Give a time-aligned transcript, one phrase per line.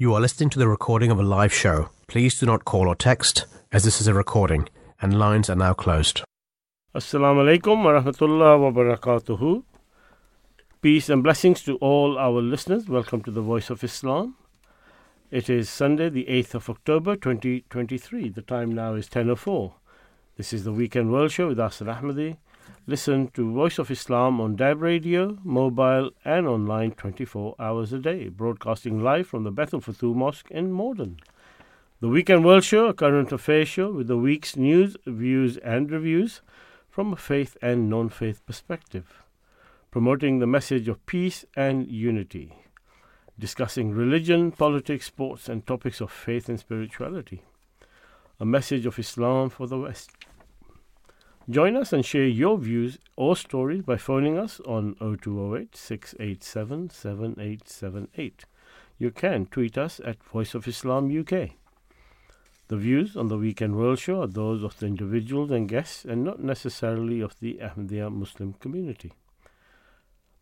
[0.00, 1.90] You are listening to the recording of a live show.
[2.06, 4.66] Please do not call or text, as this is a recording,
[5.02, 6.22] and lines are now closed.
[6.94, 7.84] Assalamu alaikum
[9.44, 9.60] wa.
[10.80, 12.88] Peace and blessings to all our listeners.
[12.88, 14.36] Welcome to the Voice of Islam.
[15.30, 18.30] It is Sunday, the 8th of October 2023.
[18.30, 19.74] The time now is 10.04.
[20.38, 22.38] This is the Weekend World Show with Asad Ahmadi.
[22.86, 28.28] Listen to Voice of Islam on DAB radio, mobile, and online 24 hours a day,
[28.28, 31.18] broadcasting live from the Baitul Futuh Mosque in Morden.
[32.00, 36.40] The Weekend World Show, a current affairs show with the week's news, views, and reviews
[36.88, 39.22] from a faith and non faith perspective,
[39.90, 42.54] promoting the message of peace and unity,
[43.38, 47.42] discussing religion, politics, sports, and topics of faith and spirituality.
[48.40, 50.10] A message of Islam for the West.
[51.50, 58.44] Join us and share your views or stories by phoning us on 0208 687 7878.
[58.98, 61.50] You can tweet us at Voice of Islam UK.
[62.68, 66.22] The views on the Weekend World Show are those of the individuals and guests and
[66.22, 69.12] not necessarily of the Ahmadiyya Muslim community.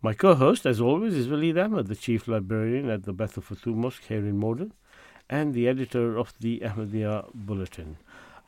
[0.03, 3.75] My co host, as always, is Waleed Ahmad, the Chief Librarian at the Baitul Futuh
[3.75, 4.75] Mosque here in Morden
[5.31, 7.97] and the editor of the Ahmadiyya Bulletin.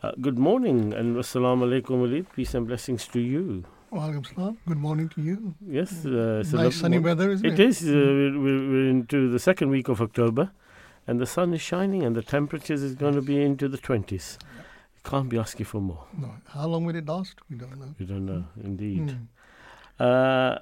[0.02, 2.24] Uh, good morning and assalamu alaikum Waleed.
[2.34, 3.64] Peace and blessings to you.
[3.92, 4.56] Walaikum salam.
[4.66, 5.54] Good morning to you.
[5.68, 7.60] Yes, uh, nice sunny weather, isn't it?
[7.60, 7.82] It is.
[7.82, 10.52] Uh, we're, we're into the second week of October,
[11.06, 14.38] and the sun is shining, and the temperatures is going to be into the twenties.
[14.94, 16.06] You can't be asking for more.
[16.16, 16.30] No.
[16.48, 17.34] How long will it last?
[17.50, 17.94] We don't know.
[17.98, 19.18] We don't know, indeed.
[19.98, 20.02] Hmm.
[20.02, 20.58] Uh,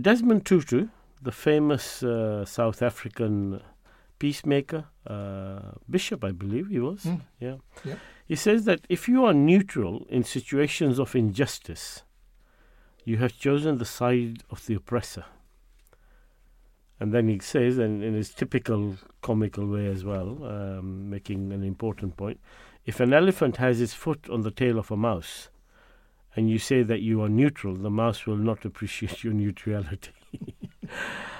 [0.00, 0.88] Desmond Tutu,
[1.20, 3.60] the famous uh, South African
[4.20, 7.02] peacemaker, uh, bishop, I believe he was.
[7.02, 7.16] Hmm.
[7.40, 7.56] Yeah.
[7.84, 7.96] Yeah.
[8.28, 12.04] He says that if you are neutral in situations of injustice,
[13.04, 15.24] you have chosen the side of the oppressor.
[17.00, 21.64] And then he says, and in his typical comical way as well, um, making an
[21.64, 22.38] important point
[22.86, 25.48] if an elephant has its foot on the tail of a mouse,
[26.34, 30.12] and you say that you are neutral, the mouse will not appreciate your neutrality.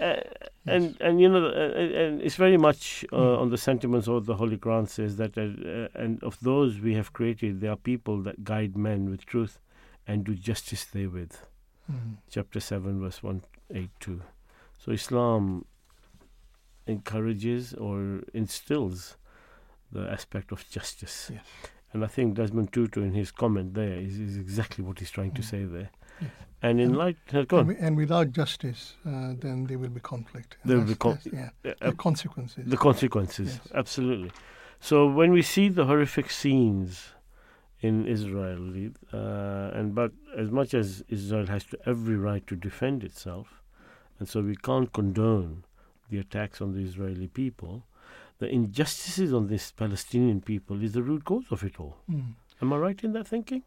[0.00, 0.20] Uh,
[0.66, 3.40] and and you know, uh, and it's very much uh, Mm.
[3.42, 6.94] on the sentiments of the Holy Quran says that, uh, uh, and of those we
[6.94, 9.58] have created, there are people that guide men with truth
[10.06, 11.34] and do justice therewith.
[11.86, 12.14] Hmm.
[12.30, 13.42] Chapter seven, verse one
[13.74, 14.22] eight two.
[14.78, 15.64] So Islam
[16.86, 19.16] encourages or instills
[19.92, 21.30] the aspect of justice.
[21.32, 21.44] Yes.
[21.92, 25.32] And I think Desmond Tutu, in his comment there, is, is exactly what he's trying
[25.32, 25.50] to Mm.
[25.52, 25.90] say there.
[26.62, 27.76] And in And- light, uh, go And, on.
[27.76, 30.58] and without justice, uh, then there will be conflict.
[30.64, 31.50] There will be con- yeah.
[31.64, 32.64] Uh, The consequences.
[32.74, 33.72] the consequences, Yes.
[33.82, 34.30] absolutely.
[34.78, 37.14] So when we see the horrific scenes
[37.80, 38.60] in Israel,
[39.12, 43.62] uh, and but as much as Israel has to every right to defend itself,
[44.18, 45.64] and so we can't condone
[46.10, 47.74] the attacks on the Israeli people,
[48.38, 51.96] the injustices on this Palestinian people is the root cause of it all.
[52.06, 52.32] Hmm.
[52.60, 53.62] Am I right in that thinking?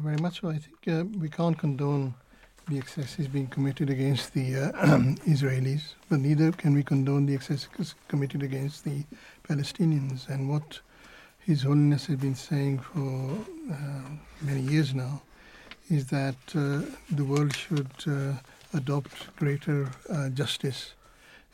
[0.00, 0.48] Very much so.
[0.48, 2.14] I think uh, we can't condone
[2.68, 4.72] the excesses being committed against the uh,
[5.26, 7.68] Israelis, but neither can we condone the excesses
[8.08, 9.04] committed against the
[9.48, 10.28] Palestinians.
[10.28, 10.80] And what
[11.40, 13.36] His Holiness has been saying for
[13.70, 13.74] uh,
[14.40, 15.22] many years now
[15.90, 18.32] is that uh, the world should uh,
[18.74, 20.94] adopt greater uh, justice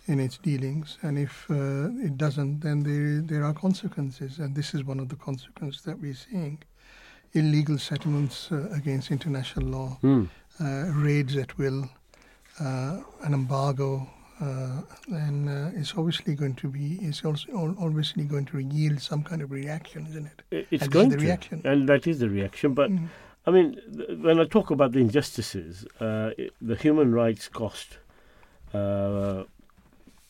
[0.06, 4.82] in its dealings, and if it doesn't, then there there are consequences, and this is
[4.82, 6.58] one of the consequences that we're seeing
[7.34, 11.88] illegal settlements uh, against international law, uh, raids at will,
[12.60, 14.08] uh, an embargo,
[14.40, 14.80] uh,
[15.10, 19.42] and uh, it's obviously going to be, it's also obviously going to yield some kind
[19.42, 20.66] of reaction, isn't it?
[20.70, 21.62] It's is going the to, reaction.
[21.64, 22.74] and that is the reaction.
[22.74, 23.08] But Mm.
[23.46, 27.98] I mean, th- when I talk about the injustices, uh, i- the human rights cost,
[28.74, 29.44] uh,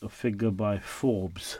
[0.01, 1.59] a figure by Forbes,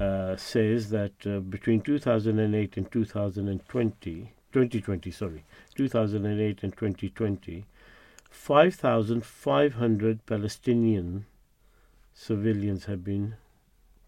[0.00, 5.44] uh, says that uh, between 2008 and 2020, 2020, sorry,
[5.74, 7.64] 2008 and 2020,
[8.30, 11.26] 5,500 Palestinian
[12.14, 13.34] civilians have been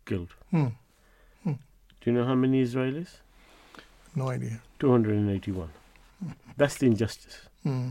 [0.06, 0.35] killed.
[0.50, 0.69] Hmm.
[1.44, 3.21] Do you know how many Israelis?
[4.17, 4.61] No idea.
[4.81, 5.69] 281.
[6.56, 7.43] That's the injustice.
[7.62, 7.91] Hmm.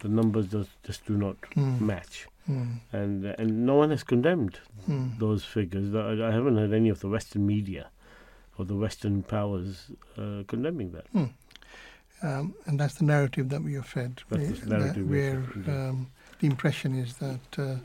[0.00, 1.86] The numbers just, just do not Hmm.
[1.86, 2.78] match, Hmm.
[2.92, 5.08] and and no one has condemned Hmm.
[5.18, 5.94] those figures.
[5.94, 7.90] I, I haven't heard any of the Western media
[8.58, 11.06] or the Western powers uh, condemning that.
[12.22, 15.42] Um, and that's the narrative that we are fed, That's the narrative we are where
[15.42, 16.06] fed, um,
[16.40, 17.76] the impression is that uh,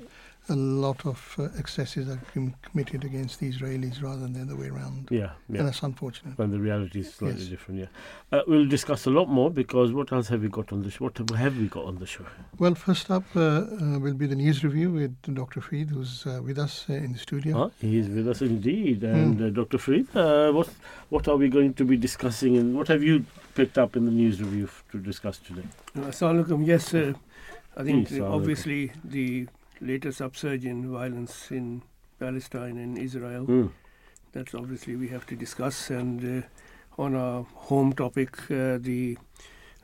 [0.49, 4.55] a lot of uh, excesses are com- committed against the Israelis rather than the other
[4.55, 5.07] way around.
[5.09, 5.59] Yeah, yeah.
[5.59, 6.37] And that's unfortunate.
[6.37, 7.49] When the reality is slightly Yes.
[7.49, 7.87] different, yeah.
[8.37, 11.05] Uh, we'll discuss a lot more because what else have we got on the show?
[11.05, 12.25] What have we got on the show?
[12.59, 15.61] Well, first up uh, uh, will be the news review with Dr.
[15.61, 17.57] Farid, who's uh, with us uh, in the studio.
[17.57, 17.69] Huh?
[17.79, 19.01] He is with us indeed.
[19.01, 19.15] Hmm.
[19.15, 19.77] And uh, Dr.
[19.77, 20.69] Farid, uh, what
[21.09, 23.25] what are we going to be discussing and what have you
[23.55, 25.67] picked up in the news review f- to discuss today?
[25.95, 26.65] Assalamu alaikum.
[26.67, 27.13] Yes, uh,
[27.77, 29.47] I think Please, uh, obviously the
[29.83, 31.81] latest upsurge in violence in
[32.19, 33.45] Palestine and Israel.
[33.45, 33.71] Mm.
[34.31, 35.89] That's obviously we have to discuss.
[35.89, 39.17] And uh, on our home topic, uh, the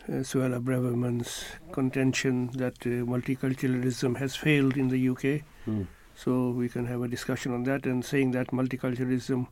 [0.07, 5.43] uh, Suella Braverman's contention that uh, multiculturalism has failed in the UK.
[5.67, 5.87] Mm.
[6.15, 9.47] So we can have a discussion on that and saying that multiculturalism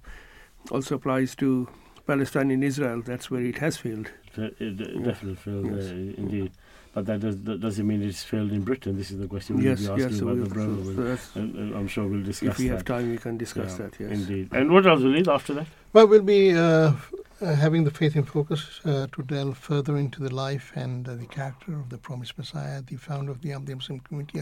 [0.71, 1.67] also applies to
[2.05, 3.01] Palestine and Israel.
[3.01, 4.11] That's where it has failed.
[4.35, 5.85] It, definitely failed, Yes.
[5.85, 6.51] uh, indeed.
[6.97, 8.97] But that, does, that doesn't mean it's failed in Britain.
[8.97, 10.17] This is the question we'll yes, be asking yes.
[10.17, 11.19] So, about we, the so, Braverman.
[11.19, 12.77] so And, and I'm sure we'll discuss if we that.
[12.77, 13.99] have time, we can discuss Yeah, that.
[13.99, 14.11] Yes.
[14.13, 14.49] Indeed.
[14.51, 15.67] And what else will lead after that?
[15.93, 16.93] Well, we'll be uh,
[17.39, 21.13] uh, having the Faith in Focus uh, to delve further into the life and uh,
[21.13, 24.41] the character of the promised Messiah, the founder of the Ahmadiyya Muslim community,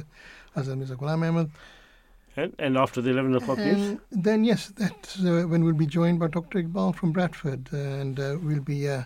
[0.56, 1.51] Hazrat Mirza Ghulam Ahmad.
[2.38, 4.00] And, and after the 11 o'clock news?
[4.12, 6.63] And then, yes, that's uh, when we'll be joined by Dr.
[6.63, 9.04] Iqbal from Bradford, uh, and uh, we'll be uh,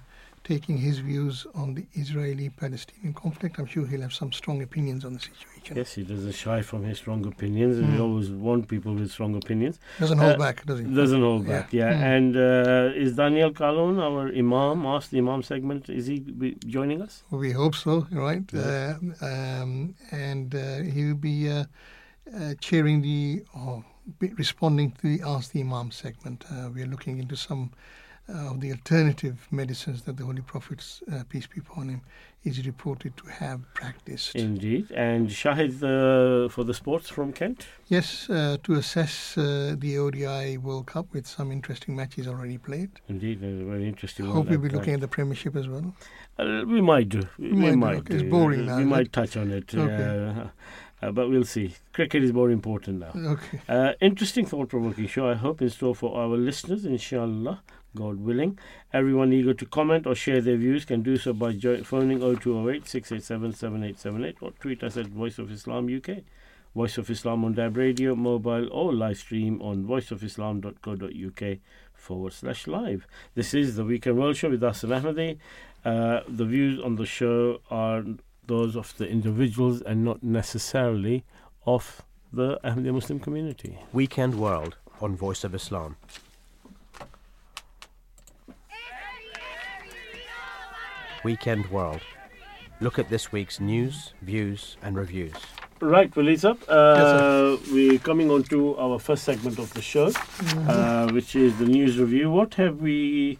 [0.51, 3.53] taking his views on the Israeli-Palestinian conflict.
[3.59, 5.73] I'm sure he'll have some strong opinions on the situation.
[5.79, 8.05] Yes, he doesn't shy from his strong opinions, and we Mm.
[8.07, 9.75] always want people with strong opinions.
[10.03, 10.85] Doesn't hold Uh, back, does he?
[11.01, 11.53] Doesn't hold Yeah.
[11.53, 11.91] back, yeah.
[11.93, 12.13] Mm.
[12.15, 16.99] And uh, is Daniel Kalon, our Imam, Ask the Imam segment, is he be joining
[17.07, 17.13] us?
[17.45, 17.93] We hope so,
[18.27, 18.47] right?
[18.51, 18.97] Yeah.
[19.27, 19.71] Uh, um,
[20.29, 20.63] and uh,
[20.93, 21.65] he'll be uh,
[22.39, 23.19] uh, chairing the,
[23.61, 23.73] or
[24.43, 26.39] responding to the Ask the Imam segment.
[26.51, 27.63] Uh, we are looking into some
[28.29, 32.01] of the alternative medicines that the Holy Prophet, uh, peace be upon him,
[32.43, 34.35] is reported to have practiced.
[34.35, 34.91] Indeed.
[34.91, 37.67] And Shahid uh, for the sports from Kent?
[37.87, 42.91] Yes, uh, to assess uh, the ODI World Cup with some interesting matches already played.
[43.09, 44.35] Indeed, a very interesting one.
[44.35, 45.93] Hope we'll be looking at the Premiership as well.
[46.37, 47.23] Uh, we might do.
[47.37, 48.15] We, might might okay.
[48.15, 49.75] It's boring now, We might touch on it.
[49.75, 50.49] Okay.
[51.01, 51.75] Uh, but we'll see.
[51.93, 53.31] Cricket is more important now.
[53.31, 53.61] Okay.
[53.69, 57.61] Uh, interesting, thought provoking show, I hope, in store for our listeners, inshallah,
[57.95, 58.57] God willing.
[58.93, 62.87] Everyone eager to comment or share their views can do so by jo- phoning 0208
[62.87, 66.23] 687 7878 or tweet us at Voice of Islam UK.
[66.75, 71.57] Voice of Islam on DAB Radio, mobile, or live stream on voiceofislam.co.uk
[71.93, 73.07] forward slash live.
[73.33, 75.39] This is the Weekend World Show with Asan Ahmadi.
[75.83, 78.03] Uh, the views on the show are
[78.45, 81.23] those of the individuals and not necessarily
[81.65, 83.79] of the Ahmadiyya Muslim community.
[83.91, 85.95] Weekend World on Voice of Islam.
[91.23, 92.01] Weekend World.
[92.81, 95.33] Look at this week's news, views, and reviews.
[95.81, 100.11] Right, well, Lisa, uh, we're coming on to our first segment of the show,
[100.67, 102.29] uh, which is the news review.
[102.29, 103.37] What have we,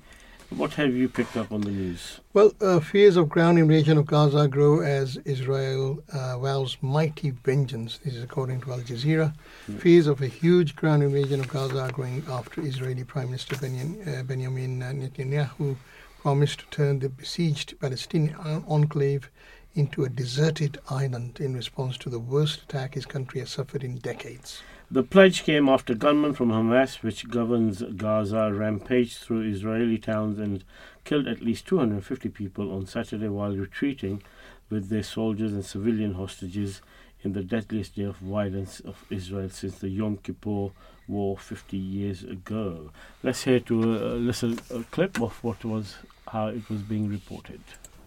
[0.49, 2.21] what have you picked up on the news?
[2.33, 7.99] Well, uh, fears of ground invasion of Gaza grow as Israel uh, vows mighty vengeance.
[8.05, 9.33] This is according to Al Jazeera.
[9.77, 14.01] Fears of a huge ground invasion of Gaza are growing after Israeli Prime Minister Benjamin,
[14.07, 15.75] uh, Benjamin Netanyahu
[16.21, 18.35] promised to turn the besieged Palestinian
[18.67, 19.29] enclave
[19.75, 23.97] into a deserted island in response to the worst attack his country has suffered in
[23.99, 24.61] decades.
[24.91, 30.63] The pledge came after gunmen from Hamas, which governs Gaza, rampaged through Israeli towns and
[31.05, 34.23] killed at least 250 people on Saturday while retreating
[34.69, 36.81] with their soldiers and civilian hostages
[37.21, 40.71] in the deadliest day of violence of Israel since the Yom Kippur
[41.07, 42.91] War 50 years ago.
[43.23, 45.95] Let's hear to a, little a clip of what was
[46.29, 47.59] how it was being reported.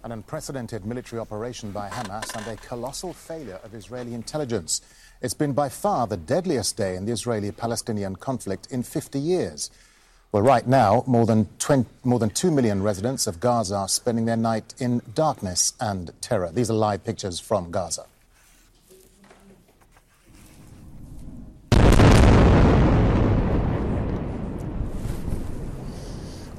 [0.04, 4.80] An unprecedented military operation by Hamas and a colossal failure of Israeli intelligence.
[5.20, 9.70] It's been by far the deadliest day in the Israeli Palestinian conflict in 50 years.
[10.32, 14.24] Well, right now, more than, 20, more than 2 million residents of Gaza are spending
[14.24, 16.50] their night in darkness and terror.
[16.50, 18.06] These are live pictures from Gaza.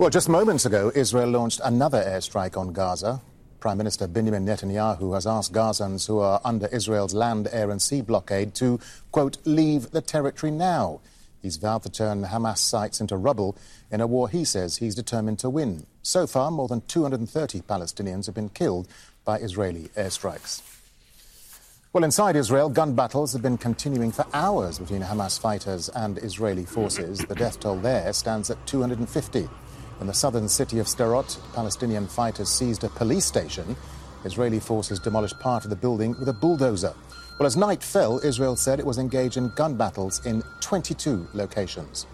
[0.04, 3.22] Well, just moments ago, Israel launched another airstrike on Gaza.
[3.62, 8.02] Prime Minister Benjamin Netanyahu has asked Gazans who are under Israel's land, air, and sea
[8.02, 8.82] blockade to,
[9.14, 11.00] quote, leave the territory now.
[11.42, 13.56] He's vowed to turn Hamas sites into rubble
[13.92, 15.86] in a war he says he's determined to win.
[16.02, 18.90] So far, more than 230 Palestinians have been killed
[19.24, 20.62] by Israeli airstrikes.
[21.94, 26.66] Well, inside Israel, gun battles have been continuing for hours between Hamas fighters and Israeli
[26.66, 27.20] forces.
[27.20, 29.48] The death toll there stands at 250.
[30.02, 33.76] In the southern city of Sderot, Palestinian fighters seized a police station.
[34.26, 36.94] Israeli forces demolished part of the building with a bulldozer.
[37.40, 42.06] Well, as night fell, Israel said it was engaged in gun battles in 22 locations.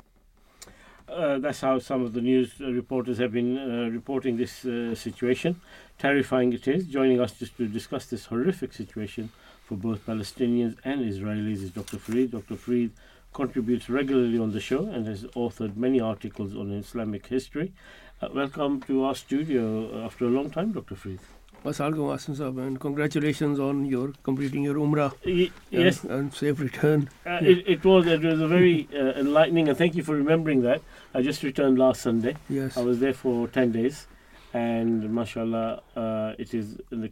[1.08, 5.60] Uh, that's how some of the news reporters have been uh, reporting this uh, situation.
[5.98, 6.86] Terrifying it is.
[6.86, 9.32] Joining us just to discuss this horrific situation
[9.66, 11.98] for both Palestinians and Israelis is Dr.
[11.98, 12.32] Farid.
[12.32, 12.56] Dr.
[12.56, 12.92] Farid
[13.34, 17.74] contributes regularly on the show and has authored many articles on Islamic history.
[18.22, 20.96] Uh, welcome to our studio after a long time, Dr.
[20.96, 21.20] Farid.
[21.64, 25.12] Wasalaikum Aslam and congratulations on your completing your Umrah.
[25.26, 27.10] Y- and- yes, And, safe return.
[27.26, 30.62] Uh, it, it was it was a very uh, enlightening, and thank you for remembering
[30.62, 30.82] that.
[31.14, 32.36] I just returned last Sunday.
[32.50, 32.78] Yes.
[32.78, 34.08] I was there for ten days,
[34.54, 37.08] and mashallah, uh, it is uh,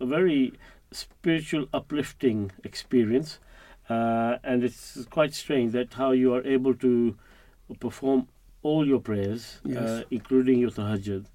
[0.00, 0.52] a very
[0.92, 3.38] spiritual, uplifting experience,
[3.88, 7.16] uh, and it's quite strange that how you are able to
[7.80, 8.28] perform
[8.62, 11.26] all your prayers, uh, including your tahajjud,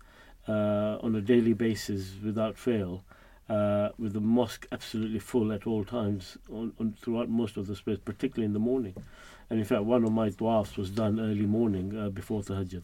[0.48, 3.04] uh, on a daily basis without fail.
[3.50, 7.76] Uh, with the mosque absolutely full at all times on, on throughout most of the
[7.76, 8.96] space, particularly in the morning.
[9.50, 12.84] And in fact, one of my tawafs was done early morning uh, before Tahajjud,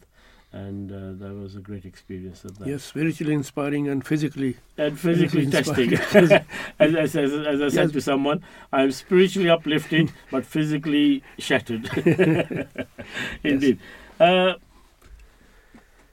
[0.54, 2.68] and uh, that was a great experience at that.
[2.68, 4.58] Yes, spiritually inspiring and physically.
[4.78, 6.46] And physically Physically testing.
[6.80, 7.92] as, as, as, as I said Yes.
[7.92, 11.90] to someone, I'm spiritually uplifted, but physically shattered.
[13.44, 13.80] Indeed.
[14.20, 14.54] Uh,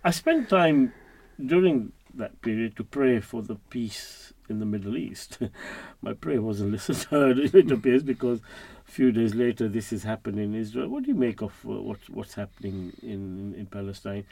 [0.03, 0.93] I spent time
[1.45, 5.38] during that period to pray for the peace in the Middle East.
[6.03, 8.41] My prayer wasn't listened to, it appears, because
[8.95, 10.89] few days later this has happened in Israel.
[10.89, 14.25] What do you make of uh, what, what's happening in, in Palestine?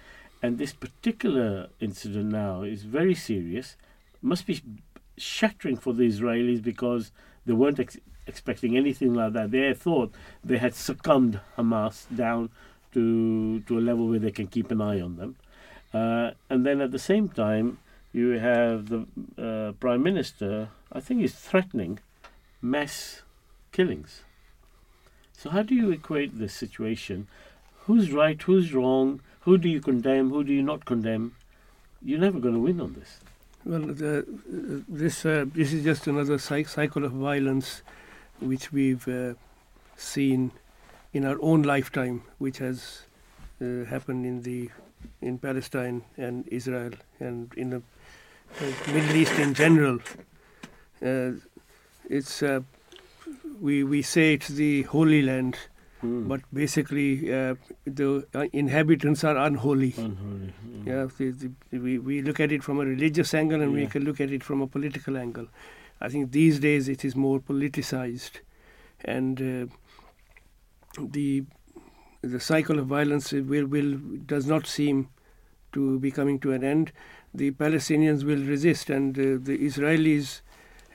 [0.43, 3.77] And this particular incident now is very serious,
[4.23, 4.63] must be
[5.17, 7.11] shattering for the Israelis because
[7.45, 9.51] they weren't ex- expecting anything like that.
[9.51, 10.15] They thought
[10.45, 12.51] they had succumbed Hamas down
[12.95, 15.37] to to a level where they can keep an eye on them.
[15.93, 17.79] Uh, and then at the same time,
[18.13, 19.01] you have the
[19.47, 20.69] uh, prime minister.
[20.93, 21.99] I think he's threatening
[22.75, 23.23] mass
[23.73, 24.23] killings.
[25.43, 27.27] So how do you equate this situation?
[27.87, 28.41] Who's right?
[28.41, 29.21] Who's wrong?
[29.41, 30.31] Who do you condemn?
[30.31, 31.35] Who do you not condemn?
[32.01, 33.19] You're never going to win on this.
[33.65, 37.83] Well, the, uh, this uh, this is just another cy- cycle of violence,
[38.39, 39.35] which we've uh,
[39.97, 40.53] seen
[41.13, 43.03] in our own lifetime, which has
[43.61, 44.71] uh, happened in the
[45.21, 47.83] in Palestine and Israel and in the
[48.61, 49.99] uh, Middle East in general.
[51.05, 51.33] Uh,
[52.09, 52.45] it's
[53.61, 55.57] we we say it's the Holy Land,
[56.03, 56.27] Mm.
[56.27, 57.55] but basically uh,
[57.85, 59.95] the uh, inhabitants are unholy.
[59.97, 60.53] Unholy.
[60.69, 60.87] Mm.
[60.87, 61.31] Yeah, the,
[61.71, 64.33] the, we, we look at it from a religious angle and we can look at
[64.33, 65.47] it from a political angle.
[66.01, 68.41] I think these days it is more politicized,
[69.05, 69.73] and uh,
[70.99, 71.45] the
[72.23, 75.09] the cycle of violence will, will does not seem
[75.73, 76.91] to be coming to an end.
[77.33, 80.41] The Palestinians will resist, and uh, the Israelis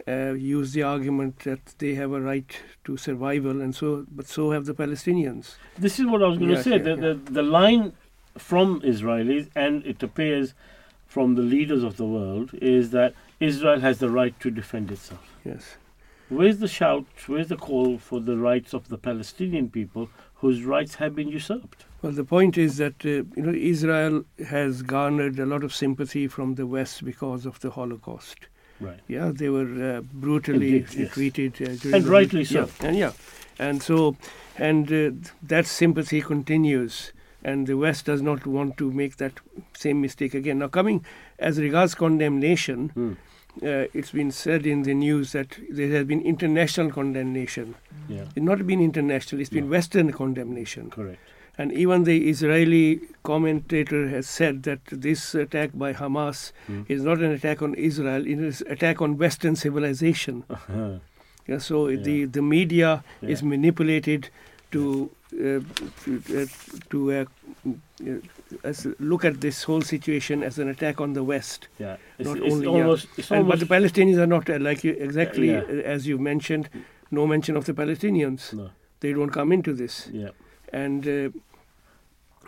[0.08, 4.52] uh, use the argument that they have a right to survival, and so but so
[4.52, 5.56] have the Palestinians.
[5.78, 6.72] This is what I was going to say.
[6.72, 6.96] yeah, the, yeah.
[6.96, 7.94] The, the line
[8.38, 10.54] from Israelis, and it appears
[11.08, 15.36] from the leaders of the world, is that Israel has the right to defend itself.
[15.44, 15.78] Yes.
[16.30, 17.06] Where's the shout?
[17.28, 21.86] Where's the call for the rights of the Palestinian people whose rights have been usurped?
[22.02, 26.28] Well, the point is that uh, you know Israel has garnered a lot of sympathy
[26.28, 28.48] from the West because of the Holocaust.
[28.80, 29.00] Right.
[29.08, 31.14] Yeah, they were uh, brutally Indeed, yes.
[31.14, 32.60] treated, uh, And the- rightly so.
[32.82, 33.12] Yeah, and yeah,
[33.60, 34.16] and so
[34.58, 35.12] and uh,
[35.44, 37.12] that sympathy continues,
[37.44, 39.34] and the West does not want to make that
[39.76, 40.60] same mistake again.
[40.60, 41.04] Now, coming
[41.40, 43.14] as regards condemnation, Hmm.
[43.64, 47.74] uh, it's been said in the news that there has been international condemnation.
[48.08, 48.26] Yeah.
[48.36, 49.72] It's not been international; it's been No.
[49.72, 50.90] Western condemnation.
[50.92, 51.20] Correct.
[51.58, 56.82] And even the Israeli commentator has said that this attack by Hamas Hmm.
[56.88, 60.44] is not an attack on Israel, it is an attack on Western civilization.
[60.58, 61.00] Uh-huh.
[61.48, 62.02] Yeah, so Yeah.
[62.08, 64.30] the, the media is manipulated
[64.72, 65.60] to uh,
[66.04, 66.12] to,
[66.42, 66.46] uh,
[66.92, 67.26] to uh,
[67.70, 68.14] uh,
[68.64, 71.68] as look at this whole situation as an attack on the West.
[71.80, 71.98] Yeah.
[72.18, 72.72] It's, Not it's only- yeah.
[72.74, 73.08] almost.
[73.32, 75.64] And, but the Palestinians are not uh, like you, exactly Yeah.
[75.70, 76.70] uh, as you mentioned.
[77.12, 78.54] No mention of the Palestinians.
[78.54, 78.70] no.
[79.02, 79.96] They don't come into this.
[80.24, 80.30] Yeah.
[80.86, 81.30] and uh,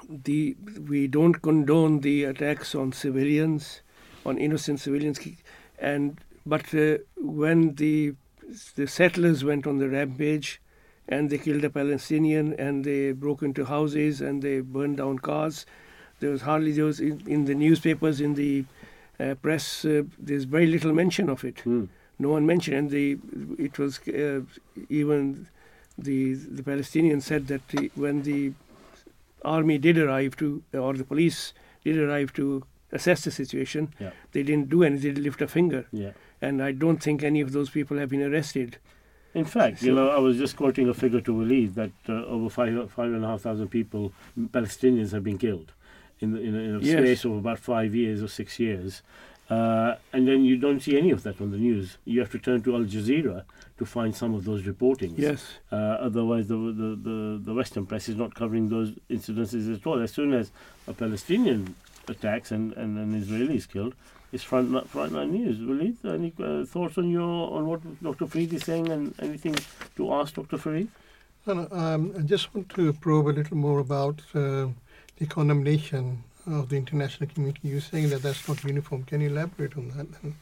[0.09, 0.55] the
[0.87, 3.81] we don't condone the attacks on civilians,
[4.25, 5.19] on innocent civilians,
[5.77, 8.15] and but uh, when the
[8.75, 10.59] the settlers went on the rampage,
[11.07, 15.65] and they killed a Palestinian, and they broke into houses, and they burned down cars.
[16.19, 18.65] There was hardly there was in, in the newspapers, in the
[19.19, 19.85] uh, press.
[19.85, 21.59] Uh, there's very little mention of it.
[21.59, 21.85] Hmm.
[22.17, 23.17] No one mentioned, and the
[23.59, 24.41] it was uh,
[24.89, 25.47] even
[25.97, 28.53] the the Palestinians said that the, when the
[29.43, 31.53] army did arrive to or the police
[31.83, 34.11] did arrive to assess the situation, Yeah.
[34.31, 35.01] they didn't do anything.
[35.01, 36.11] They didn't lift a finger, Yeah.
[36.41, 38.77] and I don't think any of those people have been arrested.
[39.35, 42.49] In fact, you know, I was just quoting a figure to Walid that uh, over
[42.49, 44.11] five five and a half thousand people,
[44.51, 45.71] Palestinians, have been killed
[46.19, 46.97] in the, in a, in a Yes.
[46.99, 49.03] space of about five years or six years,
[49.49, 51.97] uh, and then you don't see any of that on the news.
[52.05, 53.43] You have to turn to Al Jazeera
[53.79, 55.17] to find some of those reportings.
[55.17, 55.53] Yes.
[55.71, 59.99] Uh, otherwise, the, the the the Western press is not covering those incidences at all.
[60.01, 60.51] As soon as
[60.87, 61.75] a Palestinian
[62.07, 63.95] attacks and, and an Israeli is killed,
[64.31, 65.59] it's front front line news.
[65.59, 68.27] Walid, any uh, thoughts on your on what Dr.
[68.27, 69.55] Farid is saying, and anything
[69.95, 70.57] to ask Dr.
[70.57, 70.89] Farid?
[71.47, 74.67] No, um, I just want to probe a little more about uh,
[75.17, 77.59] the condemnation of the international community.
[77.67, 79.03] You're saying that that's not uniform.
[79.03, 80.11] Can you elaborate on that?
[80.21, 80.35] then?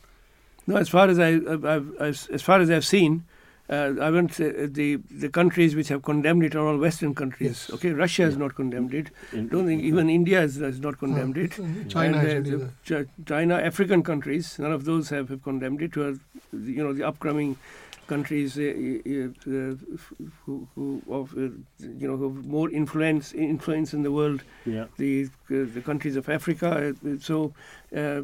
[0.66, 3.24] No, as far as I, I've, I've, as, as far as I've seen,
[3.70, 7.50] uh, I went uh, the the countries which have condemned it are all Western countries.
[7.50, 7.70] Yes.
[7.74, 9.08] Okay, Russia has not condemned it.
[9.34, 11.60] In- Don't think even India has, has not condemned Uh, it.
[11.60, 12.72] uh, China and, uh, been
[13.06, 15.92] Ch- China, African countries, none of those have, have condemned it.
[15.94, 16.18] To
[16.54, 17.58] you know, the upcoming
[18.08, 19.76] countries, uh, uh,
[20.46, 21.42] who, who of uh,
[22.02, 26.16] you know, who have more influence influence in the world yeah, the uh, the countries
[26.16, 26.96] of Africa.
[27.20, 27.54] So,
[27.96, 28.22] uh,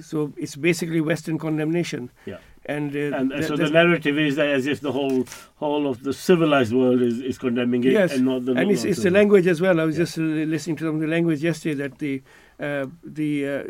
[0.00, 2.10] so it's basically Western condemnation.
[2.26, 2.38] Yeah.
[2.68, 5.24] And, uh, and, so the narrative is that as if the whole
[5.56, 8.82] whole of the civilized world is, is condemning it, Yes, and not the and it's,
[8.82, 9.80] it's the language as well.
[9.80, 10.04] I was Yeah.
[10.04, 12.22] just listening to some of the language yesterday that the
[12.58, 13.62] uh, the uh,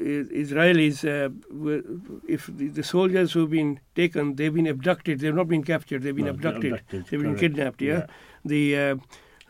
[0.44, 1.82] Israelis, uh, were,
[2.28, 5.20] if the, the soldiers who've been taken, they've been abducted.
[5.20, 6.02] They've not been captured.
[6.02, 6.72] They've been No, abducted.
[6.72, 7.82] abducted, They've been kidnapped.
[7.82, 8.06] Yeah.
[8.44, 8.96] The uh,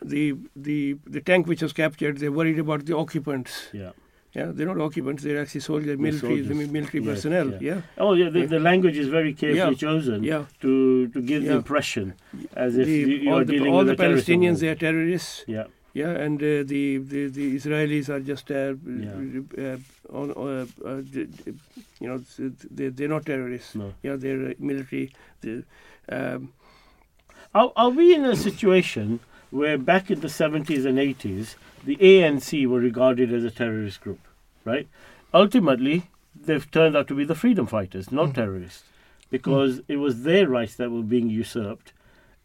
[0.01, 2.17] the the the tank which was captured.
[2.17, 3.69] They're worried about the occupants.
[3.73, 3.91] yeah.
[4.33, 5.23] Yeah, they're not occupants.
[5.23, 6.69] They're actually soldiers, military, the soldiers.
[6.71, 7.47] military Yes, personnel.
[7.53, 7.57] yeah.
[7.61, 7.81] Yeah.
[7.97, 8.45] Oh yeah, the, Yeah.
[8.45, 9.85] the language is very carefully Yeah.
[9.87, 10.43] chosen Yeah.
[10.61, 12.13] to to give the impression
[12.55, 15.43] as if The- you, you all are the, all with the Palestinians, they are terrorists.
[15.47, 15.63] Yeah,
[15.97, 18.75] Yeah, and uh, the, the the Israelis are just uh,
[19.05, 19.69] Yeah.
[19.69, 19.77] uh,
[20.19, 21.01] on, uh, uh,
[22.01, 22.17] you know,
[22.79, 23.73] they they're not terrorists.
[23.83, 23.87] no.
[24.03, 25.05] Yeah, they're uh, military.
[25.41, 25.63] The,
[26.17, 26.53] um,
[27.55, 31.55] Are, are we in a situation where back in the 70s and 80s,
[31.89, 34.19] the ANC were regarded as a terrorist group,
[34.65, 34.87] right?
[35.33, 35.97] Ultimately,
[36.49, 38.35] they've turned out to be the freedom fighters, not Mhm.
[38.41, 38.83] terrorists,
[39.37, 41.93] because it was their rights that were being usurped,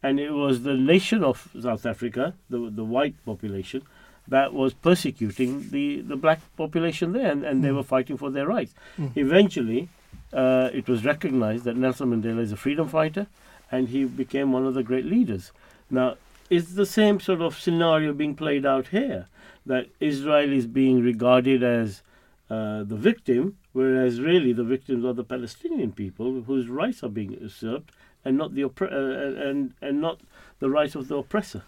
[0.03, 3.81] and it was the nation of South Africa, the, the white population,
[4.27, 7.75] that was persecuting the, the black population there, and, and they Mhm.
[7.77, 8.73] were fighting for their rights.
[8.97, 9.11] Mm.
[9.15, 9.89] Eventually,
[10.31, 13.27] uh, it was recognized that Nelson Mandela is a freedom fighter,
[13.71, 15.51] and he became one of the great leaders.
[15.89, 16.15] Now,
[16.49, 19.27] is the same sort of scenario being played out here?
[19.65, 22.01] That Israel is being regarded as
[22.49, 27.31] uh, the victim, whereas really the victims are the Palestinian people whose rights are being
[27.41, 27.91] usurped,
[28.25, 30.19] and not the oppre- uh, and and not
[30.59, 31.63] the rights of the oppressor.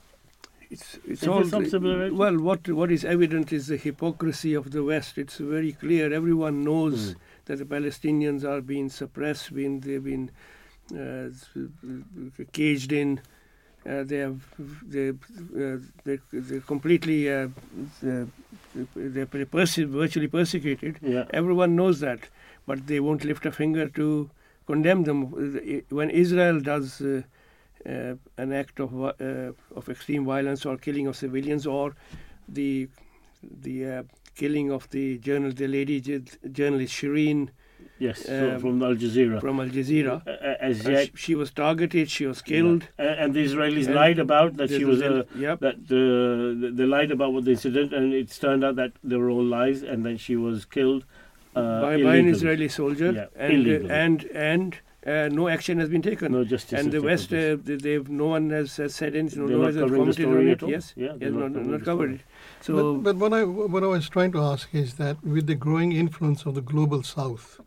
[0.72, 2.15] it's it's Is all there some similarity?
[2.15, 2.38] well.
[2.50, 5.18] What what is evident is the hypocrisy of the West.
[5.18, 6.12] It's very clear.
[6.13, 7.15] Everyone knows Mm.
[7.46, 9.54] that the Palestinians are being suppressed.
[9.54, 10.30] Being they've been
[11.04, 11.30] uh,
[12.54, 13.20] caged in.
[13.88, 14.39] Uh, they have
[14.96, 17.48] they uh, they they're completely uh,
[18.02, 18.28] they're,
[18.96, 20.98] they're perse- virtually persecuted.
[21.04, 22.22] Yeah, Everyone knows that,
[22.65, 24.30] but they won't lift a finger to
[24.65, 25.19] condemn them.
[25.89, 27.21] When Israel does uh,
[27.86, 31.95] uh, an act of uh, of extreme violence or killing of civilians, or
[32.47, 32.88] the
[33.41, 34.04] the uh,
[34.36, 35.97] killing of the journal the lady
[36.51, 37.49] journalist Shireen
[37.99, 39.39] yes, Um, from Al Jazeera.
[39.39, 42.82] from Al Jazeera, Uh, uh, as uh, yet, sh- she was targeted, she was killed.
[42.84, 43.06] Yeah.
[43.06, 45.60] And, and the Israelis And lied about that she was a yep.
[45.60, 49.30] that uh, they lied about what the incident, and it turned out that they were
[49.30, 51.25] all lies, and then she was killed uh,
[51.62, 52.28] by, by an.
[52.28, 56.32] Israeli soldier, Yeah, and uh, and and uh, no action has been taken.
[56.32, 56.80] No justice.
[56.80, 59.41] and the West, uh, they, they've no one has, has said anything.
[59.41, 60.63] No They're one not has covering the commented story on at it.
[60.63, 60.70] all?
[60.72, 62.22] Yes, Yeah, yes, they're not, not covering not covered it.
[62.62, 65.56] So but, but what I what I was trying to ask is that with the
[65.56, 67.60] growing influence of the global South,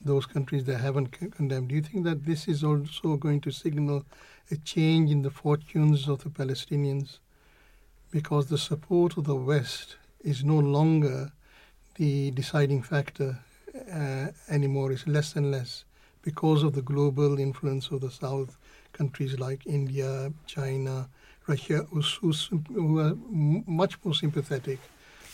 [0.00, 4.04] those countries that haven't condemned, do you think that this is also going to signal
[4.50, 7.18] a change in the fortunes of the Palestinians,
[8.10, 11.32] because the support of the West is no longer
[11.98, 13.38] the deciding factor
[13.92, 15.84] uh, anymore; it's less and less
[16.22, 18.56] because of the global influence of the South
[18.92, 21.08] countries like India, China,
[21.46, 23.14] Russia, who, are
[23.80, 24.78] much more sympathetic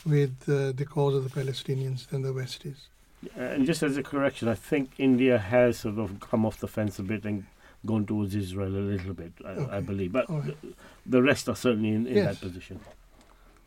[0.07, 2.89] with uh, the cause of the Palestinians than the West is.
[3.37, 6.99] And just as a correction, I think India has sort of come off the fence
[6.99, 7.47] a bit and
[7.87, 10.13] gone towards Israel a little bit, I, I believe.
[10.13, 10.45] But right.
[10.63, 10.75] the,
[11.07, 12.35] the rest are certainly in, in Yes.
[12.35, 12.81] that position.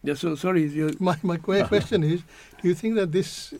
[0.07, 0.63] Yeah, so sorry,
[0.99, 2.21] My, my que- question is
[2.61, 3.53] do you think that this,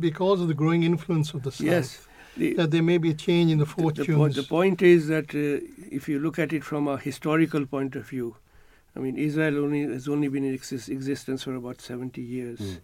[0.00, 2.06] because of the growing influence of the South, yes.
[2.36, 4.08] The, that there may be a change in the the, fortunes?
[4.08, 7.64] the, point, the point is that uh, if you look at it from a historical
[7.64, 8.36] point of view,
[8.94, 12.60] I mean, Israel only has only been in exis- existence for about 70 years.
[12.60, 12.78] Mm.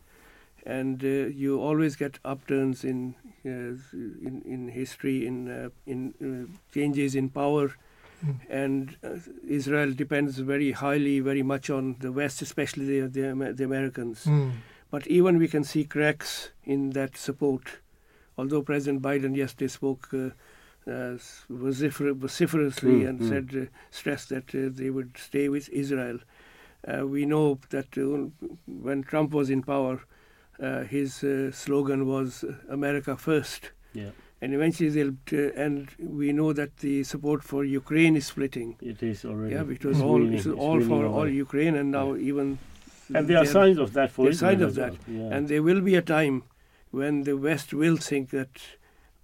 [0.64, 1.08] and uh,
[1.42, 3.74] you always get upturns in uh,
[4.28, 7.64] in in history, in uh, in uh, changes in power,
[8.24, 8.36] Mm.
[8.48, 13.64] and uh, Israel depends very highly, very much on the West, especially the the, the
[13.64, 14.24] Americans.
[14.24, 14.52] Mm.
[14.90, 17.64] But even we can see cracks in that support.
[18.38, 20.30] Although President Biden yesterday spoke uh,
[20.86, 21.16] uh,
[21.50, 23.28] vocifer- vociferously Mm, and mm.
[23.28, 26.18] said, uh, stressed that uh, they would stay with Israel.
[26.86, 27.88] Uh, we know that
[28.66, 30.00] when Trump was in power,
[30.60, 33.70] uh, his uh, slogan was America first.
[33.94, 34.10] Yeah.
[34.42, 35.14] And eventually they'll,
[35.66, 38.76] and we know that the support for Ukraine is splitting.
[38.82, 39.54] It is already.
[39.54, 41.28] Yeah, it's all, it's all for all.
[41.28, 42.58] Ukraine, and now even.
[43.14, 44.94] And there are signs of that for there are Israel signs of that.
[45.06, 45.16] well.
[45.18, 45.36] Yeah.
[45.36, 46.42] and there will be a time
[46.90, 48.50] when the West will think that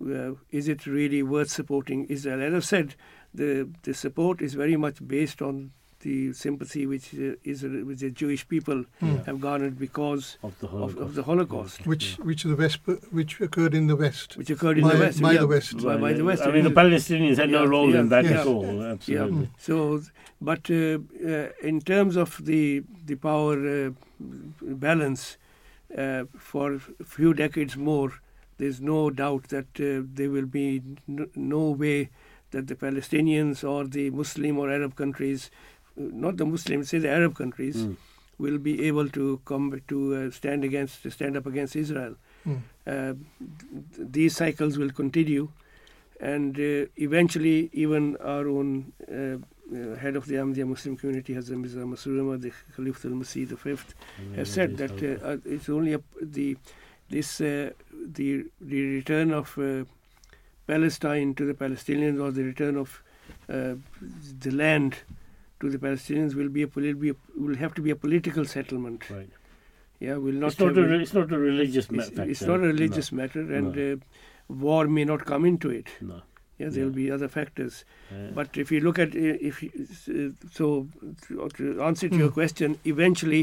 [0.00, 2.40] uh, is it really worth supporting Israel?
[2.40, 2.94] As I've said,
[3.35, 8.11] the the support is very much based on the sympathy which uh, Israel, which the
[8.11, 9.24] Jewish people Mm.
[9.26, 10.98] have garnered because of the Holocaust.
[11.04, 12.80] of the Holocaust, Which which the West
[13.18, 14.37] which occurred in the West.
[14.37, 15.20] which occurred in By- the West.
[15.22, 15.76] by yeah, the West.
[15.88, 16.42] By, by the West.
[16.42, 18.40] I mean, the Palestinians had no role yeah, in that yeah.
[18.40, 18.82] at all.
[18.94, 19.48] Absolutely.
[19.58, 20.02] So,
[20.40, 20.98] but uh,
[21.32, 23.56] uh, in terms of the the power
[23.87, 23.90] uh,
[24.61, 25.37] balance,
[25.96, 28.12] uh, for a few decades more,
[28.58, 32.11] there's no doubt that uh, there will be n- no way
[32.50, 35.50] that the Palestinians or the Muslim or Arab countries,
[35.98, 37.96] not the Muslims, say the Arab countries, Mm.
[38.38, 42.14] will be able to come to uh, stand against to stand up against Israel.
[42.46, 42.58] Mm.
[42.87, 43.14] Uh,
[43.96, 45.48] th- these cycles will continue,
[46.20, 51.58] and uh, eventually, even our own uh, uh, head of the Ahmadiyya Muslim community, Hazrat
[51.58, 53.94] Mirza Masroor the Khalifatul Masih the Fifth,
[54.37, 56.56] has said that uh, uh, it's only a, the
[57.11, 57.70] this uh,
[58.20, 59.84] the the return of uh,
[60.66, 63.02] Palestine to the Palestinians or the return of
[63.48, 63.74] uh,
[64.40, 64.96] the land
[65.60, 68.44] to the Palestinians will be a, will be a, will have to be a political
[68.44, 69.08] settlement.
[69.10, 69.28] Right.
[70.00, 70.52] Yeah, will not.
[70.52, 72.22] It's not, a, re- it's not a religious matter.
[72.22, 73.92] it's not a religious matter, and No.
[73.92, 73.96] uh,
[74.66, 75.88] war may not come into it.
[76.00, 76.22] No.
[76.58, 76.94] Yeah, there'll Yeah.
[77.06, 77.84] be other factors.
[78.12, 80.88] Uh, But if you look at uh, if you, uh, so
[81.26, 82.34] to to answer to your Hmm.
[82.40, 83.42] question, eventually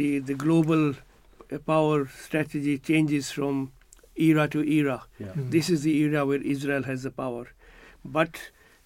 [0.00, 3.72] the the global uh, power strategy changes from
[4.16, 5.02] era to era.
[5.18, 5.28] yeah.
[5.34, 5.50] Mm.
[5.50, 7.44] This is the era where Israel has the power.
[8.04, 8.40] But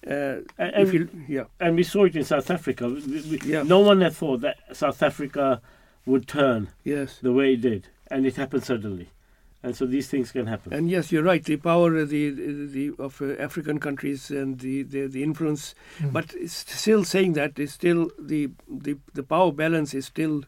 [0.09, 2.87] uh, And, if you yeah and we saw it in South Africa.
[2.87, 3.63] We, we, Yeah.
[3.63, 5.61] No one had thought that South Africa
[6.05, 7.17] would turn yes.
[7.21, 9.09] the way it did, and it happened suddenly.
[9.63, 10.71] And so these things can happen.
[10.73, 11.43] And yes, you're right.
[11.43, 12.29] The power of the
[12.75, 16.13] the of uh, African countries and the, the, the influence, Mm.
[16.13, 20.43] but it's still saying that is still the, the the power balance is still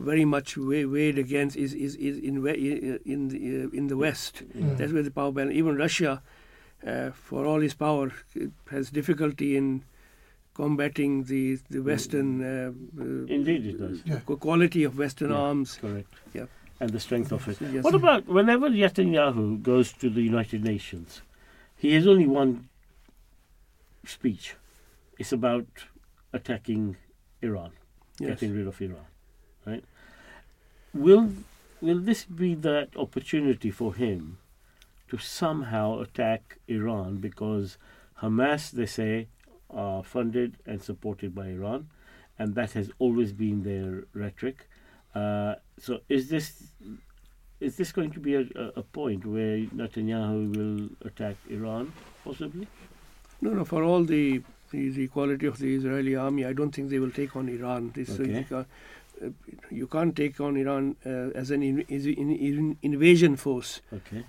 [0.00, 2.34] very much weighed against is is, is in
[3.04, 4.42] in the uh, in the West.
[4.56, 4.78] Mm.
[4.78, 5.54] That's where the power balance.
[5.54, 6.22] Even Russia,
[6.84, 8.12] uh, for all his power,
[8.70, 9.82] has difficulty in
[10.54, 14.00] combating the the Western uh, uh, Indeed, it does.
[14.04, 14.20] Yeah.
[14.20, 15.36] quality of Western Yeah.
[15.48, 15.78] arms.
[15.80, 16.12] Correct.
[16.34, 16.46] Yeah.
[16.80, 17.58] And the strength of it.
[17.60, 17.84] Yes.
[17.84, 21.22] What about whenever Netanyahu goes to the United Nations,
[21.76, 22.68] he has only one
[24.04, 24.54] speech.
[25.18, 25.66] It's about
[26.32, 26.96] attacking
[27.42, 27.70] Iran,
[28.20, 28.28] Yes.
[28.30, 29.06] getting rid of Iran,
[29.66, 29.84] right?
[30.94, 31.32] Will
[31.80, 34.38] will this be that opportunity for him
[35.08, 37.78] to somehow attack Iran because
[38.22, 39.28] Hamas, they say,
[39.70, 41.88] are funded and supported by Iran,
[42.38, 44.68] and that has always been their rhetoric.
[45.14, 46.72] Uh, so is this
[47.60, 48.44] is this going to be a,
[48.76, 51.92] a, point where Netanyahu will attack Iran,
[52.24, 52.66] possibly?
[53.40, 53.64] No, no.
[53.64, 57.34] For all the, the quality of the Israeli army, I don't think they will take
[57.34, 57.92] on Iran.
[57.94, 58.38] This Okay.
[58.40, 58.66] you, can't,
[59.24, 59.28] uh,
[59.70, 63.80] you can't take on Iran uh, as an in, in, invasion force.
[63.92, 64.24] Okay.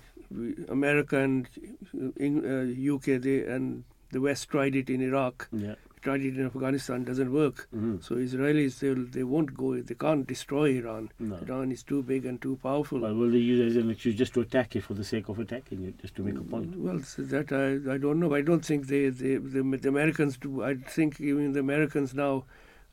[0.68, 1.48] America and
[1.94, 5.74] uh, uh, UK they, and the West tried it in Iraq, Yeah.
[6.02, 7.66] tried it in Afghanistan, doesn't work.
[7.74, 8.02] Mhm.
[8.02, 9.74] So Israelis they they won't go.
[9.80, 11.10] They can't destroy Iran.
[11.18, 11.36] No.
[11.36, 13.00] Iran is too big and too powerful.
[13.00, 15.28] Well, will they use it as an excuse just to attack it for the sake
[15.28, 16.76] of attacking it, just to make a point?
[16.76, 18.34] Well, so that I, I don't know.
[18.34, 20.62] I don't think they, they the, the Americans do.
[20.62, 22.44] I think even the Americans now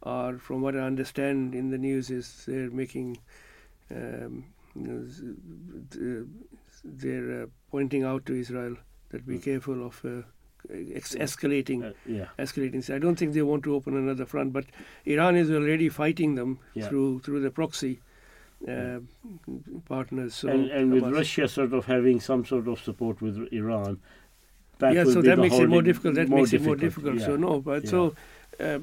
[0.03, 3.17] are, from what I understand in the news, is they're making,
[3.91, 4.45] um,
[4.75, 5.21] you know, s-
[5.91, 6.25] th-
[6.85, 8.75] they're uh, pointing out to Israel
[9.09, 9.43] that be Mm.
[9.43, 10.21] careful of uh,
[10.93, 11.83] ex- escalating.
[11.83, 12.27] Uh, yeah.
[12.39, 12.83] Escalating.
[12.83, 14.65] So I don't think they want to open another front, but
[15.05, 16.87] Iran is already fighting them Yeah.
[16.89, 17.93] through through the proxy
[18.67, 18.99] uh, Yeah.
[19.93, 20.35] partners.
[20.35, 23.99] So and and with Russia sort of having some sort of support with Iran,
[24.81, 26.15] yeah, so that makes it more difficult.
[26.15, 27.21] That makes it more difficult.
[27.21, 27.89] So no, but Yeah.
[27.89, 28.15] so
[28.59, 28.79] uh,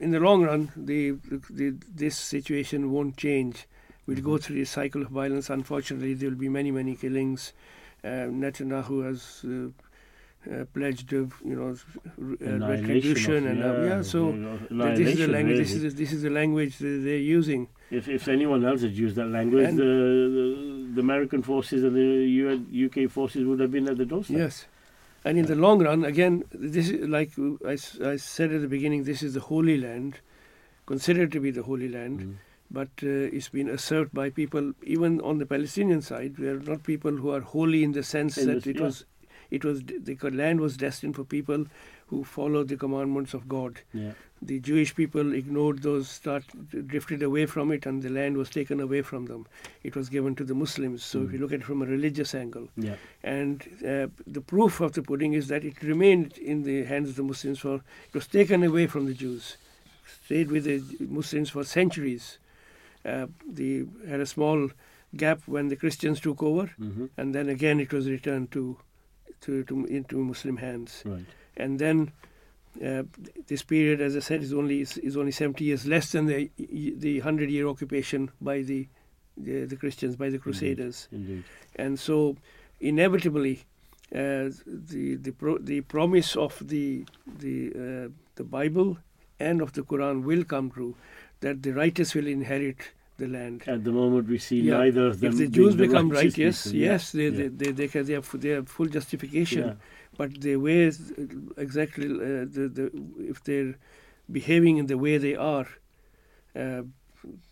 [0.00, 1.12] in the long run, the,
[1.50, 3.66] the this situation won't change.
[4.06, 4.42] We'll go Mhm.
[4.42, 5.48] through a cycle of violence.
[5.50, 7.52] Unfortunately, there will be many, many killings.
[8.04, 9.68] Uh, Netanyahu has uh,
[10.52, 14.02] uh, pledged, uh, you know, uh, retribution, of- and uh, yeah.
[14.02, 14.32] So
[15.00, 15.58] this is the language.
[15.58, 15.86] This really.
[15.86, 17.68] is this is the language that they're using.
[17.92, 19.84] If, if anyone else had used that language, the,
[20.36, 24.36] the, the American forces and the UK forces would have been at the doorstep.
[24.38, 24.66] Yes.
[25.24, 27.30] And in the long run, again, this is like
[27.64, 27.76] I,
[28.12, 30.18] I said at the beginning, this is the Holy Land,
[30.86, 32.34] considered to be the Holy Land, Mm.
[32.72, 36.82] But uh, it's been asserted by people, even on the Palestinian side, we are not
[36.82, 38.82] people who are holy in the sense that it yeah.
[38.82, 39.04] was,
[39.50, 41.66] it was the land was destined for people
[42.06, 43.80] who follow the commandments of God.
[43.92, 44.12] Yeah.
[44.40, 46.44] The Jewish people ignored those, start
[46.86, 49.46] drifted away from it, and the land was taken away from them.
[49.82, 51.04] It was given to the Muslims.
[51.04, 51.32] So if Mm.
[51.34, 52.96] you look at it from a religious angle, Yeah.
[53.22, 57.16] and uh, the proof of the pudding is that it remained in the hands of
[57.16, 57.76] the Muslims for
[58.08, 59.56] it was taken away from the Jews,
[60.24, 60.82] stayed with the
[61.20, 62.38] Muslims for centuries.
[63.04, 64.70] Uh, the had a small
[65.16, 68.76] gap when the Christians took over, hmm and then again it was returned to
[69.40, 71.02] to, to into Muslim hands.
[71.04, 71.24] Right.
[71.56, 72.12] And then
[72.82, 73.02] uh,
[73.48, 76.50] this period, as I said, is only is, is only 70 years less than the
[76.56, 78.86] the hundred year occupation by the,
[79.36, 81.42] the the Christians by the Crusaders Indeed.
[81.76, 82.36] and so
[82.80, 83.64] inevitably
[84.14, 87.04] uh, the the pro- the promise of the
[87.38, 88.98] the uh, the Bible
[89.40, 90.94] and of the Quran will come true
[91.42, 92.80] that the righteous will inherit
[93.22, 93.62] the land.
[93.66, 94.78] At the moment, we see Yeah.
[94.78, 95.32] neither of them.
[95.32, 96.78] If the Jews the become righteous righteous, people.
[96.80, 96.90] Yeah.
[96.92, 97.30] yes, they, Yeah.
[97.38, 99.64] they, they, they, they, have, they have full justification.
[100.18, 100.96] But the way is,
[101.66, 102.86] exactly uh, the, the
[103.32, 103.74] if they're
[104.38, 105.68] behaving in the way they are,
[106.62, 106.82] uh,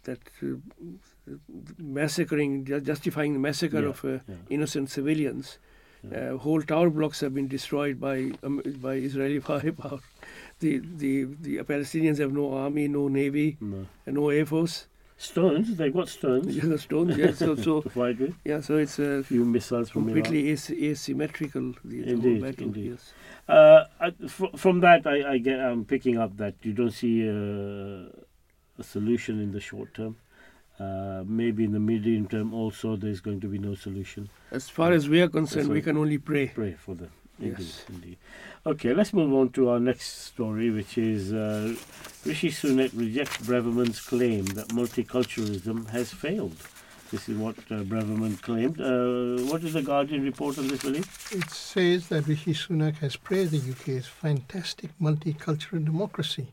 [0.08, 0.46] that uh,
[1.78, 5.58] massacring, justifying the massacre of uh, innocent civilians.
[6.14, 10.00] Uh, whole tower blocks have been destroyed by um, by Israeli firepower.
[10.60, 13.86] The, the the Palestinians have no army, no navy, No.
[14.06, 14.86] and no air force.
[15.16, 17.16] Stones, they've got stones Yeah, stones.
[17.16, 17.82] Yeah, so so
[18.44, 21.74] yeah, so it's a few missiles from completely as- asymmetrical.
[21.84, 22.64] The, Indeed, battle.
[22.68, 22.90] indeed.
[22.92, 23.12] Yes.
[23.48, 27.28] Uh, I, fr- from that, I, I get, I'm picking up that you don't see
[27.28, 28.08] uh,
[28.78, 30.16] a solution in the short term.
[30.78, 34.30] Uh, maybe in the medium term also there's going to be no solution.
[34.50, 36.46] As far as we are concerned, we can only pray.
[36.48, 37.10] Pray for them.
[37.40, 37.84] Indeed, Yes.
[37.88, 38.16] indeed.
[38.66, 41.74] Okay, let's move on to our next story, which is uh,
[42.26, 46.56] Rishi Sunak rejects Braverman's claim that multiculturalism has failed.
[47.10, 48.80] This is what uh, Braverman claimed.
[48.80, 51.00] Uh, what is the Guardian report on this, Willie?
[51.32, 56.48] It says that Rishi Sunak has praised the UK's fantastic multicultural democracy,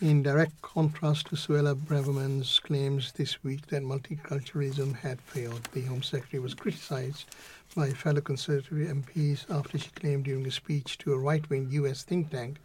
[0.00, 5.68] in direct contrast to Suella Braverman's claims this week that multiculturalism had failed.
[5.72, 7.26] The Home Secretary was criticised
[7.74, 12.02] by fellow Conservative MPs after she claimed during a speech to a right wing US
[12.02, 12.58] think tank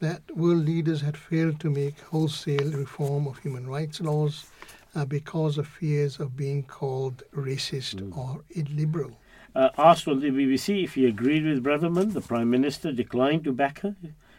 [0.00, 4.46] that world leaders had failed to make wholesale reform of human rights laws
[4.94, 9.18] uh, because of fears of being called racist or illiberal.
[9.54, 13.52] Uh, asked on the BBC if he agreed with Braverman, the Prime Minister declined to
[13.52, 13.96] back her,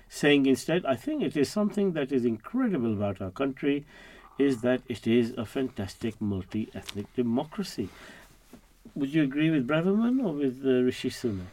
[0.10, 3.86] saying instead, I think it is something that is incredible about our country
[4.38, 7.90] is that it is a fantastic multi ethnic democracy.
[8.96, 11.46] Would you agree with Braverman or with uh, Rishi Sunak?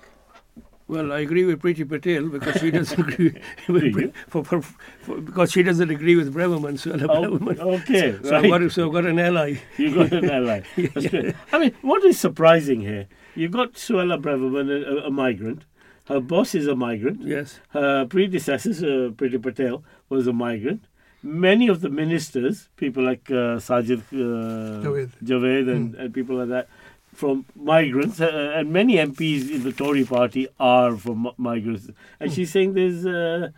[0.86, 4.12] Well, I agree with Priti Patel because she doesn't agree with you?
[4.28, 6.78] for, for, for, because she doesn't agree with Braverman.
[6.78, 7.58] So, Braverman.
[7.58, 9.54] okay, so, I've got, so I've got an ally.
[9.78, 10.60] You got an ally.
[10.76, 11.34] That's good.
[11.52, 13.06] I mean, what is surprising here?
[13.34, 15.64] You've got Suella Braverman, a, a migrant.
[16.06, 17.22] Her boss is a migrant.
[17.22, 17.60] Yes.
[17.70, 20.84] Her predecessor, uh, Priti Patel, was a migrant.
[21.22, 25.12] Many of the ministers, people like uh, Sajid uh, Javed.
[25.24, 26.68] Javed and, and people like that,
[27.14, 31.90] from migrants, uh, and many MPs in the Tory party are from migrants.
[32.20, 33.50] And she's saying there's uh,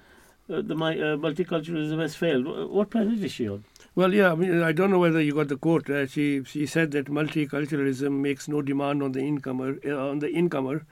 [0.48, 2.46] uh, the uh, multiculturalism has failed.
[2.70, 3.64] What planet is she on?
[3.94, 4.32] Well, yeah.
[4.32, 5.88] I mean, I don't know whether you got the quote.
[5.90, 10.30] Uh, she she said that multiculturalism makes no demand on the incomer uh, on the
[10.30, 10.84] incomer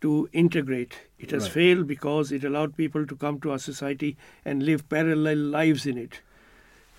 [0.00, 0.96] to integrate.
[1.18, 1.52] It has Right.
[1.52, 5.98] failed because it allowed people to come to our society and live parallel lives in
[5.98, 6.20] it.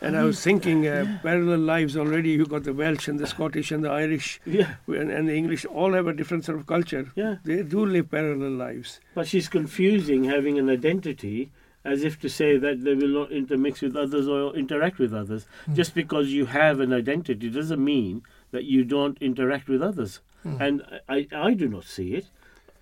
[0.01, 2.29] And I was thinking, uh, parallel lives already.
[2.31, 5.65] You've got the Welsh and the Scottish and the Irish Yeah, and, and the English.
[5.65, 7.11] All have a different sort of culture.
[7.15, 7.35] yeah.
[7.43, 8.99] They do live parallel lives.
[9.13, 11.51] But she's confusing having an identity
[11.83, 15.45] as if to say that they will not intermix with others or interact with others.
[15.73, 20.19] Just because you have an identity doesn't mean that you don't interact with others.
[20.45, 22.25] And I, I do not see it.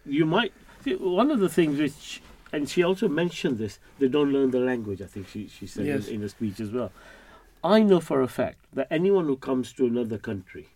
[0.06, 0.54] You might.
[0.84, 2.22] See, one of the things which.
[2.54, 5.86] And she also mentioned this, they don't learn the language, I think she, she said
[5.86, 6.08] Yes.
[6.08, 6.92] in, in a speech as well.
[7.64, 10.68] I know for a fact that anyone who comes to another country,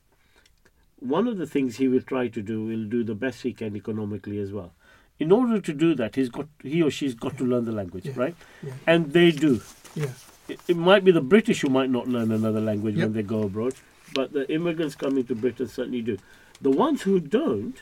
[1.00, 3.76] one of the things he will try to do will do the best he can
[3.76, 4.74] economically as well.
[5.20, 8.06] In order to do that, he's got he or she's got to learn the language,
[8.06, 8.14] Yeah.
[8.16, 8.36] right?
[8.64, 8.74] Yeah.
[8.88, 9.62] And they do.
[9.96, 10.08] Yeah.
[10.48, 13.44] It, it might be the British who might not learn another language when they go
[13.44, 13.76] abroad,
[14.14, 16.18] but the immigrants coming to Britain certainly do.
[16.60, 17.82] The ones who don't,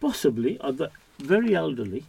[0.00, 2.04] possibly, are the very elderly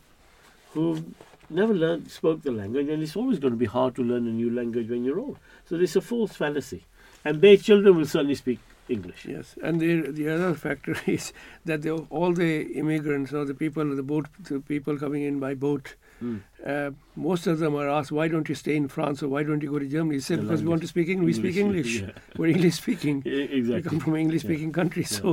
[0.73, 1.03] who
[1.49, 4.31] never learned spoke the language, and it's always going to be hard to learn a
[4.31, 5.38] new language when you're old.
[5.65, 6.84] So there's a false fallacy.
[7.29, 8.60] and their children will certainly speak
[8.93, 9.25] English.
[9.31, 11.25] Yes, and the the other factor is
[11.71, 12.53] that the, all the
[12.84, 16.39] immigrants or the people, the boat, the people coming in by boat, Mm.
[16.71, 16.91] uh,
[17.27, 19.69] most of them are asked, "Why don't you stay in France or why don't you
[19.75, 21.38] go to Germany?" He said, The "Because we want to speak English.
[21.38, 21.93] We speak English.
[22.01, 22.12] Yeah.
[22.41, 23.23] We're English speaking.
[23.38, 24.79] E- We come from English speaking Yeah.
[24.81, 25.31] countries, so,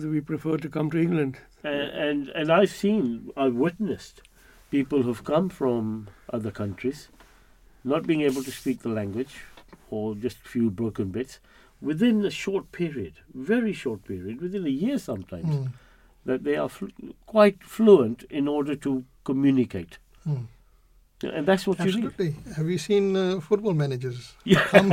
[0.00, 1.68] so we prefer to come to England." Uh,
[2.06, 3.04] and and I've seen,
[3.44, 4.22] I've witnessed
[4.70, 7.08] people who've come from other countries,
[7.84, 9.34] not being able to speak the language,
[9.90, 11.38] or just a few broken bits,
[11.80, 15.72] within a short period, very short period, within a year sometimes, Mm.
[16.24, 20.46] that they are flu- quite fluent in order to communicate, Mm.
[21.22, 22.36] And that's what you need.
[22.56, 24.34] Have you seen uh, football managers?
[24.44, 24.60] Yeah.
[24.72, 24.90] Come,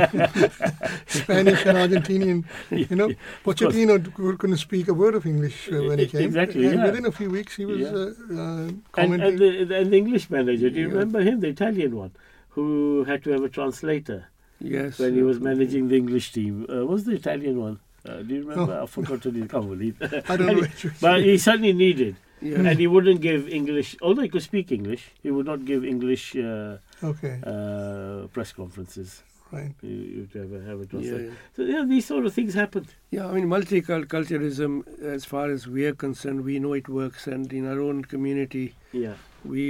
[1.06, 2.44] Spanish and Argentinian.
[2.70, 3.08] You know,
[3.44, 3.58] course.
[3.60, 6.22] Pochettino d- couldn't speak a word of English uh, when he came.
[6.22, 6.86] exactly, And yeah.
[6.86, 7.88] within a few weeks, he was Yeah.
[7.88, 9.28] uh, uh, And, commenting.
[9.28, 10.92] and, the, and the English manager, do you Yeah.
[10.94, 12.12] remember him, the Italian one,
[12.50, 14.26] who had to have a translator?
[14.60, 16.64] Yes, when he was managing the English team.
[16.68, 17.80] Uh, what was the Italian one?
[18.08, 18.80] Uh, do you remember?
[18.80, 19.50] I've forgotten his.
[19.50, 19.96] Can't believe.
[20.02, 21.00] I don't know Anyway, which.
[21.00, 22.60] but he certainly needed, Yeah.
[22.70, 23.96] and he wouldn't give English.
[24.02, 26.76] Although he could speak English, he would not give English uh,
[27.12, 29.22] Okay, uh, press conferences.
[29.56, 29.74] right.
[29.82, 31.30] You, you have a, have a yeah, yeah.
[31.56, 32.84] So yeah, these sort of things happen.
[33.16, 34.72] Yeah, I mean, multiculturalism,
[35.16, 38.74] as far as we are concerned, we know it works, and in our own community,
[38.92, 39.62] Yeah, we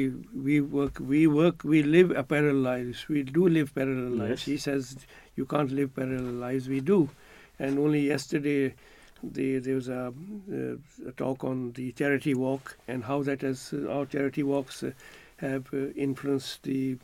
[0.49, 3.07] we work, we work, we live a parallel lives.
[3.09, 4.41] We do live parallel lives.
[4.47, 4.53] Yes.
[4.53, 4.97] He says
[5.37, 6.69] you can't live parallel lives.
[6.69, 7.09] We do,
[7.59, 8.75] and only yesterday.
[9.33, 10.13] The, there was a,
[10.53, 14.83] uh, a talk on the charity walk and how that has uh, our charity walks
[14.83, 14.91] uh,
[15.39, 16.97] have uh, influenced the,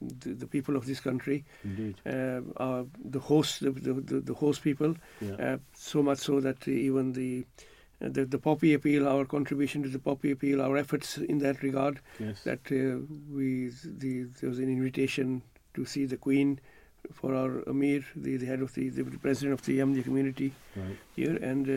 [0.00, 1.94] the the people of this country, indeed.
[2.06, 6.66] uh, our, the host the, the, the, host people, Yeah, uh, so much so that
[6.66, 7.44] uh, even the,
[8.02, 11.62] uh, the the poppy appeal, our contribution to the poppy appeal, our efforts in that
[11.62, 12.42] regard, yes.
[12.44, 15.42] that uh, we the there was an invitation
[15.74, 16.58] to see the Queen
[17.12, 20.96] for our Amir, the, the head of the, the president of the Ahmadiyya community right.
[21.16, 21.68] here, and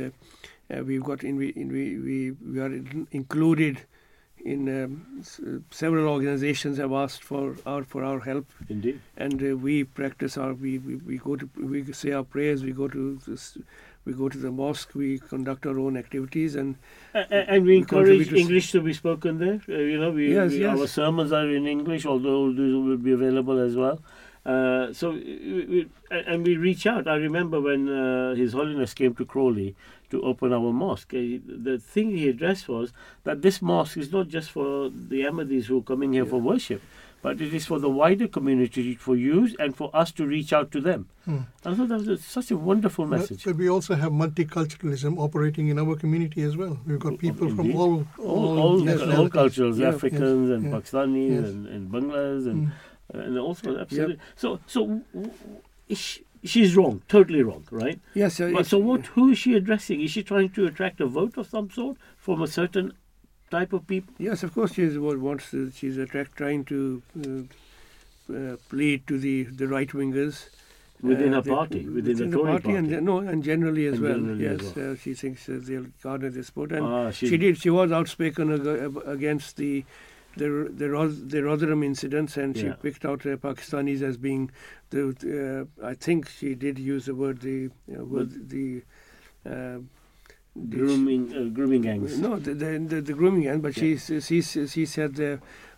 [0.72, 3.80] uh, uh, we've got in, we, in we, we we are in, included
[4.44, 9.00] in um, s- uh, several organizations have asked for our for our help Indeed.
[9.18, 12.72] and uh, we practice our we, we, we go to we say our prayers we
[12.72, 13.58] go to this,
[14.06, 16.76] we go to the mosque we conduct our own activities and
[17.14, 19.62] A- a- And we We encourage to s- English to be spoken there.
[19.70, 20.80] Uh, you know, we, Yes, we- yes.
[20.80, 24.00] our sermons are in English, although these will be available as well.
[24.46, 27.08] Uh, so, we, we, and we reach out.
[27.08, 29.76] I remember when uh, His Holiness came to Crawley
[30.10, 31.14] to open our mosque.
[31.14, 31.38] Uh,
[31.70, 32.92] the thing he addressed was
[33.24, 36.82] that this mosque is not just for the Ahmadis who are coming here for worship,
[37.22, 40.72] but it is for the wider community for use and for us to reach out
[40.72, 41.08] to them.
[41.26, 41.38] Hmm.
[41.64, 43.44] I thought that was such a wonderful message.
[43.44, 46.80] but we also have multiculturalism operating in our community as well.
[46.88, 47.76] We've got people from Indeed.
[47.76, 51.50] all all, all, all cultures, Yeah, Africans and yeah, Pakistanis yes.
[51.50, 52.72] and, and Banglas and Mm.
[53.14, 54.18] And also absolutely.
[54.36, 55.02] So so
[55.88, 58.00] is she, she's wrong, totally wrong, right?
[58.14, 59.06] yes uh, But so what?
[59.08, 60.02] Who is she addressing?
[60.02, 62.94] Is she trying to attract a vote of some sort from a certain
[63.50, 64.14] type of people?
[64.18, 69.18] yes of course she's what wants to, she's attract trying to uh, uh, plead to
[69.20, 70.50] the the right wingers
[71.04, 73.96] Within uh, her the- party, within the the Tory party, and no and generally as
[73.96, 74.92] And well generally as yes well.
[74.92, 78.52] Uh, she thinks uh, they'll garner this vote and Ah, she did she was outspoken
[78.58, 79.84] ag- against the
[80.38, 82.74] the the, Ros- the Rotherham incidents, and she Yeah.
[82.74, 84.52] picked out uh, Pakistanis as being
[84.92, 85.68] the.
[85.82, 88.84] Uh, I think she did use the word the uh, word the.
[89.46, 89.80] Uh,
[90.56, 92.20] the- grooming uh, grooming gangs.
[92.20, 93.98] No, the the, the, the grooming end, but Yeah.
[93.98, 95.16] she she she said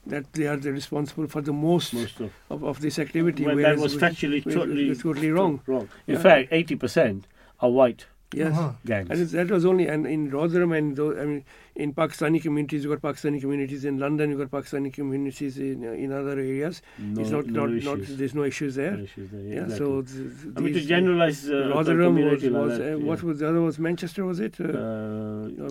[0.08, 3.46] that they are the responsible for the most, Most of of, of this activity.
[3.46, 5.62] when that was factually totally totally wrong.
[5.68, 5.88] Wrong.
[6.08, 6.22] In Yeah.
[6.22, 7.28] fact, eighty percent
[7.60, 8.52] are white Yes.
[8.58, 8.72] Uh-huh.
[8.84, 9.10] gangs.
[9.12, 11.44] And that was only and in Rotherham and tho- I mean
[11.76, 15.92] in Pakistani communities you've got Pakistani communities in London you've got Pakistani communities in uh,
[16.04, 16.82] in other areas.
[17.00, 18.10] no, it's not no not, issues.
[18.10, 18.92] not there's no issues there.
[18.98, 19.64] No issues there, Yeah.
[19.64, 19.78] exactly.
[19.78, 23.04] So th- I mean, to these- generalize uh, Rotherham was, community like that, uh, yeah.
[23.10, 24.56] what was the other was Manchester was it?
[24.60, 25.70] Uh, Uh, uh,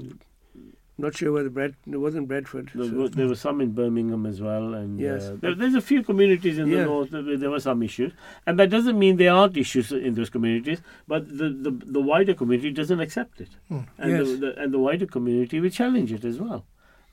[0.98, 2.70] not sure whether Brad it wasn't Bradford.
[2.74, 5.24] there, so- were, there were some in Birmingham as well, and Yes.
[5.24, 6.85] uh, there, there's a few communities in the Yeah.
[6.85, 8.12] north where there were some issues,
[8.46, 12.35] and that doesn't mean there aren't issues in those communities, but the, the, the wider
[12.35, 13.81] community doesn't accept it, Hmm.
[13.98, 14.26] and Yes.
[14.28, 16.64] the, the, and the wider community will challenge it as well.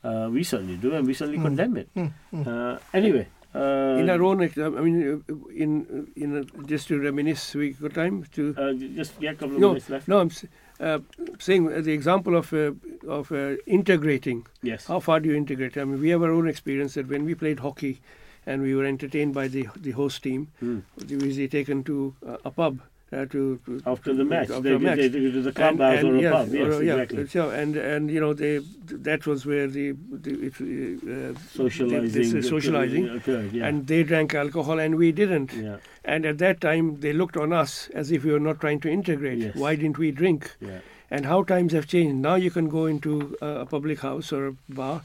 [0.04, 1.46] Uh, we certainly do, and we certainly Hmm.
[1.46, 1.89] condemn it.
[1.96, 2.08] Hmm.
[2.48, 7.56] Uh, anyway, uh, in our own, I mean, uh, in in uh, just to reminisce,
[7.56, 8.54] we got time to.
[8.58, 10.08] uh, just yeah, a couple of No, minutes left.
[10.08, 10.46] No, I'm s-
[10.80, 11.00] uh,
[11.39, 12.72] saying uh, the example of uh,
[13.08, 14.45] of uh, integrating.
[14.62, 14.86] Yes.
[14.88, 15.78] How far do you integrate?
[15.78, 18.01] I mean, we have our own experience that when we played hockey,
[18.45, 20.80] and we were entertained by the the host team, Hmm.
[21.10, 22.80] we were taken to uh, a pub
[23.12, 24.49] uh, to, to, after the match.
[24.49, 24.97] After they, the match.
[24.97, 26.53] They, they, to the clubhouse or a yes, pub.
[26.53, 27.28] Yes, or, yeah, exactly.
[27.28, 32.34] So and and you know they that was where the, the it, uh, Socializing, this
[32.34, 33.51] is socializing, occurred.
[33.51, 33.68] Yeah.
[33.68, 35.53] and they drank alcohol and we didn't.
[35.53, 35.78] yeah,
[36.16, 38.89] And at that time they looked on us as if we were not trying to
[38.89, 39.38] integrate.
[39.39, 39.55] Yes.
[39.55, 40.55] Why didn't we drink?
[40.60, 40.80] yeah.
[41.12, 42.18] And how times have changed.
[42.24, 45.01] Now you can go into a public house or a bar.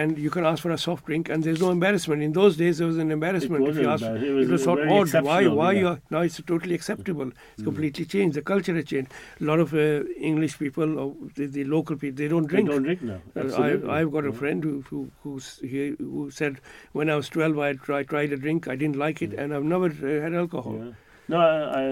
[0.00, 2.22] And you can ask for a soft drink, and there's no embarrassment.
[2.28, 3.62] In those days, there was an embarrassment.
[3.64, 4.66] was if you asked, it was, it was
[5.14, 5.24] odd.
[5.28, 5.40] Why?
[5.60, 5.72] Why?
[5.72, 5.96] yeah.
[6.14, 7.28] Now it's totally acceptable.
[7.52, 7.68] It's Mm.
[7.70, 8.36] completely changed.
[8.40, 9.12] The culture has changed.
[9.40, 9.84] A lot of uh,
[10.32, 12.68] English people, or the, the local people, they don't drink.
[12.68, 13.20] They don't drink now.
[13.36, 13.88] Uh, Absolutely.
[13.90, 16.60] I, I've got a friend who who who's who said
[17.00, 19.38] when I was 12 I tried, tried a drink I didn't like it Mm.
[19.44, 20.76] and I've never uh, had alcohol.
[20.82, 20.92] Yeah.
[21.32, 21.86] No, I, I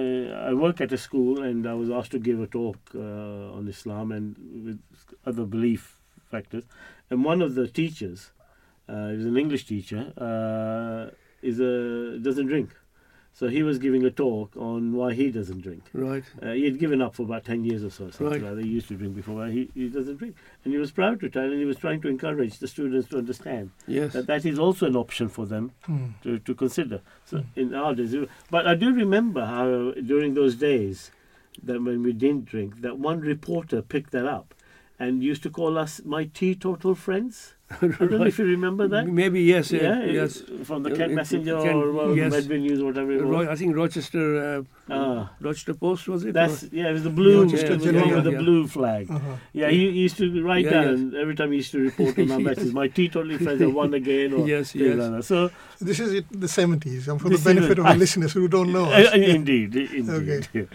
[0.50, 3.68] I work at a school and I was asked to give a talk uh, on
[3.76, 4.26] Islam and
[4.66, 4.80] with
[5.32, 5.86] other belief
[6.34, 6.64] factors.
[7.12, 8.30] And one of the teachers,
[8.88, 12.70] uh, he was an English teacher, uh, is a doesn't drink.
[13.34, 15.82] So he was giving a talk on why he doesn't drink.
[15.92, 16.24] Right.
[16.42, 18.08] Uh, he had given up for about 10 years or so.
[18.10, 18.42] Something Right.
[18.42, 18.64] like that.
[18.64, 20.36] He used to drink before, he, he doesn't drink.
[20.64, 23.18] And he was proud to tell, and he was trying to encourage the students to
[23.18, 24.14] understand Yes.
[24.14, 26.06] that that is also an option for them Hmm.
[26.22, 27.00] to, to consider.
[27.26, 28.14] So in our days,
[28.50, 31.10] but I do remember how during those days
[31.62, 34.54] that when we didn't drink, that one reporter picked that up
[35.03, 37.55] and used to call us my teetotal friends.
[37.80, 39.06] I don't know if you remember that.
[39.06, 39.72] Maybe yes.
[39.72, 39.76] uh,
[40.18, 40.42] yes.
[40.64, 42.32] from the Uh, Kent it- Messenger Kent- or well, yes.
[42.32, 43.48] Medway News, whatever it Uh, was.
[43.48, 45.30] I think Rochester, uh, Ah.
[45.40, 46.34] Rochester Post was it?
[46.34, 48.38] That's yeah, it was the blue, Yeah, yeah, the one yeah, with the yeah.
[48.44, 49.04] blue flag.
[49.10, 49.36] Uh-huh.
[49.52, 52.30] Yeah, he, he used to write Yeah, down every time he used to report on
[52.30, 52.46] our Yes.
[52.48, 52.72] matches.
[52.74, 54.98] My teetotal friends have won again, or Yes, yes.
[54.98, 55.22] like.
[55.24, 55.50] So
[55.80, 57.78] This is it, the 70s, and for the benefit it.
[57.78, 59.14] of the listeners who don't know Uh, us.
[59.14, 60.08] indeed, indeed.
[60.54, 60.66] Okay.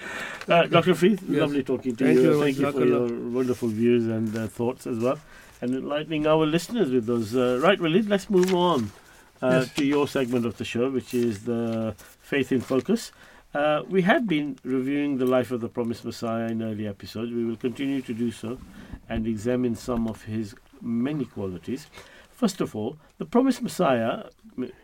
[0.47, 0.93] Uh, Dr.
[0.95, 1.39] Freeth, Yes.
[1.41, 2.31] lovely talking to Thank you.
[2.33, 3.07] you Thank you for your
[3.39, 5.19] wonderful views and uh, thoughts as well,
[5.61, 7.35] and enlightening our listeners with those.
[7.35, 8.91] Uh, right, Walid, let's move on
[9.41, 9.73] uh, Yes.
[9.75, 13.11] to your segment of the show, which is the Faith in Focus.
[13.53, 17.31] Uh, we have been reviewing the life of the promised Messiah in early episodes.
[17.31, 18.59] We will continue to do so
[19.09, 21.87] and examine some of his many qualities.
[22.29, 24.25] First of all, the promised Messiah,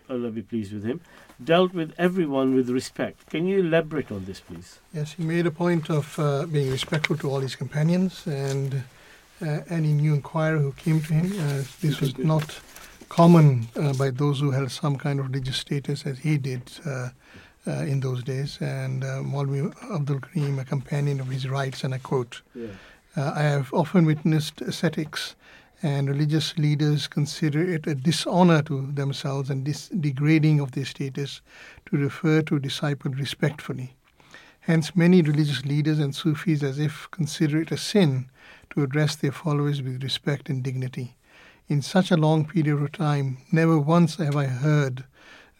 [0.09, 1.01] Allah be pleased with him,
[1.43, 3.29] dealt with everyone with respect.
[3.29, 4.79] Can you elaborate on this, please?
[4.91, 8.77] Yes, he made a point of uh, being respectful to all his companions and uh,
[9.69, 11.31] any new inquirer who came to him.
[11.39, 12.59] Uh, this was not
[13.09, 17.09] common uh, by those who held some kind of religious status as he did uh,
[17.67, 18.57] uh, in those days.
[18.59, 22.67] And uh, Maulvi Abdul Karim, a companion of his writes, and I quote, Yeah.
[23.15, 25.35] Uh, I have often witnessed ascetics
[25.83, 31.41] and religious leaders consider it a dishonor to themselves and dis- degrading of their status
[31.85, 33.93] to refer to a disciple respectfully.
[34.61, 38.29] Hence, many religious leaders and Sufis as if consider it a sin
[38.73, 41.15] to address their followers with respect and dignity.
[41.69, 45.05] In such a long period of time, never once have I heard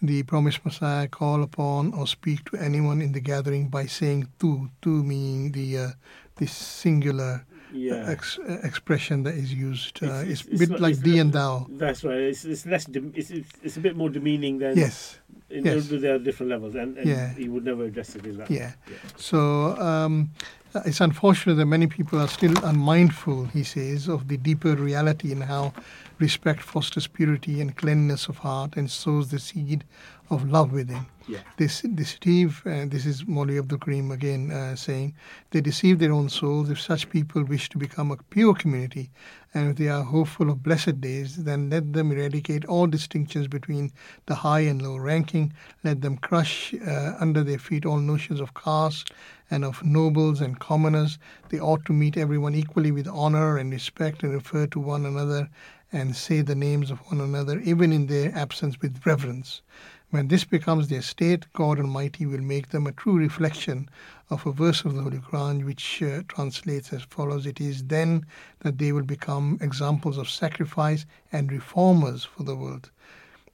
[0.02, 4.70] the promised Messiah call upon or speak to anyone in the gathering by saying tu,
[4.82, 5.90] tu meaning the uh,
[6.36, 7.46] the singular
[7.76, 8.06] Yeah.
[8.12, 10.04] ex- uh, expression that is used.
[10.04, 11.66] Uh, It's- it's, it's- a bit not- like thee and thou.
[11.70, 12.20] That's right.
[12.32, 12.86] It's, it's less.
[12.86, 14.78] Dem- it's, it's it's a bit more demeaning than.
[14.78, 15.88] Yes, In, yes.
[15.88, 17.34] There are different levels, and, and Yeah.
[17.34, 18.50] he would never address it in that.
[18.52, 18.72] yeah.
[18.92, 18.98] Yeah.
[19.16, 19.40] So
[19.80, 24.76] um, uh, it's unfortunate that many people are still unmindful, he says, of the deeper
[24.76, 25.74] reality in how
[26.20, 29.84] respect fosters purity and cleanliness of heart and sows the seed
[30.30, 31.06] of love within.
[31.28, 31.40] Yeah.
[31.58, 35.16] They s- deceive, and this is Maulvi Abdul Karim again uh, saying,
[35.52, 36.70] they deceive their own souls.
[36.70, 39.10] If such people wish to become a pure community,
[39.54, 43.92] and if they are hopeful of blessed days, then let them eradicate all distinctions between
[44.26, 45.54] the high and low ranking.
[45.84, 49.12] Let them crush uh, under their feet all notions of caste
[49.54, 51.20] and of nobles and commoners.
[51.50, 55.48] They ought to meet everyone equally with honor and respect and refer to one another
[55.92, 59.62] and say the names of one another, even in their absence, with reverence.
[60.10, 63.90] When this becomes their state, God Almighty will make them a true reflection
[64.32, 68.26] of a verse of the Holy Quran, which uh, translates as follows It is then
[68.62, 72.90] that they will become examples of sacrifice and reformers for the world.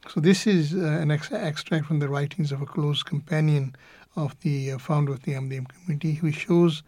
[0.08, 3.76] So, this is uh, an ex- extract from the writings of a close companion
[4.16, 6.84] of the uh, founder of the Ahmadiyya community, who shows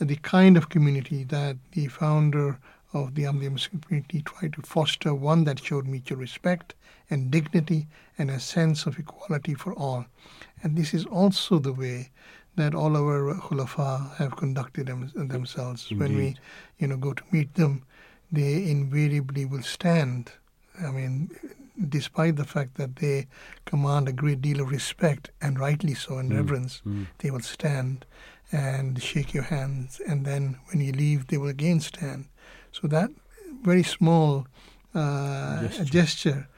[0.00, 2.58] the kind of community that the founder
[2.92, 6.74] of the Muslim community tried to foster one that showed mutual respect
[7.08, 7.86] and dignity
[8.18, 10.06] and a sense of equality for all.
[10.62, 12.10] And this is also the way
[12.56, 15.90] that all our khulafa have conducted them, themselves.
[15.90, 16.36] When we,
[16.78, 17.84] you know, go to meet them,
[18.32, 20.32] they invariably will stand.
[20.82, 21.30] I mean,
[21.88, 23.26] despite the fact that they
[23.64, 26.36] command a great deal of respect, and rightly so, and Mm.
[26.36, 27.06] reverence, Mm.
[27.18, 28.04] they will stand
[28.52, 32.26] and shake your hands, and then when you leave, they will again stand.
[32.72, 33.10] So that
[33.64, 34.46] very small
[34.94, 35.84] uh, Gesture.
[35.84, 36.48] gesture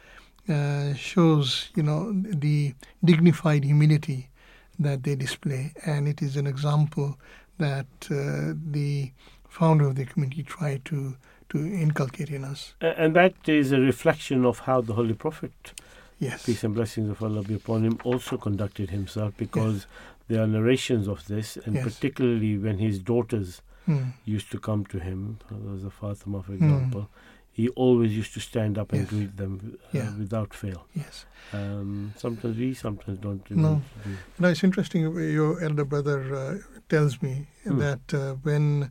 [0.49, 4.31] uh, shows, you know, the dignified humility
[4.79, 7.18] that they display, and it is an example
[7.59, 9.12] that uh, the
[9.49, 11.14] founder of the community tried to
[11.53, 12.74] to inculcate in us.
[12.80, 15.72] And that is a reflection of how the Holy Prophet,
[16.18, 16.44] Yes.
[16.46, 19.86] peace and blessings of Allah be upon him, also conducted himself because
[20.28, 21.84] there are narrations of this, and Yes.
[21.84, 24.12] particularly when his daughters Mm.
[24.24, 26.62] used to come to him, there was a Fatima, for Hmm.
[26.64, 27.09] example,
[27.50, 29.11] he always used to stand up and Yes.
[29.11, 29.53] greet them
[29.84, 30.16] uh, Yeah.
[30.16, 30.86] without fail.
[30.94, 31.26] Yes.
[31.53, 33.44] Um, sometimes we, sometimes don't.
[33.50, 33.82] No.
[34.05, 34.16] do.
[34.38, 35.03] No, it's interesting.
[35.40, 37.78] Your elder brother uh, tells me Hmm.
[37.78, 38.90] that uh, when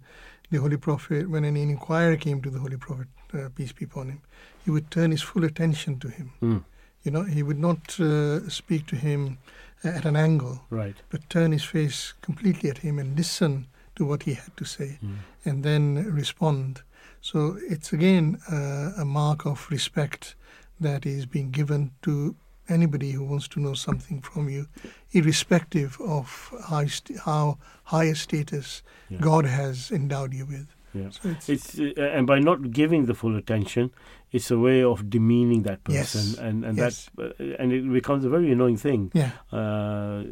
[0.52, 4.10] the Holy Prophet, when an inquirer came to the Holy Prophet, uh, peace be upon
[4.10, 4.22] him,
[4.64, 6.32] he would turn his full attention to him.
[6.41, 6.64] Mm,
[7.04, 9.38] You know, he would not uh, speak to him
[9.84, 10.95] at an angle, right.
[11.10, 14.99] but turn his face completely at him and listen to what he had to say,
[15.04, 15.16] Mm.
[15.45, 16.82] and then respond.
[17.22, 20.36] So it's again uh, a mark of respect
[20.80, 22.36] that is being given to
[22.72, 24.65] anybody who wants to know something from you,
[25.11, 29.19] irrespective of how, st- how high a status Yeah.
[29.22, 30.67] God has endowed you with.
[30.93, 31.09] Yeah.
[31.11, 33.91] So it's, It's uh, and by not giving the full attention,
[34.32, 36.38] it's a way of demeaning that person, Yes.
[36.39, 37.09] and and Yes.
[37.17, 39.11] that uh, and it becomes a very annoying thing.
[39.13, 40.24] yeah, Uh,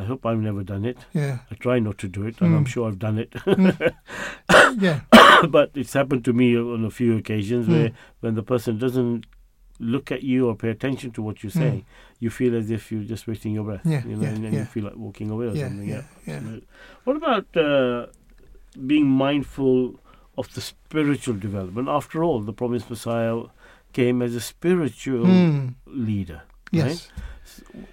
[0.00, 0.98] I hope I've never done it.
[1.12, 2.68] yeah, I try not to do it, and I'm Mm.
[2.74, 3.34] sure I've done it.
[4.78, 5.00] yeah,
[5.48, 7.72] but it's happened to me on a few occasions Mm.
[7.72, 7.90] where
[8.20, 9.26] when the person doesn't
[9.80, 11.84] look at you or pay attention to what you're saying,
[12.18, 13.80] you feel as if you're just wasting your breath.
[13.84, 14.60] Yeah, you know, yeah, and, and yeah.
[14.60, 15.88] you feel like walking away or something.
[15.88, 16.40] yeah, yeah.
[17.04, 18.06] What about uh,
[18.86, 19.98] being mindful
[20.36, 21.88] of the spiritual development?
[21.88, 23.42] After all, the promised Messiah
[23.92, 26.42] came as a spiritual Mm, leader.
[26.70, 27.08] yes.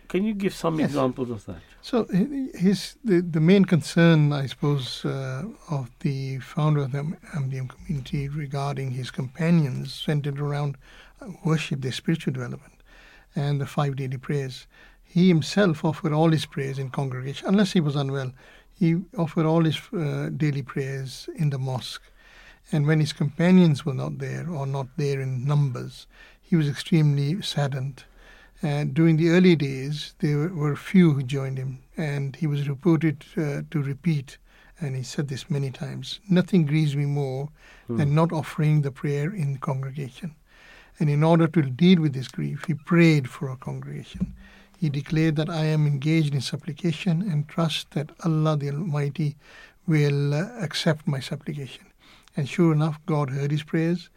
[0.07, 0.89] Can you give some Yes.
[0.89, 1.61] examples of that?
[1.81, 2.05] So
[2.53, 6.99] his the, the main concern, I suppose, uh, of the founder of the
[7.33, 10.77] Ahmadiyya community regarding his companions centered around
[11.43, 12.73] worship, their spiritual development,
[13.35, 14.67] and the five daily prayers.
[15.03, 18.33] He himself offered all his prayers in congregation, unless he was unwell.
[18.73, 22.03] He offered all his uh, daily prayers in the mosque.
[22.71, 26.05] And when his companions were not there or not there in numbers,
[26.41, 28.03] he was extremely saddened.
[28.61, 33.23] And during the early days, there were- few who joined him, and he was reported
[33.37, 34.37] uh, to repeat,
[34.81, 37.49] and he said this many times Nothing grieves me more
[37.87, 40.35] than not offering the prayer in congregation.
[40.99, 44.33] And in order to deal with this grief, he prayed for our congregation.
[44.77, 49.35] He declared that I am engaged in supplication and trust that Allah the Almighty
[49.87, 51.85] will uh, accept my supplication.
[52.35, 54.09] And sure enough, God heard his prayers.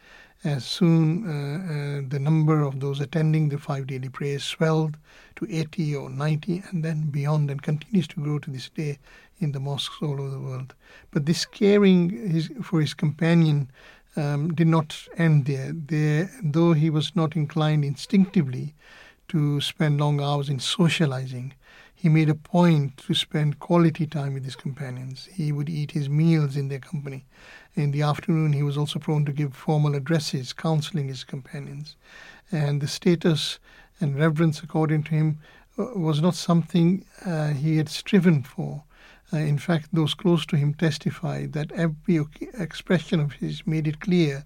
[0.43, 4.97] As soon uh, uh, the number of those attending the five daily prayers swelled
[5.37, 8.99] to 80 or 90 and then beyond and continues to grow to this day
[9.39, 10.75] in the mosques all over the world.
[11.11, 13.71] But this caring for his companion
[14.17, 16.31] um, did not end there.
[16.43, 18.75] Though he was not inclined instinctively
[19.29, 21.55] to spend long hours in socializing,
[21.95, 25.29] he made a point to spend quality time with his companions.
[25.33, 27.27] He would eat his meals in their company.
[27.75, 31.97] In the afternoon, he was also prone to give formal addresses, counseling his companions.
[32.51, 33.59] And the status
[34.01, 35.39] and reverence, according to him,
[35.79, 38.83] uh, was not something uh, he had striven for.
[39.33, 42.21] Uh, in fact, those close to him testified that every
[42.59, 44.45] expression of his made it clear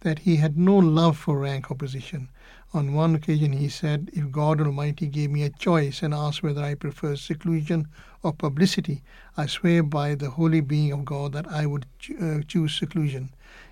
[0.00, 2.28] that he had no love for rank or position.
[2.74, 6.62] On one occasion, he said, If God Almighty gave me a choice and asked whether
[6.62, 7.88] I prefer seclusion
[8.22, 9.02] or publicity,
[9.36, 11.86] I swear by the holy being of God that I would
[12.20, 13.30] uh, choose seclusion.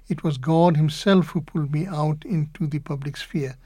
[0.09, 3.57] It was God Himself who pulled me out into the public sphere.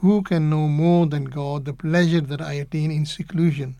[0.00, 3.76] Who can know more than God the pleasure that I attain in seclusion?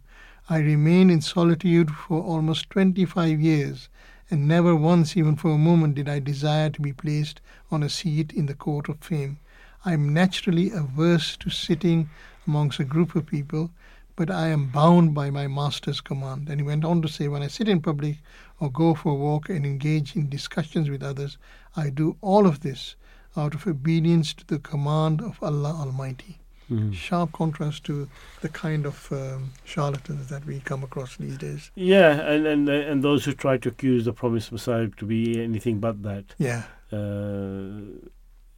[0.50, 3.90] I remained in solitude for almost 25 years,
[4.30, 7.90] and never once, even for a moment, did I desire to be placed on a
[7.90, 9.40] seat in the court of fame.
[9.84, 12.08] I am naturally averse to sitting
[12.46, 13.70] amongst a group of people,
[14.16, 16.48] but I am bound by my master's command.
[16.48, 18.16] And he went on to say, When I sit in public
[18.58, 21.36] or go for a walk and engage in discussions with others,
[21.76, 22.96] I do all of this
[23.36, 26.38] out of obedience to the command of Allah Almighty.
[26.70, 26.92] Mhm.
[26.92, 28.08] Sharp contrast to
[28.42, 31.70] the kind of um, charlatans that we come across these days.
[31.74, 35.80] Yeah, and, and and those who try to accuse the promised Messiah to be anything
[35.80, 36.62] but that, Yeah,
[36.92, 37.80] uh,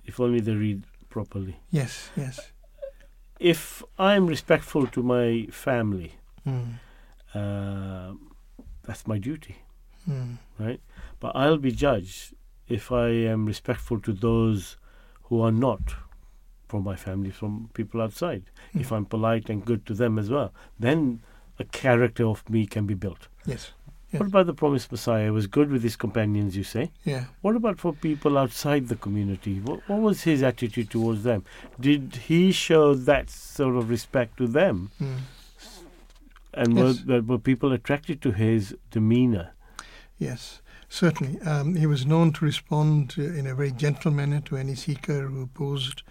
[0.04, 1.56] if only they read properly.
[1.70, 2.52] yes, yes.
[3.38, 6.12] If I'm respectful to my family,
[6.46, 6.78] Mm,
[7.34, 8.14] uh,
[8.86, 9.56] that's my duty,
[10.08, 10.80] mm, right?
[11.20, 12.34] But I'll be judged
[12.68, 14.76] if I am respectful to those
[15.24, 15.80] who are not
[16.70, 18.44] from my family, from people outside.
[18.74, 18.96] If mm.
[18.96, 21.20] I'm polite and good to them as well, then
[21.58, 23.28] a character of me can be built.
[23.44, 23.72] Yes,
[24.12, 25.24] What about the promised Messiah?
[25.24, 26.90] He was good with his companions, you say?
[27.04, 27.24] yeah.
[27.42, 29.60] What about for people outside the community?
[29.60, 31.44] What, what was his attitude towards them?
[31.78, 34.90] Did he show that sort of respect to them?
[35.00, 35.18] Mm.
[36.54, 37.04] And were, Yes.
[37.04, 39.50] were, were people attracted to his demeanor?
[40.18, 41.40] Yes, certainly.
[41.42, 45.28] Um, he was known to respond uh, in a very gentle manner to any seeker
[45.28, 46.02] who posed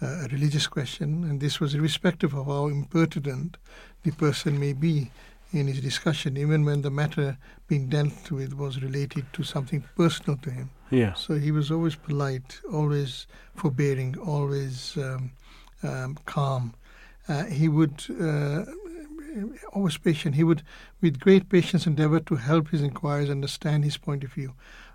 [0.00, 3.56] uh, a religious question, and this was irrespective of how impertinent
[4.02, 5.10] the person may be
[5.52, 10.36] in his discussion, even when the matter being dealt with was related to something personal
[10.38, 10.70] to him.
[10.90, 11.14] Yeah.
[11.14, 13.26] So he was always polite, always
[13.56, 15.32] forbearing, always um,
[15.82, 16.74] um, calm.
[17.28, 18.64] Uh, he would uh,
[19.72, 20.34] always patient.
[20.34, 20.62] He would,
[21.00, 24.54] with great patience, endeavor to help his inquirers understand his point of view.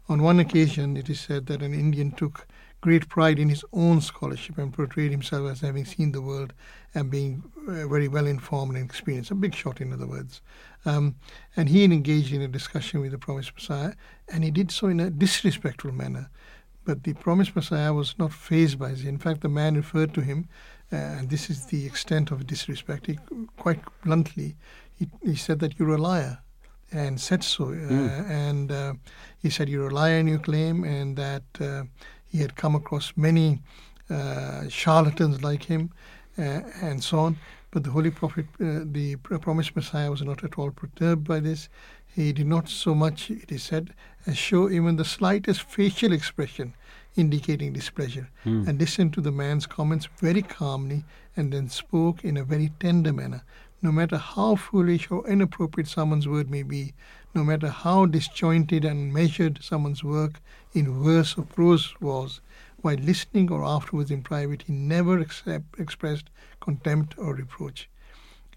[0.10, 2.48] On one occasion, it is said that an Indian took
[2.84, 6.52] great pride in his own scholarship and portrayed himself as having seen the world
[6.94, 7.34] and being
[7.68, 9.32] uh, very well informed and experienced.
[9.32, 10.42] A big shot, in other words.
[10.86, 11.16] Um,
[11.56, 13.94] and he engaged in a discussion with the promised Messiah,
[14.32, 16.26] and he did so in a disrespectful manner.
[16.88, 19.06] But the promised Messiah was not phased by this.
[19.06, 20.40] In fact, the man referred to him,
[20.92, 23.08] uh, and this is the extent of disrespect.
[23.08, 23.18] He,
[23.64, 24.50] quite bluntly,
[25.00, 26.36] he, he said that you're a liar,
[26.92, 27.66] and said so.
[27.66, 28.94] Uh, And uh,
[29.44, 31.84] he said you're a liar in your claim, and that uh,
[32.34, 33.62] he had come across many
[34.10, 35.92] uh, charlatans like him,
[36.38, 37.38] uh, and so on.
[37.72, 41.70] But the Holy Prophet, uh, the promised Messiah, was not at all perturbed by this.
[42.16, 43.94] He did not so much, it is said,
[44.26, 46.74] as show even the slightest facial expression
[47.16, 48.28] indicating displeasure,
[48.68, 51.06] and listened to the man's comments very calmly,
[51.38, 53.44] and then spoke in a very tender manner.
[53.84, 56.94] No matter how foolish or inappropriate someone's word may be,
[57.36, 60.42] no matter how disjointed and measured someone's work
[60.74, 62.42] in verse or prose was,
[62.82, 67.90] while listening or afterwards in private, he never accept, expressed contempt or reproach.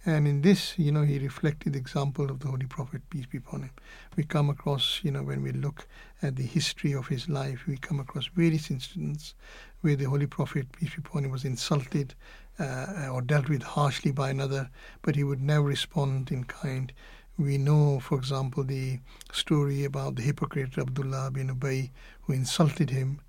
[0.05, 3.39] And in this, you know, he reflected the example of the Holy Prophet, peace be
[3.39, 3.71] upon him.
[4.17, 5.89] We come across, you know, when we look
[6.23, 9.35] at the history of his life, we come across various incidents
[9.81, 12.15] where the Holy Prophet, peace be upon him, was insulted
[12.61, 14.71] uh, or dealt with harshly by another,
[15.03, 16.93] but he would never respond in kind.
[17.39, 18.99] We know, for example, the
[19.33, 21.91] story about the hypocrite Abdullah bin Ubay
[22.23, 23.21] who insulted him,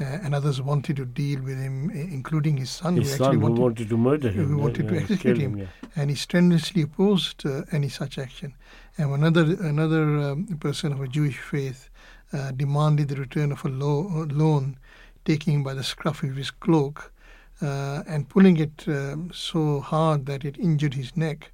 [0.00, 3.36] uh, and others wanted to deal with him, including his son, His who son actually
[3.36, 4.46] who wanted, wanted to murder him.
[4.46, 5.56] who yeah, wanted to execute kill him.
[5.58, 5.66] yeah.
[5.94, 8.54] and he strenuously opposed uh, any such action.
[8.98, 11.88] And another another um, person of a Jewish faith
[12.32, 14.76] uh, demanded the return of a lo- loan,
[15.24, 17.12] taking him by the scruff of his cloak
[17.60, 21.52] uh, and pulling it um, so hard that it injured his neck.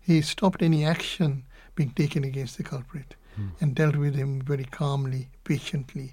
[0.00, 1.44] He stopped any action
[1.78, 3.14] being taken against the culprit
[3.60, 6.08] and dealt with him very calmly, patiently,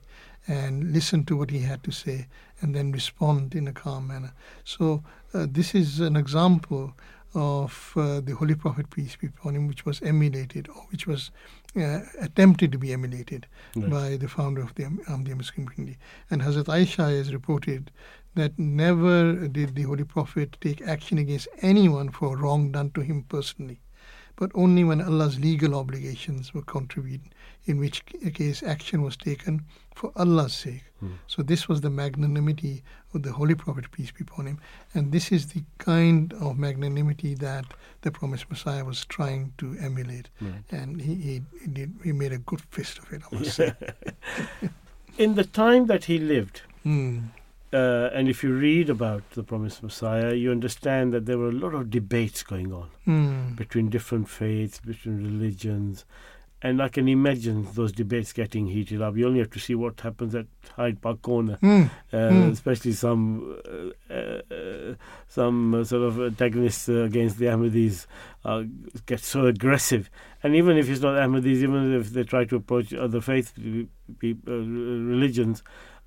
[0.47, 2.17] and listened to what he had to say
[2.61, 4.31] and then respond in a calm manner.
[4.63, 5.03] So
[5.33, 6.93] uh, this is an example
[7.33, 11.31] of uh, the Holy Prophet peace be upon him, which was emulated or which was
[11.75, 13.89] uh, attempted to be emulated Right.
[13.97, 15.97] by the founder of the Ahmadiyya Muslim community.
[16.29, 17.89] And Hazrat Aisha has reported
[18.35, 23.23] that never did the Holy Prophet take action against anyone for wrong done to him
[23.35, 23.79] personally,
[24.35, 27.29] but only when Allah's legal obligations were contravened,
[27.65, 29.63] in which case action was taken
[29.95, 30.83] for Allah's sake.
[31.27, 32.83] So this was the magnanimity
[33.13, 34.59] of the Holy Prophet, peace be upon him,
[34.95, 37.65] and this is the kind of magnanimity that
[38.01, 40.29] the promised Messiah was trying to emulate,
[40.71, 43.73] and he he, he, did, he made a good fist of it, I must say.
[45.17, 47.19] In the time that he lived, Hmm.
[47.73, 51.59] Uh, and if you read about the promised Messiah, you understand that there were a
[51.65, 53.55] lot of debates going on Hmm.
[53.55, 56.05] between different faiths, between religions.
[56.61, 59.15] And I can imagine those debates getting heated up.
[59.17, 61.83] You only have to see what happens at Hyde Park Corner, Hmm.
[62.13, 62.51] uh, Hmm.
[62.51, 63.57] especially some
[64.09, 64.95] uh, uh,
[65.27, 68.07] some uh, sort of antagonists uh, against the Ahmadis
[68.45, 68.63] uh,
[69.05, 70.09] get so aggressive.
[70.41, 74.51] And even if it's not Ahmadis, even if they try to approach other faith uh,
[74.51, 75.61] religions,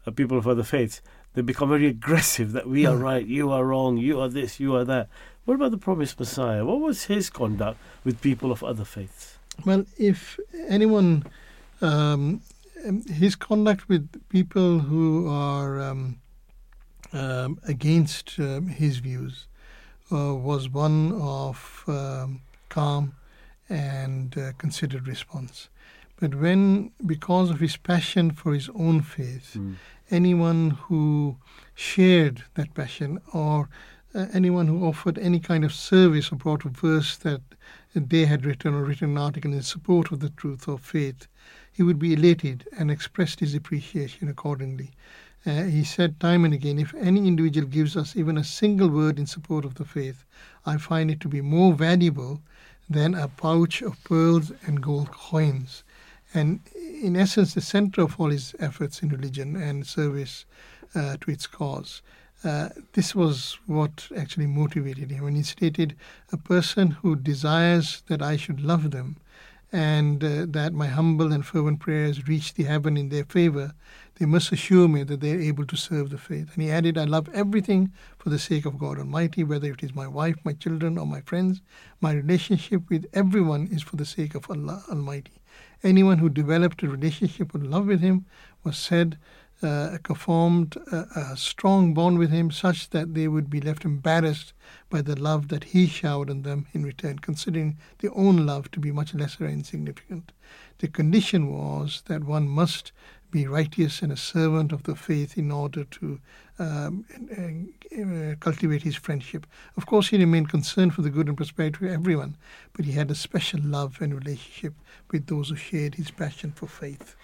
[0.07, 1.03] uh, people of other faiths,
[1.39, 3.03] they become very aggressive that we are Hmm.
[3.03, 5.09] right, you are wrong, you are this, you are that.
[5.45, 6.65] What about the promised Messiah?
[6.65, 9.39] What was his conduct with people of other faiths?
[9.65, 11.25] Well, if anyone,
[11.81, 12.41] um,
[12.85, 16.19] um, his conduct with people who are um,
[17.13, 19.47] um, against um, his views
[20.11, 23.15] uh, was one of um, calm
[23.69, 25.69] and uh, considered response.
[26.21, 29.57] But when, because of his passion for his own faith,
[30.11, 31.37] anyone who
[31.75, 33.69] shared that passion or
[34.15, 37.43] uh, anyone who offered any kind of service or brought a verse that
[37.95, 41.27] they had written or written an article in support of the truth or faith,
[41.73, 44.91] he would be elated and expressed his appreciation accordingly.
[45.47, 49.19] Uh, he said time and again, if any individual gives us even a single word
[49.19, 50.25] in support of the faith,
[50.67, 52.43] I find it to be more valuable
[52.91, 55.85] than a pouch of pearls and gold coins.
[56.35, 60.45] And in essence, the center of all his efforts in religion and service
[60.95, 62.03] uh, to its cause.
[62.45, 65.25] uh, this was what actually motivated him.
[65.25, 65.97] When he stated,
[66.33, 69.17] A person who desires that I should love them
[69.73, 73.73] and uh, that my humble and fervent prayers reach the heaven in their favor,
[74.19, 76.55] they must assure me that they are able to serve the faith.
[76.55, 79.95] And he added, I love everything for the sake of God Almighty, whether it is
[79.95, 81.61] my wife, my children, or my friends.
[82.01, 85.33] My relationship with everyone is for the sake of Allah Almighty.
[85.83, 88.27] Anyone who developed a relationship or love with Him
[88.65, 89.19] was said
[89.63, 94.53] uh, formed a, a, strong bond with him such that they would be left embarrassed
[94.89, 98.81] by the love that he showered on them in return, considering their own love to
[98.81, 100.33] be much lesser and insignificant.
[100.79, 102.93] The condition was that one must
[103.31, 106.19] be righteous and a servant of the faith in order to
[106.59, 107.05] um,
[107.93, 109.47] uh, cultivate his friendship.
[109.77, 112.37] Of course, he remained concerned for the good and prosperity of everyone,
[112.73, 114.75] but he had a special love and relationship
[115.11, 117.17] with those who shared his passion for faith.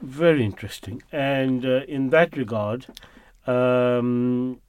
[0.00, 1.02] Very interesting.
[1.10, 2.86] And uh, in that regard,
[3.46, 4.60] um,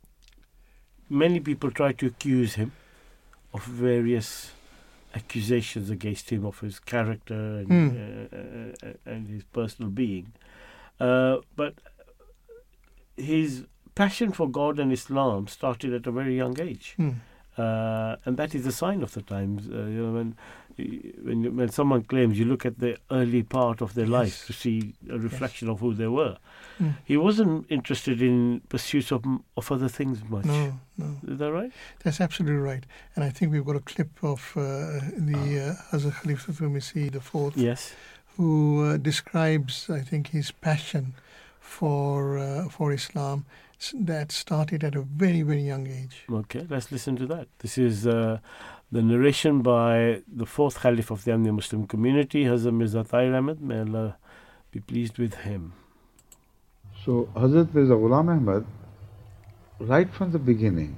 [1.10, 2.72] many people try to accuse him
[3.54, 4.52] of various
[5.16, 8.84] accusations against him of his character and, mm.
[8.84, 10.34] uh, uh, and his personal being.
[11.00, 11.76] Uh, but
[13.18, 16.96] his passion for God and Islam started at a very young age.
[16.98, 17.16] Mm.
[18.26, 19.68] and that is a sign of the times.
[19.68, 20.36] Uh, you know, when
[21.24, 24.12] when when someone claims, you look at the early part of their yes.
[24.20, 25.74] life to see a reflection yes.
[25.74, 26.38] of who they were.
[26.80, 26.94] Mm.
[27.06, 29.24] He wasn't interested in pursuits of
[29.58, 30.46] of other things much.
[30.46, 31.18] No, no.
[31.28, 31.72] Is that right?
[32.04, 32.86] That's absolutely right.
[33.16, 34.62] And I think we've got a clip of uh,
[35.32, 37.58] the uh, Hazrat Khalifa Masih the fourth.
[37.58, 37.94] Yes.
[38.38, 41.14] Who uh, describes, I think, his passion
[41.60, 43.46] for uh, for Islam
[43.94, 46.26] that started at a very very young age.
[46.30, 47.48] Okay, let's listen to that.
[47.60, 48.40] This is uh,
[48.92, 53.62] the narration by the fourth Caliph of the Ahmadiyya Muslim community, Hazrat Mirza Tahir Ahmad.
[53.62, 54.18] May Allah
[54.72, 55.74] be pleased with him.
[57.06, 58.66] So, Hazrat Mirza Ghulam Ahmad,
[59.80, 60.98] right from the beginning,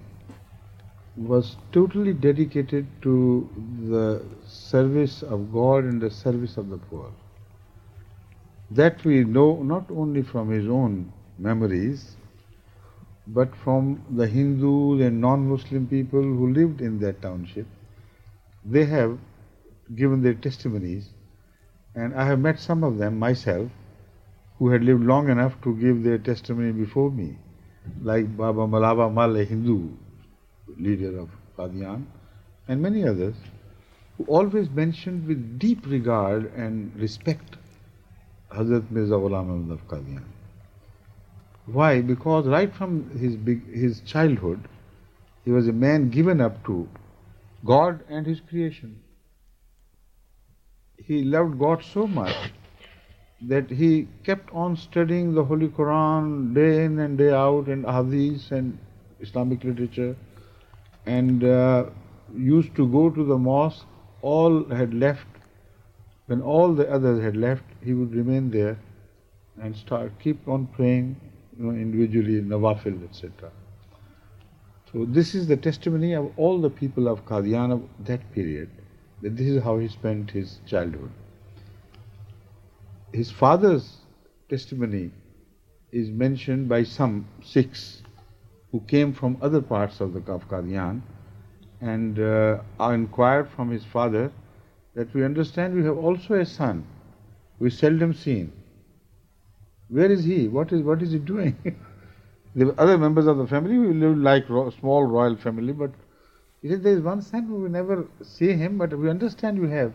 [1.18, 3.50] was totally dedicated to
[3.90, 7.12] the service of God and the service of the poor.
[8.72, 12.16] That we know not only from his own memories,
[13.28, 17.68] but from the Hindus and non-Muslim people who lived in that township
[18.66, 19.18] they have
[19.96, 21.10] given their testimonies,
[21.96, 23.72] and I have met some of them myself
[24.58, 27.38] who had lived long enough to give their testimony before me,
[28.04, 29.90] like Baba Malava Mal, a Hindu
[30.78, 32.06] leader of Qadian,
[32.68, 33.36] and many others,
[34.18, 37.58] who always mentioned with deep regard and respect
[38.52, 40.24] Hazrat Mirza Ghulam Ahmad of Qadian.
[41.66, 42.02] Why?
[42.02, 44.68] Because right from his big, his childhood,
[45.44, 46.88] he was a man given up to
[47.66, 49.02] God and His creation.
[50.98, 52.36] He loved God so much
[53.42, 58.52] that he kept on studying the Holy Quran day in and day out, and Hadith
[58.52, 58.78] and
[59.20, 60.16] Islamic literature,
[61.06, 61.86] and uh,
[62.36, 63.86] used to go to the mosque.
[64.22, 65.26] All had left.
[66.28, 68.78] When all the others had left, he would remain there
[69.60, 71.20] and start keep on praying,
[71.58, 73.52] you know, individually, nawafil, etc.
[74.92, 78.70] So this is the testimony of all the people of Qadian of that period,
[79.22, 81.12] that this is how he spent his childhood.
[83.14, 84.00] His father's
[84.50, 85.12] testimony
[85.92, 88.04] is mentioned by some Sikhs
[88.72, 90.48] who came from other parts of the of
[91.82, 94.32] and uh, inquired from his father
[94.94, 96.86] that we understand we have also a son
[97.60, 98.52] we seldom seen.
[99.88, 100.48] Where is he?
[100.48, 101.56] What is what is he doing?
[102.54, 105.92] The other members of the family we lived like ro- small royal family, but
[106.62, 109.68] he said there is one son who we never see him, but we understand you
[109.68, 109.94] have.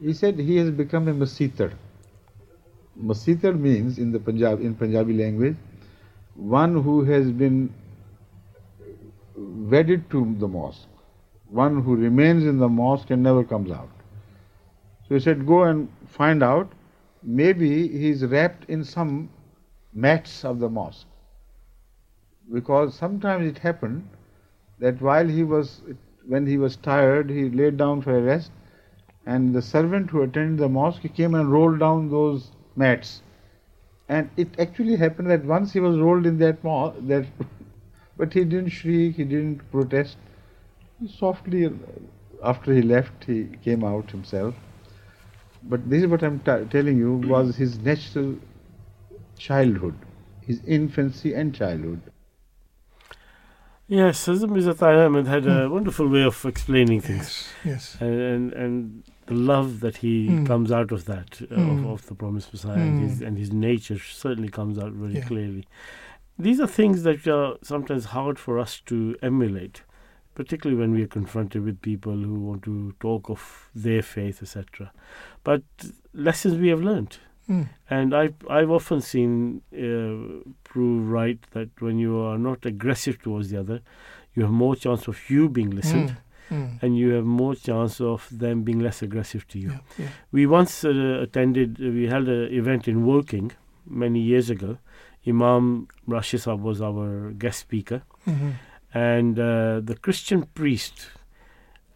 [0.00, 1.72] He said he has become a masitar.
[3.02, 5.56] Masitar means in the Punjab in Punjabi language,
[6.34, 7.72] one who has been
[9.36, 10.88] wedded to the mosque,
[11.50, 13.90] one who remains in the mosque and never comes out.
[15.08, 16.70] So he said, go and find out.
[17.22, 19.28] Maybe he is wrapped in some
[19.92, 21.06] mats of the mosque
[22.52, 24.08] because sometimes it happened
[24.78, 25.82] that while he was,
[26.26, 28.50] when he was tired, he laid down for a rest,
[29.26, 33.22] and the servant who attended the mosque he came and rolled down those mats.
[34.08, 37.26] And it actually happened that once he was rolled in that mosque, that,
[38.16, 40.16] but he didn't shriek, he didn't protest.
[41.06, 41.70] Softly,
[42.42, 44.54] after he left, he came out himself.
[45.62, 48.36] But this is what I'm t- telling you was his natural
[49.36, 49.94] childhood,
[50.40, 52.00] his infancy and childhood.
[53.88, 54.74] Yes, Hazrat Mirza
[55.30, 55.70] had a mm.
[55.70, 57.48] wonderful way of explaining things.
[57.64, 57.96] Yes, yes.
[58.00, 60.46] And, and, and the love that he mm.
[60.46, 61.86] comes out of that, uh, of, hmm.
[61.86, 63.26] of, the promised Messiah, and his, hmm.
[63.26, 65.24] and, his, nature certainly comes out very yeah.
[65.24, 65.66] clearly.
[66.38, 69.82] these are things that are sometimes hard for us to emulate,
[70.34, 74.92] particularly when we are confronted with people who want to talk of their faith, etc.
[75.44, 75.62] But
[76.12, 77.18] lessons we have learned.
[77.48, 77.68] Mm.
[77.90, 83.50] And I've, I've often seen uh, prove right that when you are not aggressive towards
[83.50, 83.80] the other,
[84.34, 86.16] you have more chance of you being listened
[86.50, 86.80] Mm.
[86.80, 89.70] and you have more chance of them being less aggressive to you.
[89.70, 90.08] Yeah, yeah.
[90.30, 93.50] We once uh, attended, we held an event in Woking
[93.84, 94.78] many years ago.
[95.26, 98.52] Imam Rashid was our guest speaker, Mhm.
[98.94, 101.08] and uh, the Christian priest.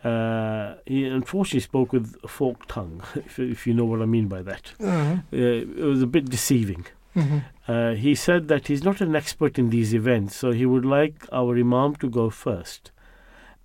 [0.05, 4.29] Uh, he unfortunately spoke with a forked tongue, if, if you know what I mean
[4.29, 4.73] by that.
[4.81, 5.17] Uh-huh.
[5.33, 6.87] Uh, it was a bit deceiving.
[7.15, 7.43] Mhm.
[7.67, 11.27] Uh, he said that he's not an expert in these events, so he would like
[11.33, 12.93] our Imam to go first.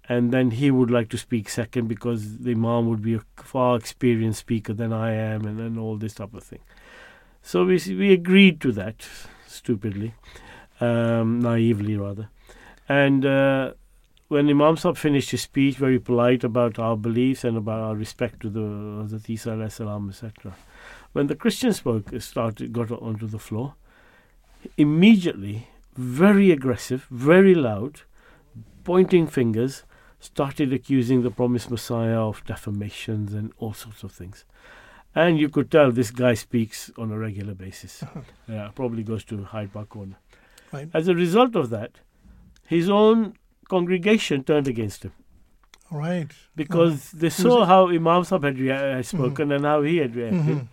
[0.10, 3.76] And then he would like to speak second because the Imam would be a far
[3.78, 6.60] experienced speaker than I am, and then all this type of thing.
[7.42, 9.08] So we, we agreed to that,
[9.48, 10.14] stupidly,
[10.82, 12.30] um, naively rather.
[12.90, 13.74] And uh,
[14.28, 18.40] when Imam Sahib finished his speech, very polite about our beliefs and about our respect
[18.42, 20.56] to the Hazrat Isa salam, etc.
[21.14, 23.76] When the Christian spoke, started got onto the floor,
[24.78, 28.02] immediately, very aggressive, very loud,
[28.84, 29.84] pointing fingers,
[30.20, 34.44] started accusing the promised Messiah of defamations and all sorts of things.
[35.14, 38.04] And you could tell this guy speaks on a regular basis.
[38.48, 40.18] Yeah, probably goes to Hyde Park Corner.
[40.72, 40.90] Right.
[40.94, 42.00] As a result of that,
[42.68, 43.36] his own
[43.68, 45.12] congregation turned against him
[45.92, 46.32] Right.
[46.56, 47.68] because they saw it?
[47.68, 50.58] how Imam Sahib had, rea- had spoken and how he had reacted.
[50.58, 50.68] Mhm.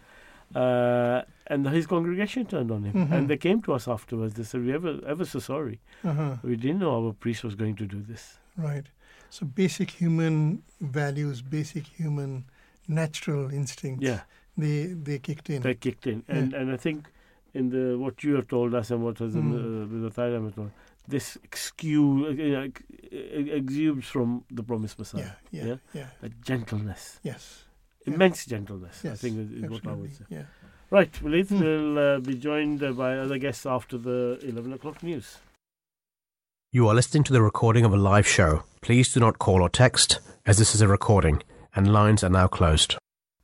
[0.54, 3.12] Uh, and his congregation turned on him.
[3.12, 4.34] And they came to us afterwards.
[4.34, 5.80] They said, We're ever, ever so sorry.
[6.04, 6.36] Uh-huh.
[6.42, 8.38] We didn't know our priest was going to do this.
[8.56, 8.86] Right.
[9.30, 12.44] So basic human values, basic human
[12.86, 14.04] natural instincts.
[14.04, 14.20] Yeah,
[14.58, 14.76] They
[15.08, 15.62] they kicked in.
[15.62, 16.22] they kicked in.
[16.28, 17.08] And and I think
[17.54, 19.52] in the what you have told us and what has Mm.
[19.54, 20.70] uh, the Thailand was told,
[21.08, 25.22] this excuse, uh, you know, ex- exudes from the promised Messiah.
[25.22, 25.76] yeah, yeah, Yeah?
[25.94, 27.64] yeah, A gentleness, Yes.
[28.06, 28.14] Yeah.
[28.14, 30.24] immense gentleness, I think is, is what I would say.
[30.28, 30.44] Yeah.
[30.90, 31.60] Right, Walid, Hmm.
[31.60, 35.38] we'll uh, be joined uh, by other guests after the 11 o'clock news.
[36.70, 38.64] You are listening to the recording of a live show.
[38.80, 41.42] Please do not call or text, as this is a recording,
[41.74, 42.96] and lines are now closed.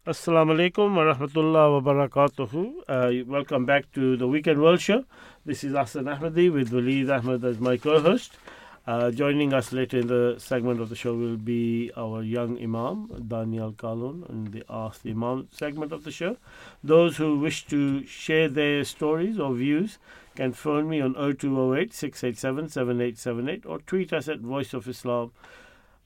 [0.08, 2.76] Assalamu alaikum wa rahmatullah wa barakatuhu.
[2.88, 5.04] Uh, welcome back to the Weekend World Show.
[5.44, 8.38] This is Hassan Ahmadi with Walid Ahmed as my co host.
[8.86, 13.22] Uh, joining us later in the segment of the show will be our young Imam,
[13.28, 16.38] Daniel Kaleem, in the Ask the Imam segment of the show.
[16.82, 19.98] Those who wish to share their stories or views
[20.34, 25.32] can phone me on 0208 687 7878 or tweet us at Voice of Islam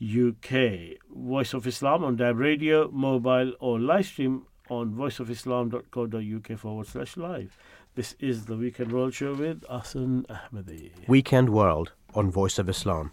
[0.01, 0.99] UK.
[1.15, 7.57] Voice of Islam on DAB Radio, mobile, or live stream on voiceofislam.co.uk forward slash live.
[7.95, 10.93] This is the Weekend World Show with Asan Ahmadi.
[11.09, 13.13] Weekend World on Voice of Islam.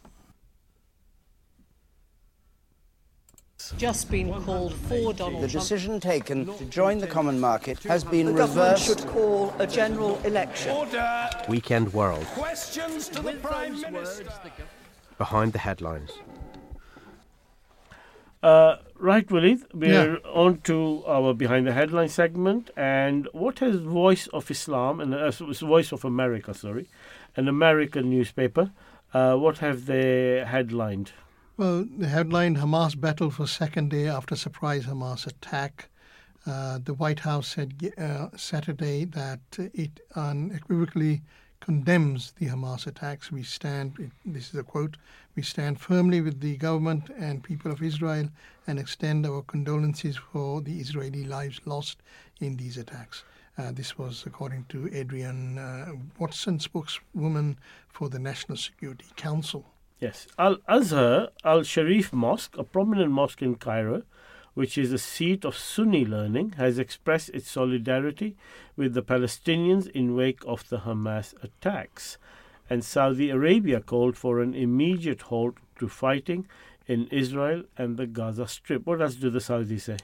[3.77, 8.27] just been called for Donald The decision taken to join the common market has been
[8.27, 8.85] The government reversed.
[8.87, 10.75] should call a general election.
[11.47, 14.25] Weekend World Questions to the Prime Minister.
[15.17, 16.09] behind the headlines.
[18.41, 20.29] Uh, right, Walid, we're Yeah.
[20.33, 22.69] on to our Behind the Headline segment.
[22.77, 26.87] And what has Voice of Islam, and uh, Voice of America, sorry,
[27.35, 28.71] an American newspaper,
[29.13, 31.11] uh, what have they headlined?
[31.57, 35.89] Well, the headline Hamas battle for second day after surprise Hamas attack.
[36.45, 41.21] Uh, the White House said uh, Saturday that it unequivocally
[41.69, 43.31] condemns the Hamas attacks.
[43.31, 44.97] We stand, this is a quote,
[45.35, 48.27] we stand firmly with the government and people of Israel
[48.65, 51.99] and extend our condolences for the Israeli lives lost
[52.39, 53.23] in these attacks.
[53.55, 59.63] Uh, this was according to Adrienne uh, Watson, spokeswoman for the National Security Council.
[59.99, 64.01] Yes, Al Azhar Al Sharif Mosque, a prominent mosque in Cairo,
[64.53, 68.35] which is a seat of Sunni learning, has expressed its solidarity
[68.75, 72.17] with the Palestinians in wake of the Hamas attacks.
[72.69, 76.47] And Saudi Arabia called for an immediate halt to fighting
[76.87, 78.85] in Israel and the Gaza Strip.
[78.85, 79.97] What else do the Saudis say?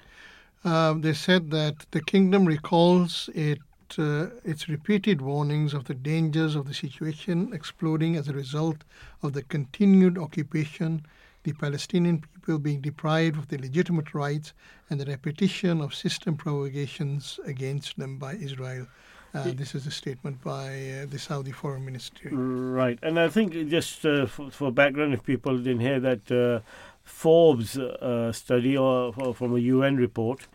[0.63, 3.59] Uh, they said that the kingdom recalls it,
[3.99, 8.83] uh, its repeated warnings of the dangers of the situation exploding as a result
[9.21, 11.05] of the continued occupation,
[11.45, 14.53] the Palestinian people being deprived of their legitimate rights,
[14.89, 18.87] and the repetition of system provocations against them by Israel.
[19.33, 22.31] Uh, this is a statement by uh, the Saudi Foreign Ministry.
[22.33, 26.61] Right, and I think just uh, for, for background, if people didn't hear that, uh,
[27.03, 30.47] Forbes uh, study or, or from a UN report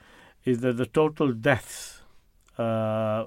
[0.45, 2.01] is that the total deaths
[2.59, 3.27] uh,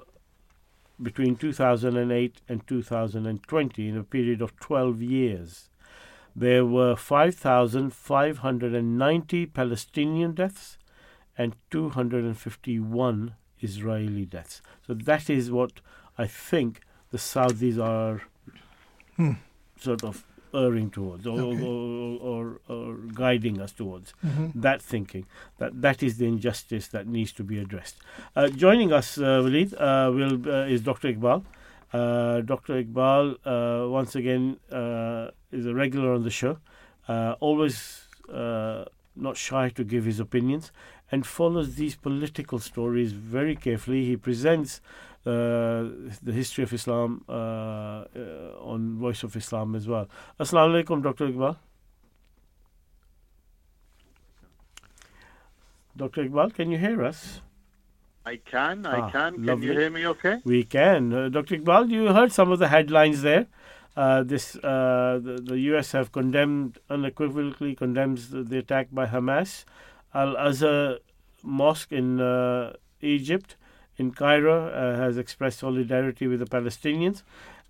[1.01, 5.69] between 2008 and 2020, in a period of 12 years,
[6.35, 10.77] there were 5,590 Palestinian deaths
[11.37, 14.61] and 251 Israeli deaths.
[14.85, 15.81] So that is what
[16.17, 16.81] I think
[17.11, 18.21] the Saudis are
[19.17, 19.33] Hmm.
[19.79, 20.23] sort of
[20.53, 21.63] erring towards or, Okay.
[21.63, 24.51] or, or, or guiding us towards Mhm.
[24.61, 25.25] that thinking
[25.59, 27.97] that that is the injustice that needs to be addressed.
[28.35, 31.07] Uh, joining us, uh, Walid, uh, will uh, is Dr.
[31.13, 31.43] Iqbal.
[31.93, 32.83] Uh, Dr.
[32.83, 36.57] Iqbal, uh, once again, uh, is a regular on the show,
[37.39, 38.07] always
[39.15, 40.71] not shy to give his opinions,
[41.11, 44.05] and follows these political stories very carefully.
[44.05, 44.81] He presents
[45.23, 50.09] the history of Islam on Voice of Islam as well.
[50.39, 51.27] Assalamu alaikum, Dr.
[51.27, 51.57] Iqbal.
[55.95, 56.27] Dr.
[56.27, 57.41] Iqbal, can you hear us?
[58.25, 59.33] I can, I Ah, can.
[59.35, 59.67] Can lovely.
[59.67, 60.39] you hear me okay?
[60.45, 61.13] We can.
[61.13, 61.57] Uh, Dr.
[61.57, 63.47] Iqbal, you heard some of the headlines there.
[63.95, 65.91] Uh, this uh, the, the U.S.
[65.91, 69.65] have condemned unequivocally condemns the, the attack by Hamas.
[70.13, 70.97] Al Azhar
[71.43, 73.55] Mosque in uh, Egypt,
[73.97, 77.23] in Cairo, uh, has expressed solidarity with the Palestinians,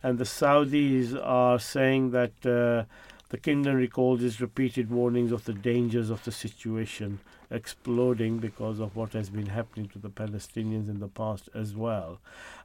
[0.03, 2.85] and the Saudis are saying that uh,
[3.29, 7.19] the kingdom recalls its repeated warnings of the dangers of the situation
[7.53, 12.19] exploding because of what has been happening to the Palestinians in the past as well.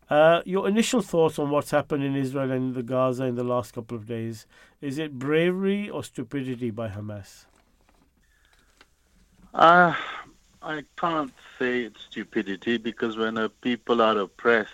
[0.09, 3.74] Uh, your initial thoughts on what's happened in Israel and the Gaza in the last
[3.74, 4.47] couple of days
[4.80, 7.45] is it bravery or stupidity by Hamas?
[9.53, 9.95] Uh,
[10.62, 14.72] I can't say it's stupidity because when people are oppressed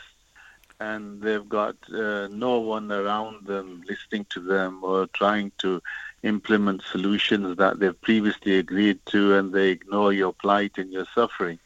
[0.80, 5.80] and they've got uh, no one around them listening to them or trying to
[6.24, 11.58] implement solutions that they've previously agreed to and they ignore your plight and your suffering,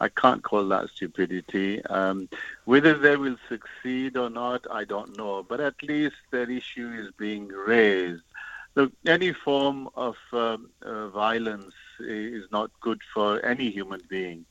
[0.00, 1.84] I can't call that stupidity.
[1.84, 2.28] Um,
[2.64, 5.42] whether they will succeed or not, I don't know.
[5.42, 8.22] But at least their issue is being raised.
[8.74, 14.46] Look, any form of um, uh, violence is not good for any human being.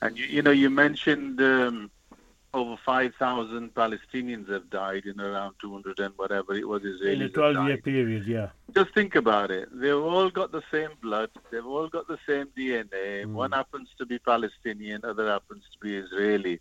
[0.00, 1.90] And you, you know, you mentioned um,
[2.54, 7.28] over 5,000 Palestinians have died in around 200 and whatever it was Israelis In a
[7.28, 8.48] 12 year period, yeah.
[8.74, 9.68] Just think about it.
[9.72, 11.30] They've all got the same blood.
[11.50, 13.26] They've all got the same DNA.
[13.26, 16.60] One happens to be Palestinian, other happens to be Israeli.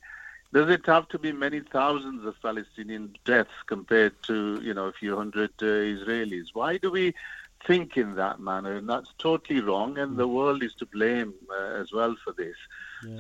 [0.52, 4.94] Does it have to be many thousands of Palestinian deaths compared to, you know, a
[4.94, 6.50] few hundred uh, Israelis?
[6.54, 7.14] Why do we
[7.66, 8.74] think in that manner?
[8.76, 12.56] And that's totally wrong, and the world is to blame uh, as well for this.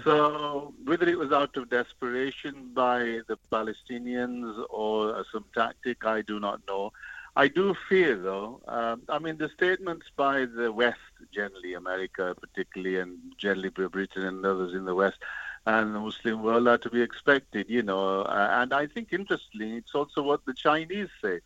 [0.03, 6.39] So, whether it was out of desperation by the Palestinians or some tactic, I do
[6.39, 6.91] not know.
[7.35, 8.61] I do fear, though.
[8.67, 10.99] Um, I mean, the statements by the West,
[11.33, 15.17] generally America, particularly, and generally Britain and others in the West,
[15.65, 18.21] and the Muslim world are to be expected, you know.
[18.21, 21.39] Uh, and I think, interestingly, it's also what the Chinese say.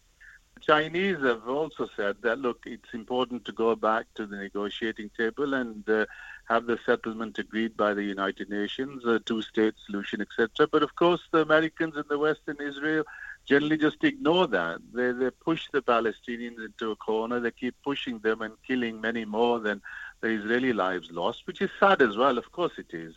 [0.55, 5.11] The Chinese have also said that, look, it's important to go back to the negotiating
[5.15, 6.05] table and uh,
[6.47, 10.67] have the settlement agreed by the United Nations, a two-state solution, etc.
[10.71, 13.03] But of course, the Americans and the West and Israel
[13.45, 14.79] generally just ignore that.
[14.93, 17.39] They, they push the Palestinians into a corner.
[17.39, 19.81] They keep pushing them and killing many more than
[20.21, 22.37] the Israeli lives lost, which is sad as well.
[22.37, 23.13] Of course it is.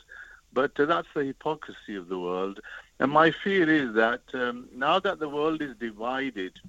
[0.53, 2.61] But uh, that's the hypocrisy of the world.
[2.99, 6.61] And my fear is that um, now that the world is divided,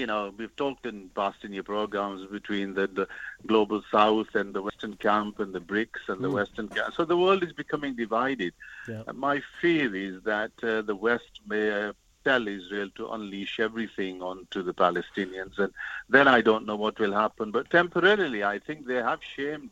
[0.00, 3.06] you know, we've talked in past in your programs between the, the
[3.46, 6.38] global south and the western camp and the BRICS and the Mm.
[6.40, 6.94] western camp.
[6.98, 8.52] So the world is becoming divided.
[8.92, 9.02] Yeah.
[9.08, 11.92] And my fear is that uh, the West may uh,
[12.28, 15.54] tell Israel to unleash everything onto the Palestinians.
[15.64, 15.72] And
[16.14, 17.46] then I don't know what will happen.
[17.56, 19.70] But temporarily, I think they have shamed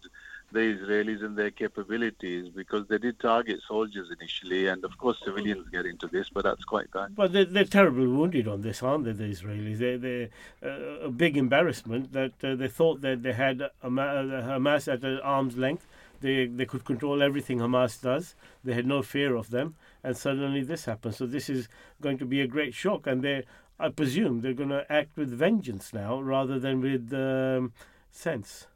[0.55, 4.69] the Israelis and their capabilities because they did target soldiers initially.
[4.69, 7.15] And of course, civilians get into this, but that's quite bad.
[7.15, 9.79] But they're, they're terribly wounded on this, aren't they, the Israelis?
[9.79, 10.29] They're, they're
[10.65, 15.57] uh, a big embarrassment that uh, they thought that they had uh, Hamas at arm's
[15.57, 15.87] length.
[16.21, 18.35] They, they could control everything Hamas does.
[18.63, 19.75] They had no fear of them.
[20.03, 21.17] And suddenly this happens.
[21.19, 21.69] So this is
[22.01, 23.07] going to be a great shock.
[23.07, 23.45] And they,
[23.79, 27.73] I presume they're going to act with vengeance now rather than with um,
[28.11, 28.69] sense.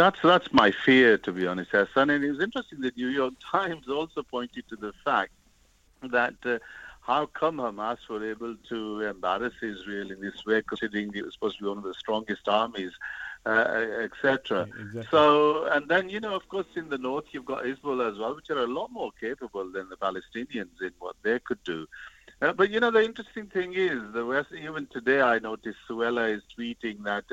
[0.00, 2.08] That's that's my fear, to be honest, Hassan.
[2.08, 5.32] And it was interesting that New York Times also pointed to the fact
[6.02, 6.58] that uh,
[7.02, 11.58] how come Hamas were able to embarrass Israel in this way, considering it was supposed
[11.58, 12.92] to be one of the strongest armies,
[13.44, 13.50] uh,
[14.00, 14.62] etc.
[14.62, 15.06] Exactly.
[15.10, 18.34] So, and then you know, of course, in the north you've got Hezbollah as well,
[18.34, 21.86] which are a lot more capable than the Palestinians in what they could do.
[22.40, 26.34] Uh, but you know, the interesting thing is, the West, even today, I noticed Suella
[26.34, 27.24] is tweeting that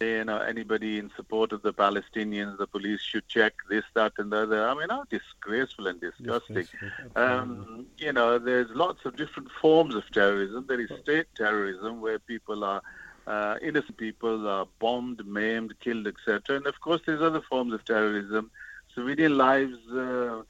[0.00, 4.30] you know, anybody in support of the Palestinians, the police should check this, that, and
[4.30, 4.68] the other.
[4.68, 6.68] I mean, how disgraceful and disgusting.
[7.16, 10.66] Um, you know, there's lots of different forms of terrorism.
[10.68, 12.80] There is state terrorism where people are,
[13.26, 16.56] uh, innocent people are bombed, maimed, killed, etc.
[16.56, 18.52] And of course, there's other forms of terrorism.
[18.94, 20.42] Civilian lives uh,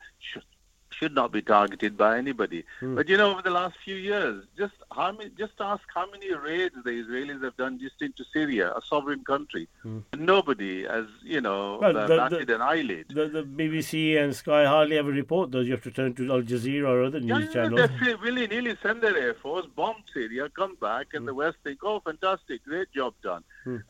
[0.99, 2.64] should not be targeted by anybody.
[2.80, 2.94] Hmm.
[2.96, 6.32] But you know, over the last few years, just how many, just ask how many
[6.34, 9.68] raids the Israelis have done just into Syria, a sovereign country.
[10.16, 13.07] Nobody has, you know, Well, uh, the- batted an eyelid.
[13.11, 15.66] The, the BBC and Sky hardly ever report those.
[15.66, 17.90] You have to turn to Al Jazeera or other Yeah, news yeah, channels.
[18.05, 21.80] they willy nilly send their air force, bomb Syria, come back, and the West think,
[21.82, 23.44] oh, fantastic, great job done.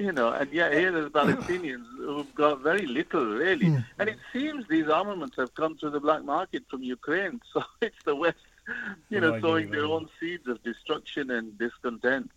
[0.00, 3.66] you know, and yeah, here there's Palestinians who've got very little, really.
[3.98, 8.02] And it seems these armaments have come through the black market from Ukraine, so it's
[8.04, 8.38] the West,
[9.10, 9.90] you know, Right, sowing yeah, their right.
[9.90, 12.30] own seeds of destruction and discontent.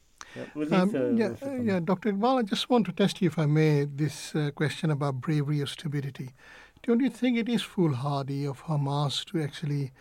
[0.71, 2.11] Um, yeah, uh, yeah, Dr.
[2.11, 5.61] Iqbal, I just want to test you, if I may, this uh, question about bravery
[5.61, 6.31] or stupidity.
[6.81, 9.91] Don't you think it is foolhardy of Hamas to actually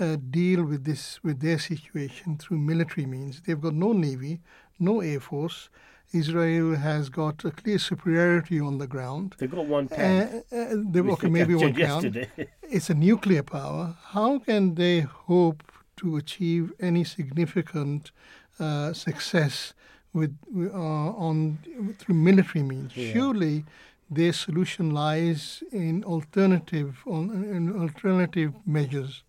[0.00, 3.42] uh, deal with this, with their situation through military means?
[3.42, 4.40] They've got no navy,
[4.78, 5.68] no air force.
[6.12, 9.34] Israel has got a clear superiority on the ground.
[9.38, 10.44] They've got one tank.
[10.52, 12.16] Uh, uh, they, okay, maybe one count.
[12.62, 13.96] It's a nuclear power.
[14.16, 15.62] How can they hope
[15.96, 18.10] to achieve any significant
[18.58, 19.74] uh, success
[20.12, 21.58] with uh, on
[21.98, 22.96] through military means?
[22.96, 23.12] Yeah.
[23.12, 23.64] Surely,
[24.10, 29.22] their solution lies in alternative on in alternative measures,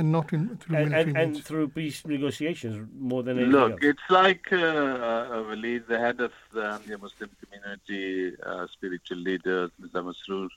[0.00, 3.72] and not in through and, military and, and through peace negotiations more than anything Look,
[3.72, 3.80] else.
[3.82, 9.70] it's like uh, uh, Walid, the head of the Ahmadiyya Muslim community, uh, spiritual leader,
[9.78, 10.48] Mirza Masroor,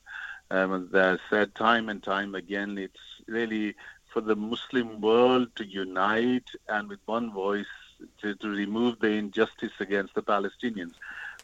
[0.50, 3.76] um, that said time and time again, it's really
[4.12, 7.74] for the Muslim world to unite and with one voice
[8.22, 10.94] to, to remove the injustice against the Palestinians.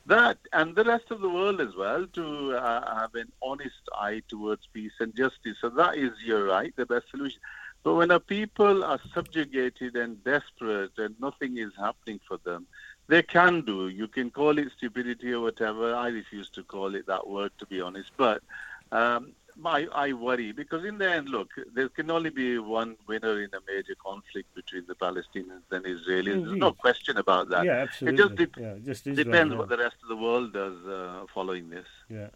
[0.06, 4.22] That and the rest of the world as well to uh, have an honest eye
[4.28, 5.58] towards peace and justice.
[5.62, 7.40] So that is, you're right, the best solution.
[7.84, 12.68] But when a people are subjugated and desperate and nothing is happening for them,
[13.08, 13.88] they can do.
[13.88, 15.96] You can call it stupidity or whatever.
[15.96, 18.12] I refuse to call it that word, to be honest.
[18.18, 18.44] But
[18.92, 19.32] um,
[19.66, 23.50] I, I worry because in the end, look, there can only be one winner in
[23.54, 26.46] a major conflict between the Palestinians and Israelis.
[26.46, 27.66] There's no question about that.
[27.66, 28.46] Yeah, It just, absolutely.
[28.46, 29.60] dep- Yeah, just Israel, depends yeah.
[29.60, 31.88] what the rest of the world does uh, following this.
[32.10, 32.28] Yeah.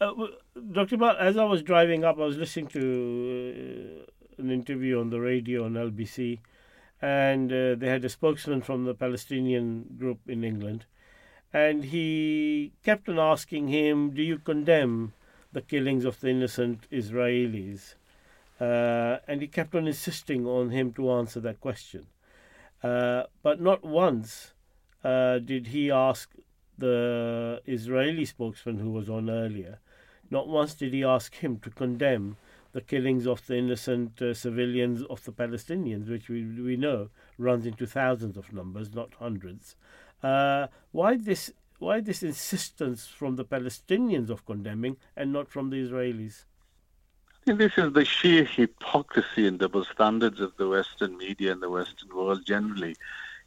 [0.00, 0.12] Uh,
[0.72, 0.96] Dr.
[0.96, 5.20] Bal, as I was driving up, I was listening to uh, an interview on the
[5.20, 6.38] radio on LBC,
[7.00, 10.86] and uh, they had a spokesman from the Palestinian group in England,
[11.52, 15.12] and he kept on asking him, "Do you condemn
[15.52, 17.94] the killings of the innocent Israelis?"
[18.60, 22.06] Uh, and he kept on insisting on him to answer that question.
[22.82, 24.52] Uh, but not once
[25.02, 26.30] uh, did he ask
[26.78, 29.78] the Israeli spokesman who was on earlier,
[30.30, 32.36] not once did he ask him to condemn
[32.74, 37.08] the killings of the innocent uh, civilians of the Palestinians, which we, we know
[37.38, 39.76] runs into thousands of numbers, not hundreds.
[40.22, 41.52] Uh, why this?
[41.78, 46.44] Why this insistence from the Palestinians of condemning and not from the Israelis?
[47.46, 52.14] This is the sheer hypocrisy and double standards of the Western media and the Western
[52.14, 52.96] world generally.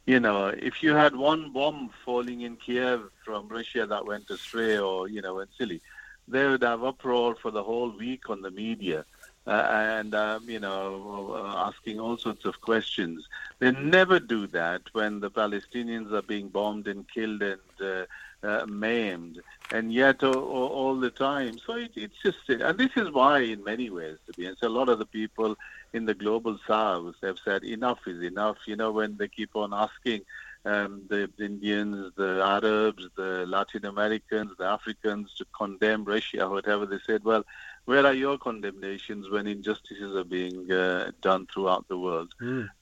[0.06, 4.78] You know, if you had one bomb falling in Kiev from Russia that went astray
[4.78, 5.82] or, you know, went silly,
[6.28, 9.04] they would have uproar for the whole week on the media.
[9.48, 13.26] Uh, and, um, you know, uh, asking all sorts of questions.
[13.60, 18.04] They never do that when the Palestinians are being bombed and killed and uh,
[18.42, 19.40] uh, maimed,
[19.72, 21.58] and yet all, all, the time.
[21.58, 24.68] So it, it's just, and this is why, in many ways, to be honest, a
[24.68, 25.56] lot of the people
[25.94, 28.58] in the global south have said enough is enough.
[28.66, 30.26] You know, when they keep on asking
[30.66, 36.98] um, the Indians, the Arabs, the Latin Americans, the Africans to condemn Russia, whatever, they
[37.06, 37.44] said, well,
[37.88, 42.34] where are your condemnations when injustices are being uh, done throughout the world?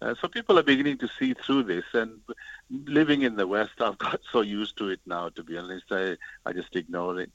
[0.02, 2.18] Uh, so people are beginning to see through this, and
[2.68, 5.28] living in the West, I've got so used to it now.
[5.28, 7.30] To be honest, I I just ignore it.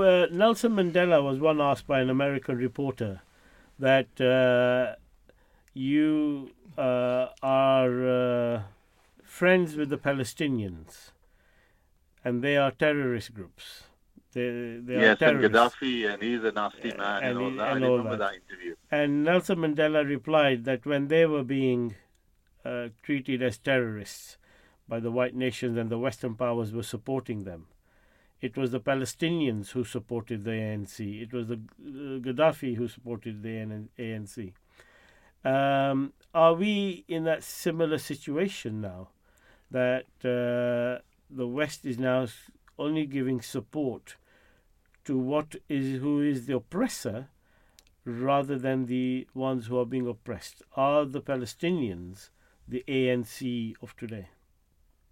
[0.00, 3.20] Well, Nelson Mandela was one asked by an American reporter
[3.78, 4.96] that uh,
[5.74, 8.62] you uh, are uh,
[9.22, 11.10] friends with the Palestinians,
[12.24, 13.91] and they are terrorist groups.
[14.32, 15.40] They, they yes, and.
[15.40, 17.62] Gaddafi, and he's a nasty man, and, and all he- that.
[17.68, 18.32] I and all remember that.
[18.32, 18.74] that interview.
[18.90, 21.94] And Nelson Mandela replied that when they were being
[22.64, 24.38] uh, treated as terrorists
[24.88, 27.66] by the white nations and the Western powers were supporting them,
[28.40, 31.22] it was the Palestinians who supported the ANC.
[31.22, 34.52] It was the uh, Gaddafi who supported the AN- ANC.
[35.44, 39.08] Um, are we in that similar situation now?
[39.70, 42.26] That uh, the West is now
[42.78, 44.16] only giving support
[45.04, 47.28] to what is who is the oppressor
[48.04, 50.62] rather than the ones who are being oppressed?
[50.76, 52.30] Are the Palestinians
[52.68, 54.28] the ANC of today?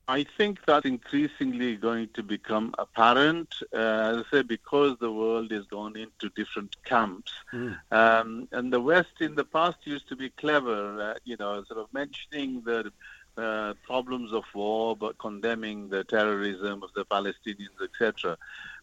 [0.09, 5.53] I think that's increasingly going to become apparent, uh, as I say, because the world
[5.53, 7.33] is gone into different camps.
[7.53, 7.79] Mm.
[7.93, 11.79] Um, and the West in the past used to be clever, uh, you know, sort
[11.79, 12.91] of mentioning the
[13.37, 18.37] uh, problems of war, but condemning the terrorism of the Palestinians, etc.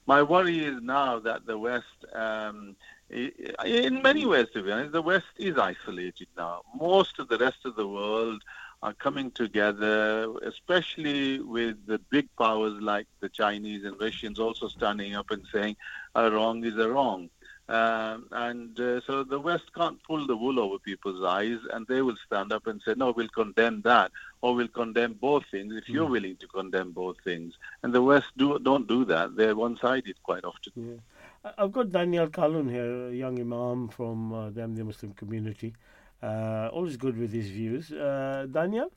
[0.07, 2.77] My worry is now that the West, um,
[3.09, 6.61] in many ways, to be honest, the West is isolated now.
[6.73, 8.41] Most of the rest of the world
[8.81, 15.13] are coming together, especially with the big powers like the Chinese and Russians also standing
[15.13, 15.75] up and saying
[16.15, 17.29] a wrong is a wrong.
[17.69, 22.01] Um, and uh, so the West can't pull the wool over people's eyes, and they
[22.01, 24.11] will stand up and say, "No, we'll condemn that,
[24.41, 26.11] or we'll condemn both things if you're Mm.
[26.11, 30.45] willing to condemn both things." And the West do don't do that; they're one-sided quite
[30.45, 30.71] often.
[30.75, 31.51] Yeah.
[31.57, 35.75] I've got Daniel Kaleem here, a young imam from uh, the Ahmadiyya Muslim community.
[36.23, 37.91] Uh, always good with his views.
[37.91, 38.91] Uh, Daniel,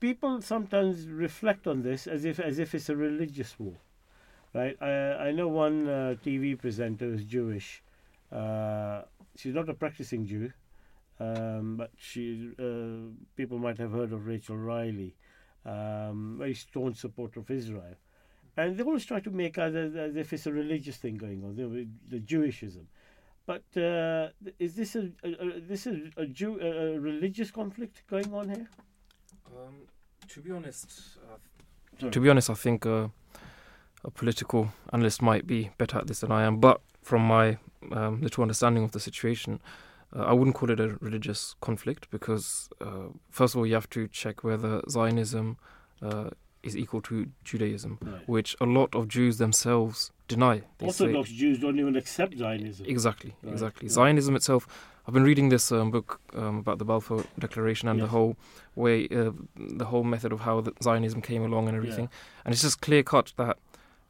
[0.00, 3.76] people sometimes reflect on this as if as if it's a religious war,
[4.54, 4.76] right?
[4.80, 7.82] I, I know one uh, TV presenter who's Jewish.
[8.30, 9.02] Uh,
[9.36, 10.52] she's not a practicing Jew,
[11.20, 15.14] um, but she uh, people might have heard of Rachel Riley,
[15.64, 17.96] um, very staunch supporter of Israel.
[18.56, 21.42] And they always try to make out as, as if it's a religious thing going
[21.42, 22.84] on, the, the Jewishism.
[23.46, 28.02] But uh, is this a, a, a this is a Jew a, a religious conflict
[28.08, 28.68] going on here?
[29.46, 29.74] Um,
[30.28, 31.18] to be honest,
[31.98, 32.12] Sorry.
[32.12, 33.08] to be honest, I think uh,
[34.04, 36.58] a political analyst might be better at this than I am.
[36.58, 37.58] But from my
[37.90, 39.60] um, little understanding of the situation,
[40.14, 43.88] uh, I wouldn't call it a religious conflict because, uh, first of all, you have
[43.90, 45.56] to check whether Zionism
[46.02, 46.30] uh,
[46.62, 48.28] is equal to Judaism, Right.
[48.28, 50.62] which a lot of Jews themselves deny.
[50.78, 52.86] They say- Orthodox Jews don't even accept Zionism.
[52.86, 53.86] Exactly, Right, exactly.
[53.88, 53.92] yeah.
[53.94, 54.68] Zionism itself.
[55.06, 58.36] I've been reading this um, book um, about the Balfour Declaration and the whole
[58.76, 62.08] way, uh, the whole method of how the Zionism came along and everything.
[62.44, 63.58] And it's just clear cut that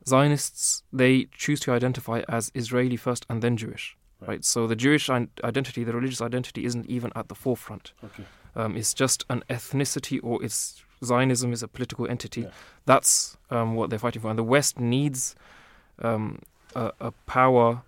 [0.06, 3.96] Zionists they choose to identify as Israeli first and then Jewish.
[4.20, 4.28] Right.
[4.28, 4.44] Right.
[4.44, 7.92] So the Jewish identity, the religious identity, isn't even at the forefront.
[8.04, 8.24] Okay.
[8.54, 12.42] Um, it's just an ethnicity, or it's Zionism is a political entity.
[12.42, 12.50] Yeah.
[12.86, 14.28] That's um, what they're fighting for.
[14.28, 15.34] And the West needs
[16.00, 16.42] um,
[16.74, 17.82] a, a power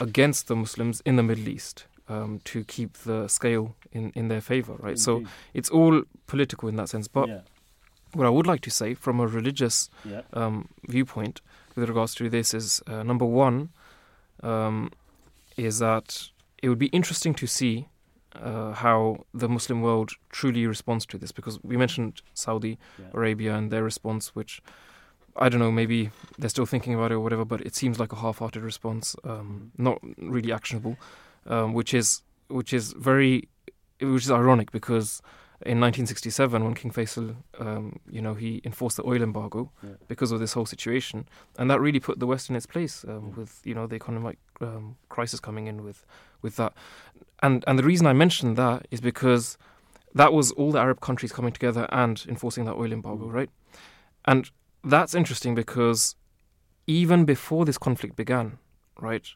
[0.00, 4.40] against the Muslims in the Middle East um, to keep the scale in, in their
[4.40, 4.98] favor, right?
[4.98, 5.24] So
[5.54, 7.08] it's all political in that sense.
[7.08, 7.40] But yeah,
[8.14, 11.40] what I would like to say from a religious yeah, um, viewpoint
[11.76, 13.68] with regards to this is uh, number one
[14.42, 14.90] um,
[15.56, 16.28] is that
[16.62, 17.88] it would be interesting to see
[18.34, 23.06] uh, how the Muslim world truly responds to this because we mentioned Saudi Yeah.
[23.14, 24.62] Arabia and their response, which
[25.38, 28.12] I don't know, maybe they're still thinking about it or whatever, but it seems like
[28.12, 30.96] a half-hearted response, um, not really actionable,
[31.46, 33.48] um, which is which is very
[34.00, 35.20] which is ironic because
[35.64, 39.90] in 1967 when King Faisal, um, you know, he enforced the oil embargo Yeah.
[40.08, 41.26] because of this whole situation,
[41.58, 43.36] and that really put the West in its place um, Mm.
[43.36, 46.04] with you know the economic um, crisis coming in with
[46.42, 46.72] with that,
[47.42, 49.56] and and the reason I mentioned that is because
[50.14, 53.32] that was all the Arab countries coming together and enforcing that oil embargo, Mm.
[53.34, 53.50] right?
[54.24, 54.50] And
[54.84, 56.16] that's interesting because
[56.86, 58.58] even before this conflict began,
[59.00, 59.26] right?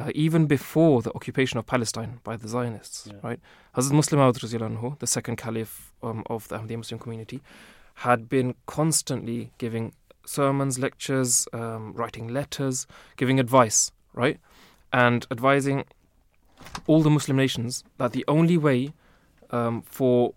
[0.00, 3.18] Uh, even before the occupation of Palestine by the Zionists, Yeah.
[3.22, 3.40] right?
[3.76, 7.40] Hazrat Musleh Maud the second caliph um, of the Ahmadiyya Muslim community,
[7.96, 9.92] had been constantly giving
[10.24, 12.86] sermons, lectures, um, writing letters,
[13.16, 14.38] giving advice, right?
[14.90, 15.84] And advising
[16.86, 18.92] all the Muslim nations that the only way
[19.50, 20.32] um, for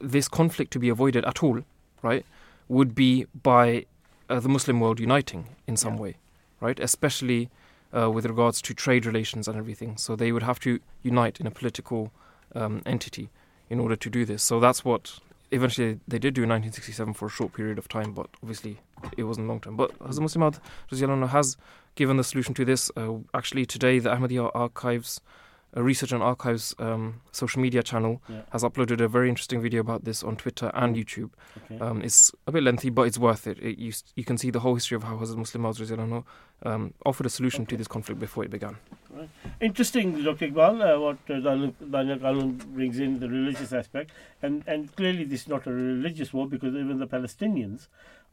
[0.00, 1.62] this conflict to be avoided at all,
[2.02, 2.26] right,
[2.68, 3.86] would be by
[4.28, 6.00] uh, the Muslim world uniting in some Yeah.
[6.02, 6.16] way,
[6.60, 6.78] right?
[6.78, 7.48] Especially
[7.96, 9.96] uh, with regards to trade relations and everything.
[9.96, 12.12] So they would have to unite in a political
[12.54, 13.30] um, entity
[13.70, 14.42] in order to do this.
[14.42, 15.18] So that's what
[15.50, 18.78] eventually they did do in 1967 for a short period of time, but obviously
[19.16, 19.76] it wasn't long term.
[19.76, 21.56] But Hazrat has
[21.94, 22.90] given the solution to this.
[22.96, 25.20] Uh, actually, today the Ahmadiyya Archives,
[25.74, 28.42] Research and Archives um, social media channel Yeah.
[28.52, 31.30] has uploaded a very interesting video about this on Twitter and YouTube.
[31.64, 31.78] okay.
[31.78, 33.58] Um, it's a bit lengthy, but it's worth it.
[33.60, 36.24] it you, you can see the whole history of how Hazrat Musleh Maud
[36.64, 38.76] um, offered a solution to this conflict before it began.
[39.60, 40.48] Interesting, Dr.
[40.48, 44.10] Iqbal, uh, what uh, Daniel Daniel Kaleem brings in the religious aspect,
[44.42, 47.88] and and clearly this is not a religious war because even the Palestinians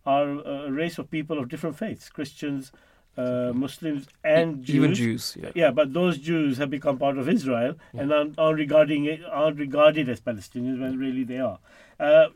[0.05, 2.71] are a race of people of different faiths, Christians,
[3.17, 4.75] uh, Muslims, and Jews.
[4.75, 5.49] Even Jews, yeah.
[5.55, 9.59] Yeah, but those Jews have become part of Israel and are, are regarding it, aren't
[9.59, 11.59] regarded as Palestinians when really they are.
[11.99, 12.27] Uh,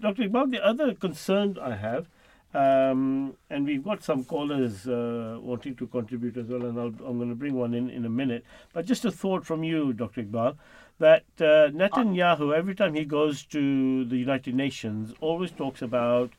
[0.00, 0.24] Dr.
[0.24, 2.06] Iqbal, the other concern I have,
[2.54, 7.16] Um, and we've got some callers uh, wanting to contribute as well, and i am
[7.18, 8.44] going to bring one in in a minute.
[8.72, 10.22] But just a thought from you, Dr.
[10.22, 10.54] Iqbal,
[10.98, 16.30] that uh, Netanyahu, every time he goes to the United Nations, always talks about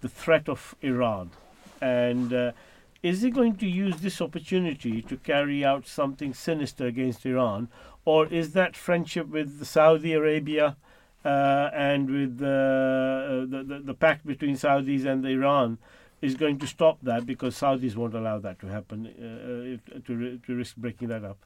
[0.00, 1.30] the threat of Iran.
[1.82, 2.52] And uh,
[3.02, 7.68] is he going to use this opportunity to carry out something sinister against Iran,
[8.04, 10.76] or is that friendship with Saudi Arabia?
[11.24, 15.78] uh, and with the, the, the, the pact between Saudis and Iran
[16.22, 20.38] is going to stop that because Saudis won't allow that to happen uh, uh to,
[20.38, 21.38] to risk breaking that up.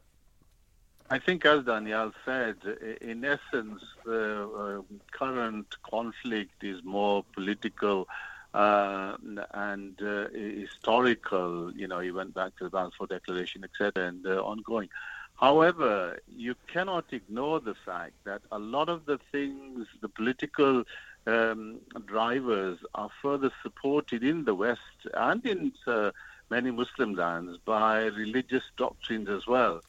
[1.10, 2.56] I think, as Daniel said,
[3.02, 8.08] in essence, the uh, current conflict is more political
[8.54, 9.16] uh,
[9.54, 11.72] and uh, historical.
[11.74, 14.88] You know, he went back to the Balfour Declaration, etc., and uh, ongoing.
[15.36, 20.84] However, you cannot ignore the fact that a lot of the things, the political
[21.26, 24.80] um, drivers, are further supported in the West
[25.14, 26.12] and in uh,
[26.50, 29.80] many Muslim lands by religious doctrines as well.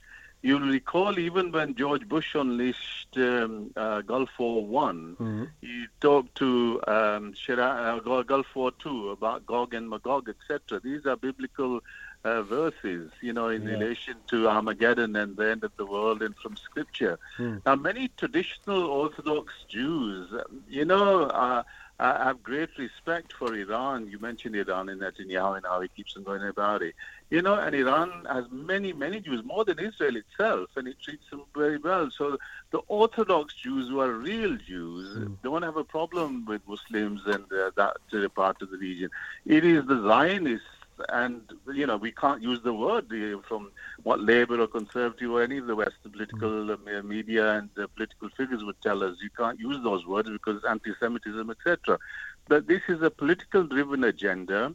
[0.44, 5.44] You'll recall even when George Bush unleashed um, uh, Gulf War One, mm-hmm.
[5.62, 10.82] he talked to um, uh, Gulf War Two about Gog and Magog, etc.
[10.82, 11.80] These are biblical
[12.26, 13.72] uh, verses, you know, in yeah.
[13.72, 17.20] relation to Armageddon and the end of the world and from Scripture.
[17.38, 17.58] Hmm.
[17.66, 20.30] Now, many traditional Orthodox Jews,
[20.68, 21.64] you know, uh,
[22.00, 24.08] have great respect for Iran.
[24.08, 26.96] You mentioned Iran and Netanyahu and how he keeps on going about it.
[27.30, 31.30] You know, and Iran has many, many Jews, more than Israel itself, and it treats
[31.30, 32.10] them very well.
[32.12, 32.38] So
[32.72, 35.38] the Orthodox Jews, who are real Jews, mm.
[35.44, 39.10] don't have a problem with Muslims and uh, that part of the region.
[39.46, 40.68] It is the Zionists
[41.10, 41.42] and
[41.74, 43.08] you know we can't use the word
[43.48, 43.72] from
[44.04, 47.04] what Labour or Conservative or any of the Western political mm.
[47.06, 49.18] media and uh, political figures would tell us.
[49.22, 52.00] You can't use those words because anti-Semitism, etc.
[52.48, 54.74] But this is a political-driven agenda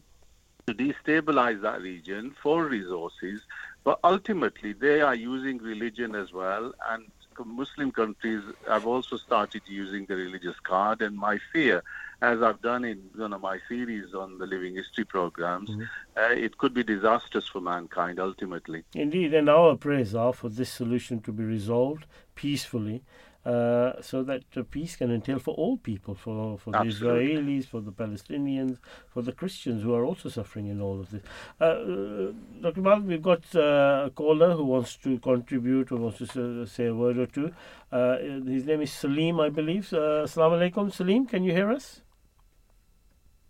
[0.67, 3.41] to destabilize that region for resources.
[3.85, 7.07] But ultimately, they are using religion as well, and
[7.45, 11.03] Muslim countries have also started using the religious card.
[11.03, 11.83] And my fear
[12.21, 15.83] as I've done in one of my series on the living history programs, mm-hmm.
[16.17, 18.83] uh, it could be disastrous for mankind ultimately.
[18.95, 23.03] Indeed, and our prayers are for this solution to be resolved peacefully.
[23.49, 27.81] Uh, so that uh, peace can entail for all people, for, for the Israelis, for
[27.81, 28.77] the Palestinians,
[29.09, 31.23] for the Christians who are also suffering in all of this.
[31.59, 32.83] Uh, uh Dr.
[32.83, 36.95] Mal, we've got uh, a caller who wants to contribute, who wants to say a
[36.95, 37.51] word or two.
[37.91, 39.91] his name is Salim, I believe.
[39.95, 41.25] Uh, Assalamu alaikum, Salim.
[41.25, 42.03] Can you hear us?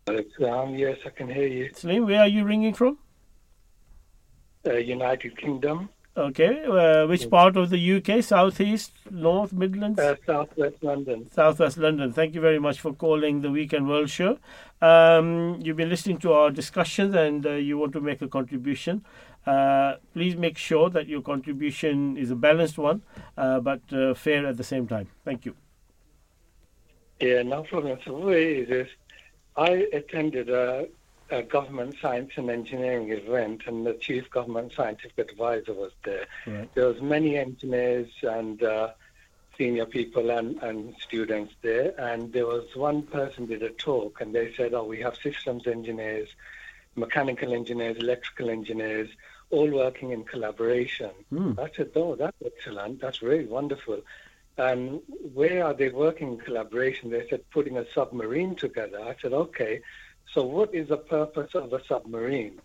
[0.06, 1.70] Um, yes, I can hear you.
[1.74, 2.98] Salim, where are you ringing from?
[4.64, 5.88] Uh, United Kingdom.
[6.18, 8.24] Okay, uh, which part of the UK?
[8.24, 10.00] Southeast, North, Midlands?
[10.00, 11.30] Uh, Southwest London.
[11.30, 12.12] Southwest London.
[12.12, 14.38] Thank you very much for calling the Weekend World Show.
[14.82, 19.04] Um, you've been listening to our discussions and uh, you want to make a contribution.
[19.46, 23.02] Uh, please make sure that your contribution is a balanced one,
[23.36, 25.06] uh, but uh, fair at the same time.
[25.24, 25.54] Thank you.
[27.20, 27.96] Yeah, no problem.
[28.04, 28.88] So, what is this?
[29.56, 30.88] I attended a,
[31.30, 36.26] a, government science and engineering event, and the chief government scientific advisor was there.
[36.46, 36.74] Right.
[36.74, 38.90] There was many engineers and uh,
[39.56, 44.34] senior people and, and students there, and there was one person did a talk, and
[44.34, 46.28] they said, "Oh, we have systems engineers,
[46.96, 49.08] mechanical engineers, electrical engineers."
[49.50, 51.10] All working in collaboration.
[51.32, 51.58] Mm.
[51.58, 53.00] I said, "Oh, that's excellent.
[53.00, 54.02] That's really wonderful."
[54.58, 55.00] And
[55.34, 57.10] where are they working in collaboration?
[57.10, 59.00] They said putting a submarine together.
[59.00, 59.80] I said, okay,
[60.32, 62.60] so what is the purpose of a submarine?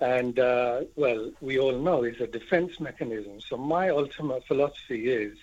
[0.00, 3.40] And uh, well, we all know it's a defense mechanism.
[3.40, 5.38] So my ultimate philosophy is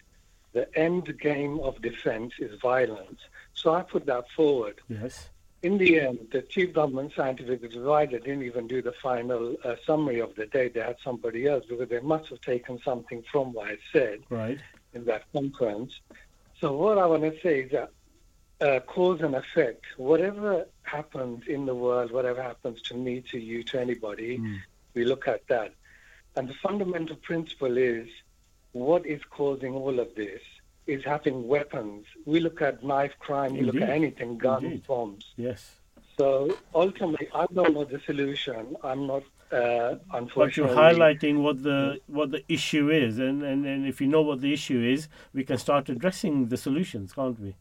[0.53, 3.21] the end game of defense is violence.
[3.53, 4.81] So I put that forward.
[4.89, 5.29] Yes.
[5.63, 10.19] In the end, the chief government scientific advisor didn't even do the final uh, summary
[10.19, 10.69] of the day.
[10.69, 14.21] They had somebody else because they must have taken something from what I said.
[14.29, 14.59] Right
[14.93, 15.99] in that conference.
[16.59, 17.91] So what I want to say is that
[18.61, 23.63] uh, cause and effect, whatever happens in the world, whatever happens to me, to you,
[23.63, 24.59] to anybody, mm.
[24.93, 25.73] we look at that.
[26.35, 28.07] And the fundamental principle is
[28.71, 30.41] what is causing all of this
[30.87, 32.05] is having weapons.
[32.25, 33.73] We look at knife crime, Indeed.
[33.73, 34.87] we look at anything, guns, Indeed.
[34.87, 35.25] bombs.
[35.37, 35.75] Yes.
[36.17, 38.75] So ultimately, I don't know the solution.
[38.83, 39.95] I'm not uh,
[40.33, 44.21] but you're highlighting what the what the issue is, and, and, and if you know
[44.21, 47.55] what the issue is, we can start addressing the solutions, can't we?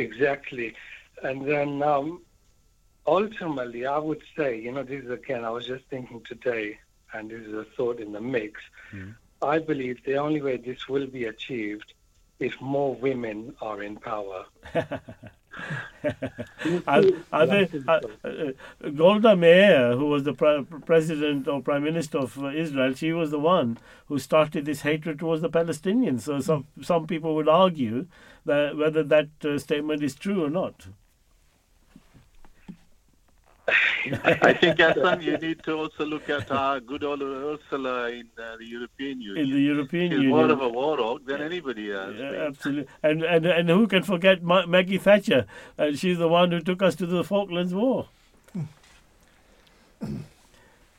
[0.00, 0.74] Exactly,
[1.22, 2.22] and then um,
[3.06, 6.78] ultimately, I would say, you know, this is again, I was just thinking today,
[7.12, 8.60] and this is a thought in the mix.
[8.92, 9.14] Mm.
[9.42, 11.92] I believe the only way this will be achieved
[12.38, 14.46] if more women are in power.
[16.86, 17.02] are,
[17.32, 22.38] are they, uh, uh, Golda Meir, who was the pre- president or prime minister of
[22.54, 26.22] Israel, she was the one who started this hatred towards the Palestinians.
[26.22, 28.06] So some some people would argue
[28.46, 30.88] that whether that uh, statement is true or not.
[34.24, 38.56] I think, Hassan, you need to also look at our good old Ursula in uh,
[38.56, 39.46] the European Union.
[39.46, 42.14] In the European She's Union, more of a war warhawk than anybody else.
[42.18, 42.86] Yeah, absolutely.
[43.02, 45.46] And, and and who can forget Ma- Maggie Thatcher?
[45.78, 48.08] And she's the one who took us to the Falklands War.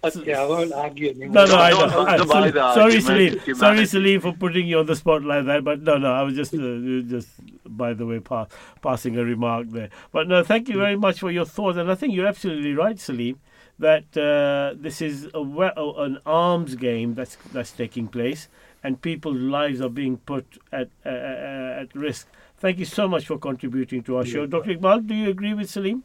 [0.03, 1.29] Okay, I won't argue anymore.
[1.29, 2.05] No, no, I know.
[2.05, 3.55] I- divide sorry, the sorry, argument Salim.
[3.55, 3.85] Sorry.
[3.85, 5.63] Salim, for putting you on the spot like that.
[5.63, 7.29] But no, no, I was just, uh, just
[7.65, 8.47] by the way, pa-
[8.81, 9.89] passing a remark there.
[10.11, 11.77] But no, thank you very much for your thoughts.
[11.77, 13.39] And I think you're absolutely right, Salim,
[13.77, 18.47] that uh, this is a, an arms game that's that's taking place,
[18.83, 22.27] and people's lives are being put at uh, uh, at risk.
[22.57, 24.75] Thank you so much for contributing to our show, Dr.
[24.75, 25.05] Iqbal.
[25.07, 26.03] Do you agree with Salim?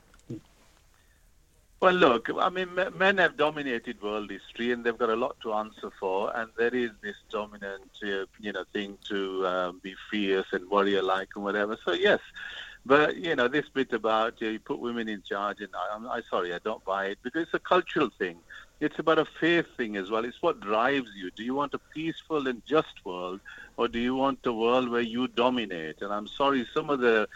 [1.78, 5.52] Well, look, I mean, men have dominated world history, and they've got a lot to
[5.52, 6.34] answer for.
[6.34, 11.28] And there is this dominant, uh, you know, thing to um, be fierce and warrior-like
[11.34, 11.76] and whatever.
[11.84, 12.20] So yes,
[12.86, 16.08] but you know, this bit about uh, you put women in charge, and I, I'm,
[16.08, 18.38] I'm sorry, I don't buy it because it's a cultural thing.
[18.80, 20.24] It's about a faith thing as well.
[20.24, 21.30] It's what drives you.
[21.30, 23.40] Do you want a peaceful and just world,
[23.76, 26.00] or do you want a world where you dominate?
[26.00, 27.28] And I'm sorry, some of the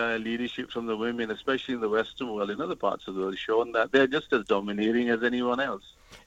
[0.00, 3.20] uh, leadership from the women, especially in the Western world, in other parts of the
[3.20, 5.82] world, shown that they're just as domineering as anyone else.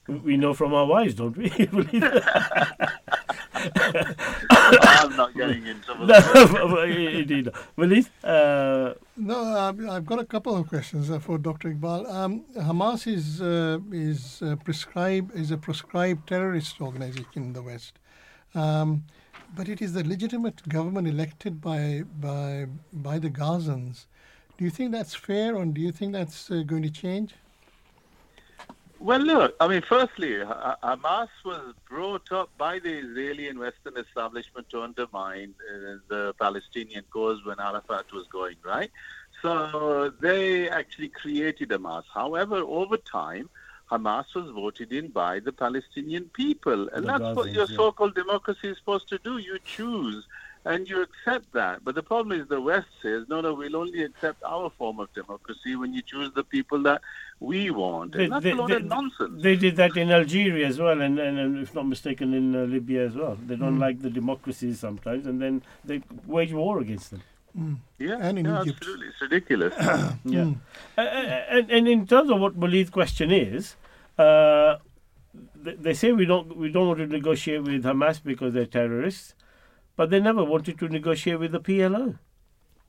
[0.06, 1.50] We know from our wives, don't we?
[3.62, 7.48] I'm not getting into No, Indeed.
[7.76, 11.72] Walid, uh, No, I've, I've got a couple of questions uh, for Dr.
[11.72, 12.12] Iqbal.
[12.12, 17.98] Um, Hamas is uh, is uh, prescribed is a proscribed terrorist organization in the West,
[18.54, 19.04] um,
[19.54, 24.06] but it is the legitimate government elected by by by the Gazans.
[24.58, 27.34] Do you think that's fair, or do you think that's uh, going to change?
[29.02, 34.68] Well, look, I mean, firstly, Hamas was brought up by the Israeli and Western establishment
[34.70, 38.92] to undermine uh, the Palestinian cause when Arafat was going, right?
[39.42, 42.04] So they actually created Hamas.
[42.14, 43.50] However, over time,
[43.92, 46.80] Hamas was voted in by the Palestinian people.
[46.94, 47.76] And The that's what your yeah.
[47.76, 49.34] so called democracy is supposed to do.
[49.48, 50.24] You choose
[50.64, 51.76] and you accept that.
[51.84, 55.12] But the problem is the West says, no, no, we'll only accept our form of
[55.12, 57.00] democracy when you choose the people that
[57.40, 58.12] we want.
[58.12, 59.42] they, And that's they- a lot they- of nonsense.
[59.42, 62.60] they did that in Algeria as well, and, and, and if not mistaken, in uh,
[62.76, 63.36] Libya as well.
[63.48, 63.86] They don't Mm.
[63.86, 67.22] like the democracies sometimes, and then they wage war against them.
[67.58, 67.76] Mm.
[67.98, 68.78] Yeah, And in yeah, Egypt.
[68.78, 69.06] absolutely.
[69.08, 69.74] It's ridiculous.
[70.36, 70.44] Yeah.
[70.44, 70.56] Mm.
[70.96, 71.00] Uh,
[71.56, 73.74] and, and in terms of what Walid's question is,
[74.18, 74.76] uh,
[75.54, 79.34] they, they say we don't we don't want to negotiate with Hamas because they're terrorists,
[79.96, 82.18] but they never wanted to negotiate with the PLO.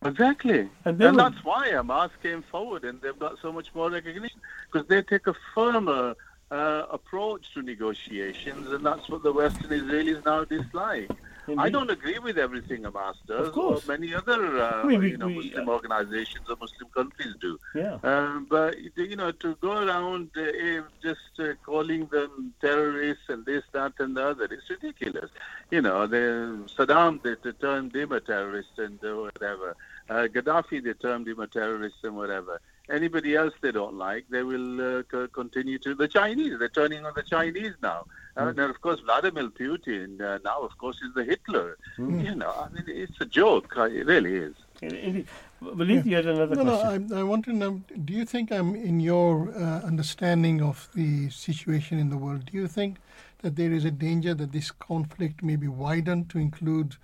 [0.05, 0.69] Exactly.
[0.83, 4.39] And And, were- that's why Hamas came forward and they've got so much more recognition
[4.71, 6.15] because they take a firmer
[6.51, 11.09] uh, approach to negotiations and that's what the Western Israelis now dislike.
[11.57, 13.84] I don't agree with everything a master Of course.
[13.84, 17.60] or many other uh, we- you know, we- Muslim organizations or Muslim countries do.
[17.76, 17.98] Yeah.
[18.03, 23.45] Um, but you know, to go around uh, eh, just uh, calling them terrorists and
[23.45, 25.30] this, that, and the other, it's ridiculous.
[25.72, 29.76] You know, the Saddam they, they termed him a terrorist and uh, whatever.
[30.10, 32.61] Uh, Gaddafi they termed him a terrorist and whatever.
[32.89, 35.95] Anybody else they don't like, they will uh, co- continue to.
[35.95, 38.05] The Chinese, they're turning on the Chinese now.
[38.35, 41.77] Uh, and of course, Vladimir Putin uh, now, of course, is the Hitler.
[41.97, 43.77] You know, I mean, it's a joke.
[43.77, 44.55] Uh, It really is.
[44.81, 45.27] Indeed.
[45.61, 47.07] Walid, you had another no, question.
[47.07, 47.15] no.
[47.15, 47.81] I, I want to know.
[48.03, 52.47] Do you think I'm in your uh, understanding of the situation in the world?
[52.51, 52.97] Do you think
[53.43, 56.97] that there is a danger that this conflict may be widened to include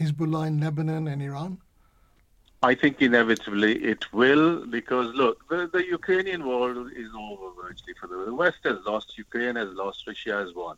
[0.00, 1.58] Hezbollah in Lebanon and Iran?
[2.62, 8.06] I think inevitably it will because look, the, the Ukrainian war is over virtually for
[8.06, 10.76] the, the West has lost, Ukraine has lost, Russia has won.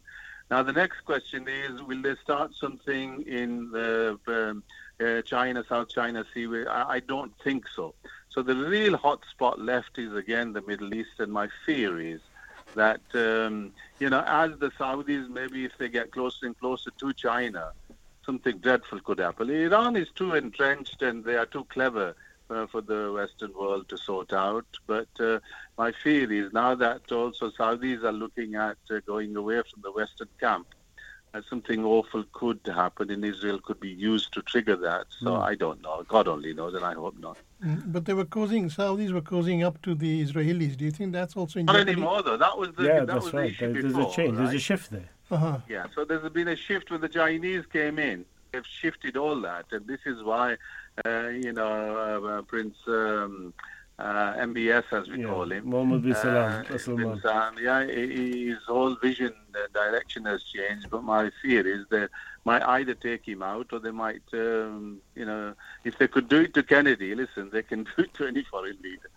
[0.50, 4.62] Now the next question is, will they start something in the um,
[5.00, 6.48] uh, China, South China Sea?
[6.66, 7.94] I, I don't think so.
[8.28, 12.20] So the real hot spot left is again the Middle East, and my fear is
[12.74, 17.12] that um, you know, as the Saudis maybe if they get closer and closer to
[17.12, 17.72] China,
[18.28, 19.48] something dreadful could happen.
[19.48, 22.08] Iran is too entrenched and they are too clever
[22.50, 24.66] uh, for the Western world to sort out.
[24.86, 25.38] But uh,
[25.82, 29.92] my fear is now that also Saudis are looking at uh, going away from the
[30.00, 30.66] Western camp,
[31.32, 35.06] uh, something awful could happen in Israel could be used to trigger that.
[35.22, 35.42] So Mm.
[35.50, 35.96] I don't know.
[36.16, 37.38] God only knows, and I hope not.
[37.64, 40.74] Mm, But they were causing Saudis were causing up to the Israelis.
[40.80, 41.92] Do you think that's also in Not jeopardy?
[41.92, 42.40] anymore, though.
[42.46, 43.50] That was the yeah, that that's was the right.
[43.52, 44.34] issue There- There's before, a change.
[44.38, 45.10] There's a shift there.
[45.30, 45.58] Uh-huh.
[45.68, 48.24] Yeah, so there's been a shift when the Chinese came in.
[48.52, 50.56] They've shifted all that, and this is why
[51.04, 53.52] uh, you know, uh, uh, Prince um,
[53.98, 55.68] uh, MBS, as we Yeah, call him.
[55.68, 57.20] Mohammed bin Salam, Uh, bin bin Salman.
[57.20, 60.88] Salman, yeah, his whole vision, uh, direction has changed.
[60.90, 62.10] But my fear is that
[62.44, 66.40] might either take him out or they might, um, you know, if they could do
[66.40, 69.10] it to Kennedy, listen, they can do it to any foreign leader.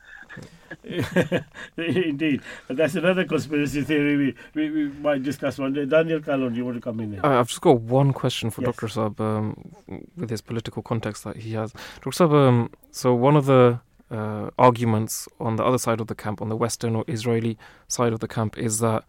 [1.78, 2.42] Indeed.
[2.70, 5.86] That's another conspiracy theory we, we, we might discuss one day.
[5.86, 7.26] Daniel Kaleem, you want to come in there?
[7.26, 8.76] Uh, I've just got one question for Yes.
[8.76, 8.88] Dr.
[8.88, 9.72] Saab um,
[10.16, 11.74] with his political context that he has.
[12.02, 12.12] Dr.
[12.12, 13.80] Saab, um, so one of the
[14.10, 18.14] uh, arguments on the other side of the camp, on the Western or Israeli side
[18.14, 19.04] of the camp, is that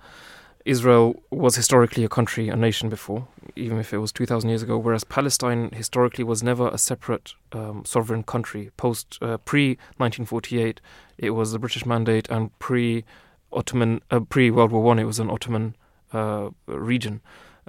[0.64, 3.26] Israel was historically a country, a nation before,
[3.56, 7.84] even if it was 2,000 years ago, whereas Palestine historically was never a separate um,
[7.84, 8.70] sovereign country.
[8.76, 10.80] Post uh, pre 1948,
[11.18, 13.04] it was the British Mandate, and pre
[13.52, 15.76] Ottoman, uh, pre World War One, it was an Ottoman
[16.12, 17.20] uh, region.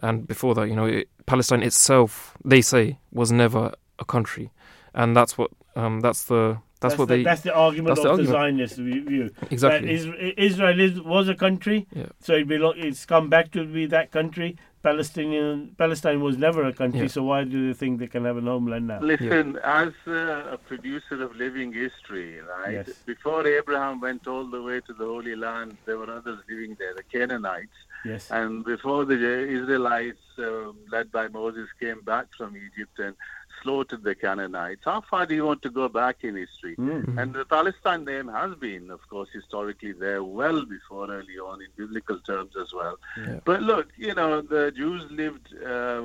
[0.02, 4.52] And before that, you know, it, Palestine itself, they say, was never a country,
[4.94, 8.18] and that's what um, that's the that's, what the, they that's the argument that's of
[8.18, 8.70] the the, argument.
[8.70, 9.06] Zionist view.
[9.06, 9.30] view.
[9.50, 9.88] Exactly.
[9.88, 12.08] That Is- Israel is, was a country, Yeah.
[12.20, 14.58] so it belo- it's come back to be that country.
[14.84, 17.08] Palestinian Palestine was never a country, Yeah.
[17.16, 19.00] so why do they think they can have a homeland now?
[19.02, 22.74] Listen, as uh, a producer of living history, right?
[22.74, 22.90] Yes.
[23.14, 26.94] Before Abraham went all the way to the Holy Land, there were others living there,
[27.02, 27.80] the Canaanites.
[28.06, 28.30] Yes.
[28.30, 29.16] And before the
[29.60, 33.16] Israelites, um, led by Moses, came back from Egypt and
[33.64, 36.76] slaughtered the Canaanites, how far do you want to go back in history?
[36.76, 37.18] Mm.
[37.18, 41.68] And the Palestine name has been, of course, historically there well before early on in
[41.76, 43.00] biblical terms as well.
[43.18, 43.40] Yeah.
[43.46, 46.02] But look, you know, the Jews lived uh,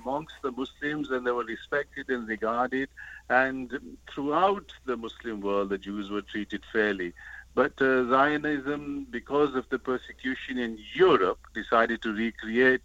[0.00, 2.88] amongst the Muslims and they were respected and regarded.
[3.28, 7.12] And throughout the Muslim world, the Jews were treated fairly.
[7.54, 12.82] But uh, Zionism, because of the persecution in Europe, decided to recreate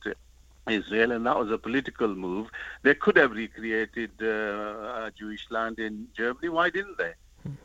[0.67, 2.49] Israel, and that was a political move.
[2.83, 6.49] They could have recreated uh, a Jewish land in Germany.
[6.49, 7.13] Why didn't they?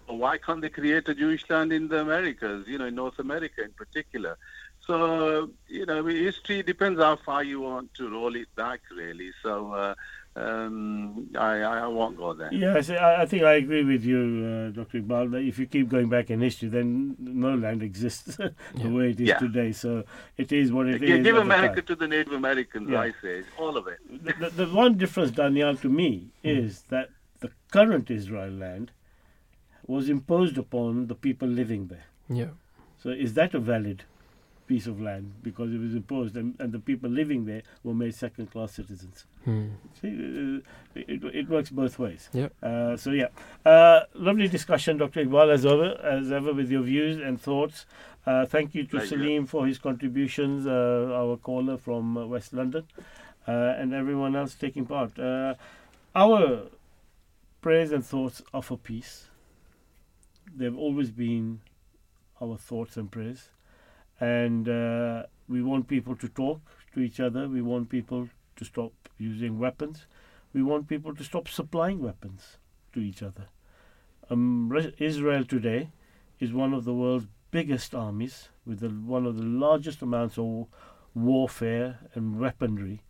[0.06, 3.62] Why can't they create a Jewish land in the Americas, you know, in North America
[3.62, 4.38] in particular?
[4.86, 9.32] So, you know, history depends how far you want to roll it back, really.
[9.42, 9.94] So, uh,
[10.36, 12.52] um, I, I won't go there.
[12.52, 15.00] Yes, I, I think I agree with you, uh, Dr.
[15.00, 18.36] Iqbal, that if you keep going back in history, then no land exists
[18.74, 19.38] the way it is Yeah.
[19.38, 19.70] today.
[19.72, 20.04] So
[20.36, 21.08] it is what it is.
[21.08, 21.86] Give, give America time.
[21.86, 23.00] to the Native Americans, Yeah.
[23.00, 23.98] I say, all of it.
[24.24, 28.90] the, the, the one difference, Daniel, to me is that the current Israel land
[29.86, 32.06] was imposed upon the people living there.
[32.28, 32.52] Yeah.
[33.02, 34.02] So is that a valid
[34.66, 38.14] piece of land because it was imposed and, and the people living there were made
[38.14, 39.26] second class citizens?
[39.44, 39.68] Hmm.
[40.00, 40.60] See, uh,
[40.94, 42.28] it, it works both ways.
[42.32, 42.48] Yeah.
[42.62, 43.28] Uh, so yeah,
[43.64, 45.24] uh, lovely discussion, Dr.
[45.24, 47.86] Iqbal, as ever, as ever with your views and thoughts.
[48.26, 49.18] Uh, thank you to Pleasure.
[49.18, 52.84] Salim for his contributions, uh, our caller from uh, West London,
[53.46, 55.18] uh, and everyone else taking part.
[55.18, 55.54] Uh,
[56.14, 56.62] our
[57.60, 59.28] prayers and thoughts are for peace.
[60.56, 61.60] They've always been
[62.40, 63.48] our thoughts and prayers,
[64.20, 66.60] and uh, we want people to talk
[66.94, 67.48] to each other.
[67.48, 70.06] We want people to stop using weapons.
[70.52, 72.58] We want people to stop supplying weapons
[72.92, 73.48] to each other.
[74.30, 75.90] Um, Israel today
[76.40, 80.66] is one of the world's biggest armies with the, one of the largest amounts of
[81.14, 83.02] warfare and weaponry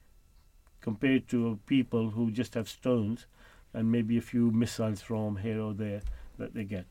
[0.81, 3.27] compared to people who just have stones
[3.73, 6.03] and maybe a few missiles from here or there
[6.39, 6.87] that they get.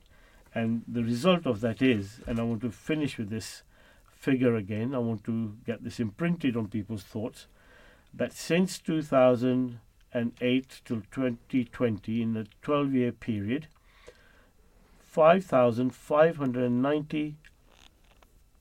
[0.56, 3.64] And the result of that is, and I want to finish with this
[4.24, 7.48] figure again, I want to get this imprinted on people's thoughts,
[8.14, 13.68] that since 2008 till 2020, in a 12 year period,
[15.02, 17.36] 5,590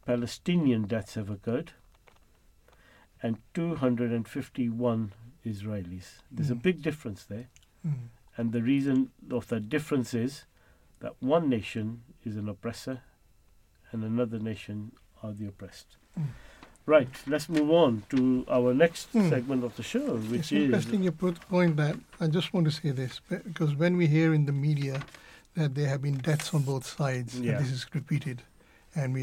[0.05, 1.73] Palestinian deaths have occurred
[3.23, 5.13] and 251
[5.47, 6.19] Israelis.
[6.31, 6.63] There's a Mm.
[6.63, 7.47] big difference there.
[7.87, 8.09] Mm.
[8.37, 10.45] And the reason of that difference is
[11.01, 13.03] that one nation is an oppressor
[13.93, 14.91] and another nation
[15.23, 15.97] are the oppressed.
[16.19, 16.27] Mm.
[16.85, 19.29] Right, let's move on to our next Hmm.
[19.29, 22.65] segment of the show, which it's is interesting you put point that I just want
[22.67, 25.03] to say this because when we hear in the media
[25.55, 27.59] that there have been deaths on both sides, Yeah.
[27.61, 28.43] this is repeated,
[28.97, 29.23] and we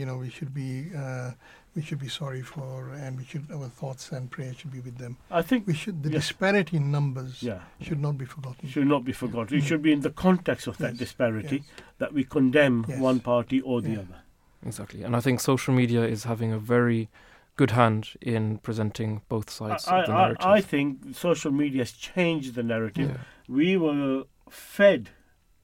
[0.00, 1.30] you know we should be uh,
[1.74, 4.98] we should be sorry for, and we should our thoughts and prayers should be with
[4.98, 5.16] them.
[5.30, 6.26] I think we should the yes.
[6.28, 7.60] disparity in numbers Yeah.
[7.80, 8.68] should not be forgotten.
[8.68, 9.56] should not be forgotten.
[9.56, 9.66] It Mm.
[9.68, 11.66] should be in the context of that Yes, disparity yes.
[12.00, 14.18] that we condemn one party or the other.
[14.64, 15.02] Exactly.
[15.02, 17.08] And I think social media is having a very
[17.56, 20.46] good hand in presenting both sides I, of the narrative.
[20.46, 23.10] I think social media has changed the narrative.
[23.10, 23.16] Yeah.
[23.48, 25.10] We were fed,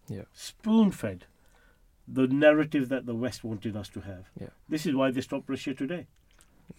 [0.09, 0.23] Yeah.
[0.33, 1.27] spoon fed,
[2.07, 4.29] the narrative that the West wanted us to have.
[4.39, 4.49] Yeah.
[4.69, 6.07] This is why they stopped Russia today.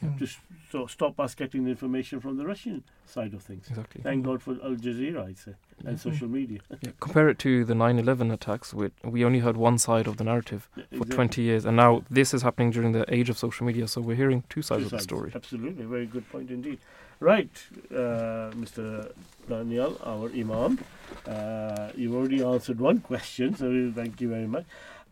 [0.03, 0.17] Mm.
[0.17, 0.27] to
[0.71, 3.67] so stop us getting the information from the Russian side of things.
[3.69, 4.01] Exactly.
[4.01, 5.53] Thank God for Al Jazeera, I'd say,
[5.83, 5.99] and Mhm.
[5.99, 6.59] social media.
[6.81, 8.73] Yeah, compare it to the 9/11 attacks.
[8.73, 11.15] Which we only heard one side of the narrative for Exactly.
[11.15, 13.87] 20 years, and now this is happening during the age of social media.
[13.87, 15.31] So we're hearing two sides Two of the story.
[15.35, 16.79] Absolutely, very good point indeed.
[17.19, 17.55] Right,
[17.91, 19.11] uh, Mr.
[19.47, 20.79] Daniel, our Imam,
[21.25, 24.65] uh, you've already answered one question, so thank you very much.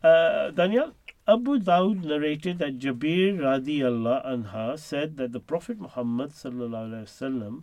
[0.04, 0.94] Uh, Daniel,
[1.26, 7.62] Abu Dawud narrated that Jabir radiallahu anha said that the Prophet Muhammad sallallahu alaihi wasallam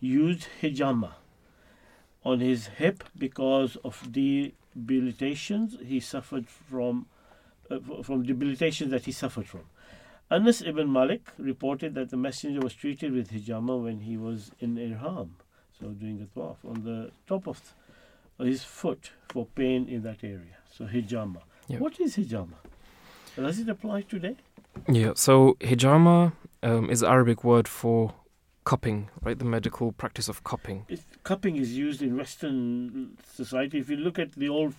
[0.00, 1.12] used hijama
[2.24, 7.06] on his hip because of debilitations he suffered from,
[7.70, 9.62] uh, from debilitations that he suffered from.
[10.30, 14.78] Anas ibn Malik reported that the messenger was treated with hijama when he was in
[14.78, 15.36] Ihram,
[15.78, 17.60] so doing the tawaf, on the top of
[18.38, 20.56] his foot for pain in that area.
[20.72, 21.42] So hijama.
[21.68, 21.78] Yeah.
[21.78, 22.54] What is hijama?
[23.36, 24.36] Does it apply today?
[24.88, 25.12] Yeah.
[25.16, 26.32] So hijama
[26.62, 28.14] um, is Arabic word for
[28.64, 29.38] cupping, right?
[29.38, 30.86] The medical practice of cupping.
[30.88, 33.78] It, cupping is used in Western society.
[33.78, 34.74] If you look at the old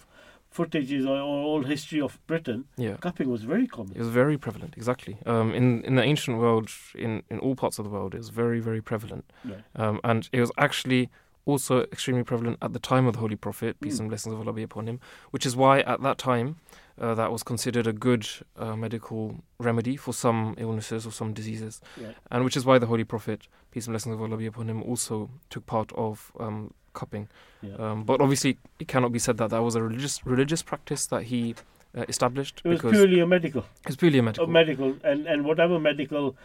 [0.55, 2.97] footages or, or old history of Britain, Yeah.
[2.97, 3.93] cupping was very common.
[3.95, 5.18] It was very prevalent, exactly.
[5.26, 8.30] Um, in in the ancient world, in, in all parts of the world, it was
[8.30, 9.64] very very prevalent, Right.
[9.76, 11.10] um, and it was actually
[11.45, 13.99] also extremely prevalent at the time of the Holy Prophet, peace Mm.
[14.01, 14.99] and blessings of Allah be upon him.
[15.31, 16.57] Which is why at that time,
[16.99, 21.81] uh, that was considered a good uh, medical remedy for some illnesses or some diseases,
[21.99, 22.15] Right.
[22.31, 24.81] and which is why the Holy Prophet, peace and blessings of Allah be upon him,
[24.83, 27.27] also took part of um, cupping.
[27.61, 27.75] Yeah.
[27.75, 31.23] Um, but obviously, it cannot be said that that was a religious religious practice that
[31.23, 31.55] he
[31.97, 32.61] uh, established.
[32.63, 33.65] It was purely a medical.
[33.87, 34.45] It's purely a medical.
[34.45, 36.35] A medical, and, and whatever medical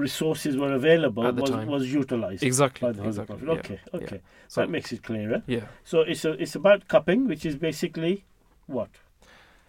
[0.00, 1.66] resources were available was, time.
[1.68, 3.46] was utilized Exactly, by the exactly, Prophet.
[3.46, 4.00] yeah, Okay, yeah.
[4.00, 5.42] okay, So- that makes it clearer.
[5.46, 5.66] Yeah.
[5.84, 8.24] So it's a, it's about cupping, which is basically
[8.66, 8.90] what?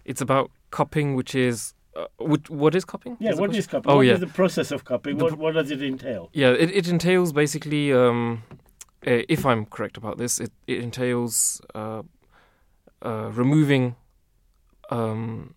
[0.05, 3.17] It's about cupping, which is uh, which, what is cupping?
[3.19, 3.91] Yeah, Is what is cupping?
[3.91, 5.17] Oh What yeah, is the process of cupping?
[5.17, 6.29] What, what does it entail?
[6.33, 6.51] yeah.
[6.51, 8.43] It, it entails basically, um,
[9.05, 12.03] uh, if I'm correct about this, it, it entails uh,
[13.01, 13.95] uh, removing
[14.89, 15.53] um,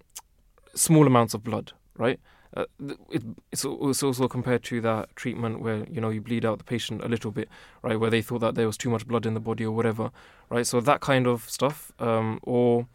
[0.74, 2.18] small amounts of blood, right?
[2.56, 2.64] Uh,
[3.10, 6.64] it, it's, it's also compared to that treatment where you know you bleed out the
[6.64, 7.48] patient a little bit,
[7.82, 7.98] right?
[7.98, 10.10] Where they thought that there was too much blood in the body or whatever,
[10.50, 10.66] right?
[10.66, 12.86] So that kind of stuff, um, or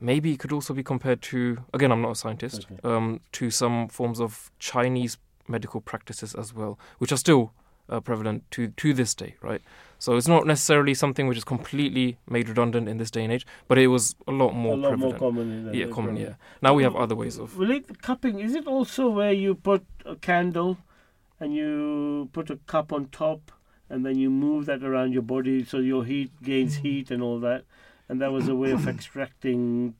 [0.00, 2.80] maybe it could also be compared to again, I'm not a scientist, Okay.
[2.82, 5.16] um, to some forms of Chinese
[5.46, 7.52] medical practices as well, which are still
[7.88, 9.62] uh, prevalent to to this day, right?
[10.04, 13.46] So it's not necessarily something which is completely made redundant in this day and age,
[13.68, 15.12] but it was a lot more a lot prevalent.
[15.12, 15.68] more common.
[15.68, 16.16] In yeah, common.
[16.18, 16.34] Yeah.
[16.60, 17.56] Now we have other ways of.
[17.56, 20.76] Will it, cupping, is it also where you put a candle
[21.40, 23.50] and you put a cup on top
[23.88, 27.40] and then you move that around your body so your heat gains heat and all
[27.40, 27.64] that?
[28.06, 29.94] And that was a way of extracting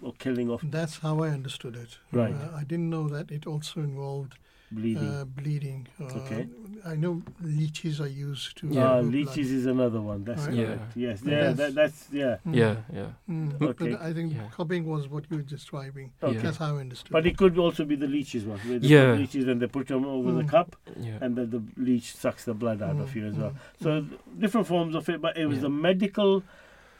[0.00, 1.98] or killing off That's how I understood it.
[2.12, 2.32] Right.
[2.32, 4.38] Uh, I didn't know that it also involved
[4.74, 5.08] bleeding.
[5.08, 5.86] Uh, bleeding.
[6.00, 6.46] Uh, Okay.
[6.86, 8.66] I know leeches are used to.
[8.66, 9.14] Ah, remove blood.
[9.14, 10.24] leeches is another one.
[10.24, 10.54] That's Right.
[10.54, 10.64] Yeah.
[10.66, 10.96] correct.
[10.96, 12.36] Yes, yeah, that's- that, that's yeah.
[12.46, 12.54] Mm.
[12.62, 13.10] Yeah, yeah.
[13.30, 13.90] Mm, Okay.
[13.92, 14.48] But I think Yeah.
[14.56, 16.12] cupping was what you were describing.
[16.22, 16.38] Okay.
[16.38, 17.10] That's how I understood.
[17.10, 17.30] But it.
[17.30, 18.58] it could also be the leeches one.
[18.68, 19.12] Where they Yeah.
[19.12, 20.48] put leeches and they put them over the Mm.
[20.56, 21.18] cup, Yeah.
[21.22, 23.50] and then the leech sucks the blood out of Mm, you as well.
[23.52, 24.18] mm, So mm.
[24.38, 25.62] different forms of it, but it was Yeah.
[25.62, 26.42] the medical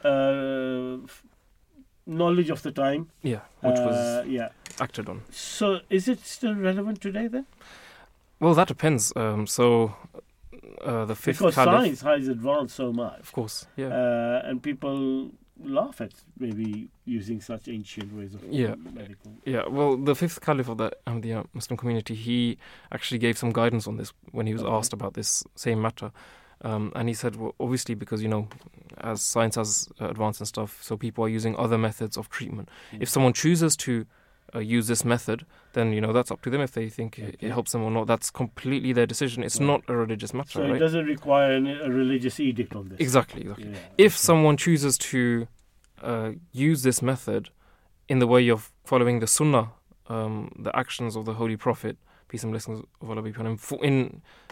[0.05, 1.22] uh, f-
[2.06, 3.09] knowledge of the time.
[3.22, 4.48] Yeah, which Uh, was yeah.
[4.81, 5.22] acted on.
[5.31, 7.47] So is it still relevant today then?
[8.40, 9.12] Well, that depends.
[9.16, 9.94] Um, so
[10.85, 14.62] uh, the fifth because caliph, science has advanced so much, of course, yeah, uh, and
[14.62, 15.31] people
[15.62, 18.74] laugh at maybe using such ancient ways of Yeah.
[18.74, 19.32] medical.
[19.47, 19.66] yeah.
[19.68, 22.59] Well, the fifth caliph of the Ahmadiyya Muslim community, he
[22.90, 24.72] actually gave some guidance on this when he was Okay.
[24.74, 26.10] asked about this same matter.
[26.64, 28.48] Um, and he said, well, obviously, because you know,
[28.98, 32.68] as science has advanced and stuff, so people are using other methods of treatment.
[32.92, 33.02] Mm.
[33.02, 34.06] If someone chooses to
[34.54, 37.34] uh, use this method, then you know that's up to them if they think it,
[37.34, 37.46] Okay.
[37.48, 38.06] it helps them or not.
[38.06, 39.42] That's completely their decision.
[39.42, 39.66] It's Right.
[39.66, 40.78] not a religious matter, So it right?
[40.80, 42.98] doesn't require an, a religious edict on this.
[43.00, 43.70] Exactly, exactly.
[43.70, 44.26] Yeah, If okay.
[44.28, 45.48] someone chooses to
[46.02, 47.50] uh, use this method
[48.08, 49.72] in the way of following the Sunnah,
[50.08, 51.96] um, the actions of the Holy Prophet,
[52.35, 53.97] peace and blessings of Allah be upon him, for in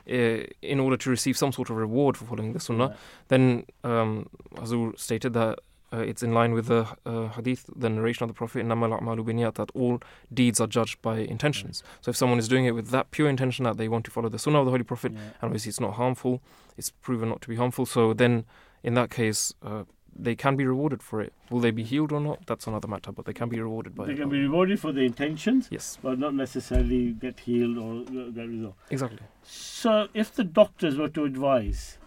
[0.09, 0.45] uh,
[0.75, 2.97] in order to receive some sort of reward for following the Sunnah, Right.
[3.29, 3.45] then
[3.93, 5.59] um, Hazur stated that.
[5.95, 9.23] Uh, it's in line with the uh, hadith, the narration of the Prophet, "Innamal a'malu
[9.29, 10.01] binniyat," that all
[10.33, 11.83] deeds are judged by intentions.
[12.01, 14.31] So, if someone is doing it with that pure intention that they want to follow
[14.31, 15.19] the Sunnah of the Holy Prophet, Yeah.
[15.21, 16.41] and obviously it's not harmful,
[16.79, 17.85] it's proven not to be harmful.
[17.85, 18.47] So then,
[18.83, 21.33] in that case, uh, they can be rewarded for it.
[21.51, 22.47] Will they be healed or not?
[22.47, 23.13] That's another matter.
[23.13, 24.17] But they can be rewarded by They it.
[24.19, 28.77] can be rewarded for the intentions, Yes, but not necessarily get healed or get resolved.
[28.91, 29.19] exactly.
[29.43, 31.99] So, if the doctors were to advise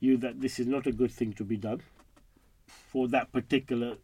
[0.00, 1.80] you that this is not a good thing to be done
[2.66, 3.96] for that particular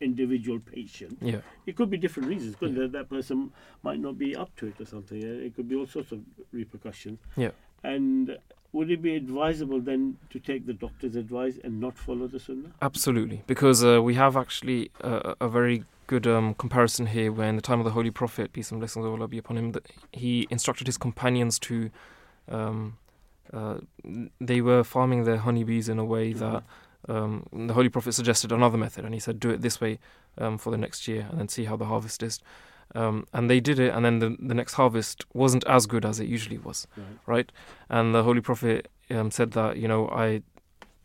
[0.00, 1.16] individual patient.
[1.22, 1.38] Yeah.
[1.66, 2.56] It could be different reasons.
[2.56, 3.50] Could that, that person
[3.82, 5.22] might not be up to it or something.
[5.22, 6.20] It could be all sorts of
[6.52, 7.18] repercussions.
[7.36, 7.52] Yeah.
[7.82, 8.36] And
[8.72, 12.70] would it be advisable then to take the doctor's advice and not follow the sunnah?
[12.80, 17.56] Absolutely, because uh, we have actually a, a very good um, comparison here where in
[17.56, 19.86] the time of the Holy Prophet, peace and blessings of Allah be upon him, that
[20.12, 21.90] he instructed his companions to,
[22.48, 22.96] um,
[23.52, 23.78] uh,
[24.40, 26.62] they were farming their honeybees in a way that
[27.08, 29.98] um, the Holy Prophet suggested another method, and he said, do it this way
[30.38, 32.40] um, for the next year and then see how the harvest is.
[32.94, 36.18] Um, and they did it, and then the, the next harvest wasn't as good as
[36.18, 37.06] it usually was, Right.
[37.26, 37.52] right?
[37.88, 40.42] And the Holy Prophet um, said that, you know, I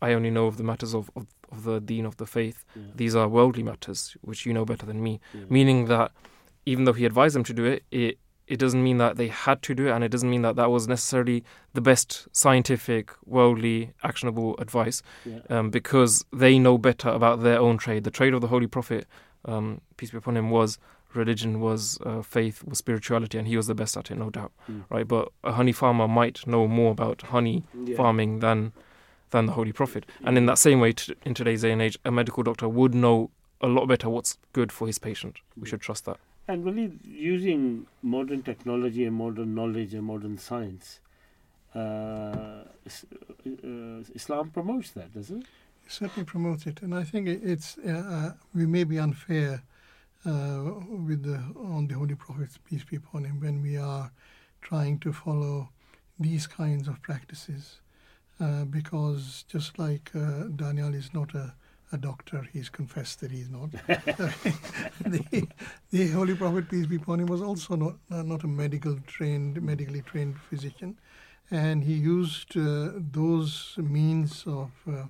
[0.02, 2.64] I only know of the matters of, of, of the deen of the faith.
[2.74, 2.82] Yeah.
[2.94, 5.20] These are worldly matters, which you know better than me.
[5.32, 5.44] Yeah.
[5.48, 6.10] Meaning that
[6.66, 8.18] even though he advised them to do it, it
[8.48, 10.70] it doesn't mean that they had to do it, and it doesn't mean that that
[10.70, 11.42] was necessarily
[11.74, 15.40] the best scientific, worldly, actionable advice, Yeah.
[15.50, 18.04] um, because they know better about their own trade.
[18.04, 19.06] The trade of the Holy Prophet,
[19.46, 20.78] um, peace be upon him, was
[21.16, 24.52] religion, was uh, faith, was spirituality, and he was the best at it, no doubt,
[24.70, 24.84] Mm.
[24.90, 25.08] right?
[25.08, 27.96] But a honey farmer might know more about honey Yeah.
[27.96, 28.72] farming than
[29.30, 30.06] than the Holy Prophet.
[30.24, 32.94] And in that same way, t- in today's day and age, a medical doctor would
[32.94, 33.30] know
[33.60, 35.38] a lot better what's good for his patient.
[35.56, 36.18] We should trust that.
[36.46, 41.00] And really, using modern technology and modern knowledge and modern science,
[41.74, 42.64] uh, uh,
[44.14, 45.46] Islam promotes that, doesn't it?
[45.86, 49.54] It certainly promotes it, and I think it- it's uh, uh, we may be unfair
[49.54, 49.58] uh,
[50.24, 54.10] with the on the Holy Prophet's peace be upon him when we are
[54.60, 55.68] trying to follow
[56.18, 57.80] these kinds of practices,
[58.40, 61.54] uh, because just like uh, Daniel is not a,
[61.92, 63.70] a doctor, he's confessed that he's not.
[65.00, 65.46] the,
[65.90, 69.60] the Holy Prophet peace be upon him was also not uh, not a medical trained
[69.62, 70.96] medically trained physician
[71.50, 75.04] and he used uh, those means of uh,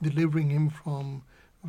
[0.00, 1.22] delivering him from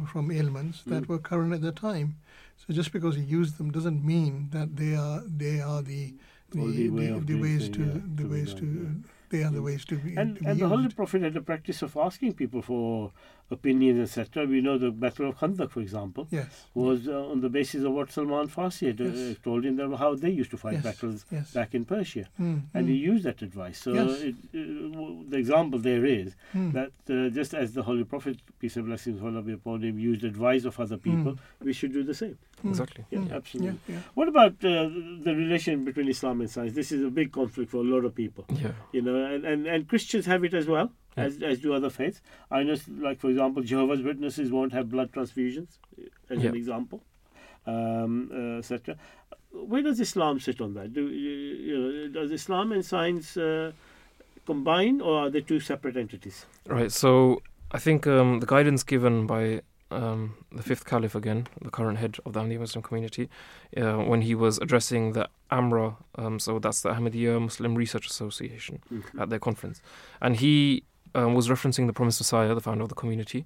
[0.07, 1.07] from ailments that Mm.
[1.09, 2.15] were current at the time.
[2.57, 6.13] So just because he used them doesn't mean that they are they are the
[6.51, 9.51] the, Only way the, the ways to yeah, the to ways done, to they are
[9.51, 10.75] the ways to be, And, to be and the used.
[10.75, 13.11] Holy Prophet had a practice of asking people for
[13.53, 14.45] opinions, etc.
[14.45, 16.65] We know the Battle of Khandaq, for example, Yes.
[16.73, 19.37] was uh, on the basis of what Salman Farsi had uh, Yes.
[19.43, 21.53] told him that how they used to fight Yes, battles yes.
[21.53, 22.25] back in Persia.
[22.39, 22.89] Mm, And mm.
[22.91, 23.77] he used that advice.
[23.85, 24.21] So Yes.
[24.29, 26.71] it, uh, w- the example there is Mm.
[26.77, 29.99] that uh, just as the Holy Prophet, peace and blessings of Allah be upon him,
[29.99, 32.37] used advice of other people, we should do the same.
[32.63, 32.69] Mm.
[32.69, 33.03] Exactly.
[33.11, 33.31] Yeah, Mm.
[33.39, 33.79] absolutely.
[33.87, 34.01] Yeah, yeah.
[34.13, 34.89] What about uh,
[35.27, 36.73] the relation between Islam and science?
[36.81, 38.45] This is a big conflict for a lot of people.
[38.65, 38.71] Yeah.
[38.97, 41.25] You know, and, and, and Christians have it as well, Yeah.
[41.25, 42.21] as, as do other faiths.
[42.51, 46.03] I know, like, for example, Jehovah's Witnesses won't have blood transfusions, uh,
[46.33, 46.49] as Yeah.
[46.49, 47.01] an example,
[47.67, 48.97] um, uh, etc.
[49.51, 50.93] Where does Islam sit on that?
[50.93, 51.31] Do you,
[51.69, 53.71] you know, does Islam and science uh,
[54.45, 56.45] combine, or are they two separate entities?
[56.67, 56.91] Right.
[56.91, 57.41] So
[57.71, 59.61] I think um, the guidance given by
[59.91, 63.29] um, the fifth caliph again, the current head of the Ahmadiyya Muslim community,
[63.77, 68.79] uh, when he was addressing the AMRA, um, so that's the Ahmadiyya Muslim Research Association,
[68.91, 69.21] Mhm.
[69.21, 69.81] at their conference,
[70.19, 70.83] and he
[71.15, 73.45] um, was referencing the promised Messiah, the founder of the community,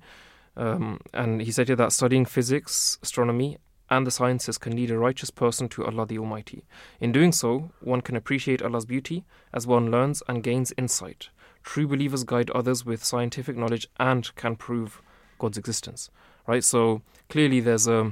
[0.55, 3.57] um, and he stated that studying physics, astronomy,
[3.89, 6.65] and the sciences can lead a righteous person to Allah the Almighty.
[6.99, 9.23] In doing so, one can appreciate Allah's beauty
[9.53, 11.29] as one learns and gains insight.
[11.63, 15.01] True believers guide others with scientific knowledge and can prove
[15.39, 16.09] God's existence.
[16.45, 16.63] Right.
[16.63, 18.11] So clearly, there's a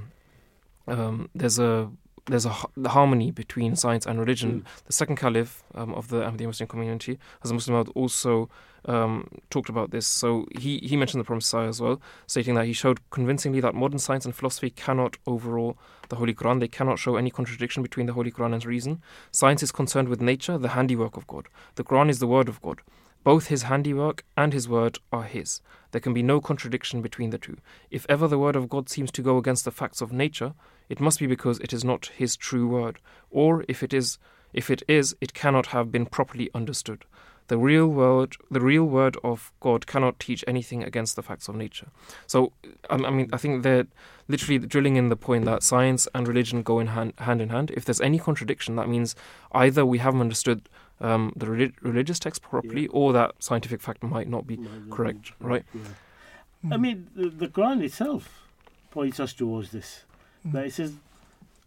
[0.87, 1.89] um, there's a
[2.27, 2.55] there's a
[2.87, 4.65] harmony between science and religion.
[4.85, 8.49] The second caliph um, of the Ahmadiyya Muslim community, as a Muslim, also
[8.85, 10.07] um, talked about this.
[10.07, 13.75] So he, he mentioned the promised Messiah as well, stating that he showed convincingly that
[13.75, 15.77] modern science and philosophy cannot overrule
[16.09, 16.59] the Holy Quran.
[16.59, 19.01] They cannot show any contradiction between the Holy Quran and reason.
[19.31, 21.47] Science is concerned with nature, the handiwork of God.
[21.75, 22.81] The Quran is the word of God.
[23.23, 25.59] Both his handiwork and his word are his.
[25.91, 27.57] There can be no contradiction between the two.
[27.89, 30.53] If ever the word of God seems to go against the facts of nature,
[30.89, 32.99] it must be because it is not his true word,
[33.31, 34.17] or if it is,
[34.53, 37.05] if it is, it cannot have been properly understood.
[37.47, 41.55] The real word, the real word of God, cannot teach anything against the facts of
[41.55, 41.87] nature.
[42.25, 42.51] So,
[42.89, 43.85] I mean, I think they're
[44.27, 47.69] literally drilling in the point that science and religion go in hand, hand in hand.
[47.71, 49.15] If there's any contradiction, that means
[49.51, 50.67] either we haven't understood
[50.99, 54.95] um, the relig- religious text properly, or that scientific fact might not be Might not
[54.95, 55.65] correct, be right?
[55.71, 56.73] Hmm.
[56.73, 58.41] I mean, the, the Quran itself
[58.89, 60.05] points us towards this.
[60.53, 60.93] That it says,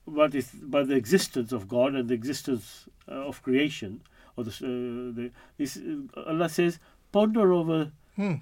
[0.05, 4.00] what is by the existence of God and the existence uh, of creation,
[4.36, 6.78] or the, uh, the this, uh, Allah says,
[7.12, 8.34] ponder over Hmm.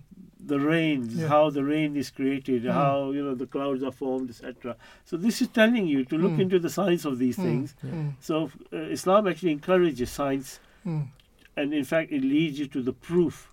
[0.53, 1.29] the rains, Yeah.
[1.29, 2.71] how the rain is created, Hmm.
[2.71, 4.77] how you know the clouds are formed, etc.
[5.05, 6.41] So this is telling you to look Hmm.
[6.45, 7.75] into the science of these things.
[7.83, 8.09] Hmm.
[8.21, 13.53] So uh, Islam actually encourages science, and in fact, it leads you to the proof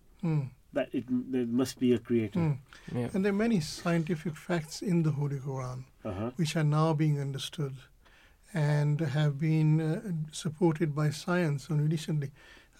[0.73, 2.57] that it there must be a creator.
[2.91, 3.09] Yeah.
[3.13, 6.31] And there are many scientific facts in the Holy Quran Uh-huh.
[6.35, 7.75] which are now being understood
[8.53, 10.01] and have been uh,
[10.31, 12.31] supported by science only recently.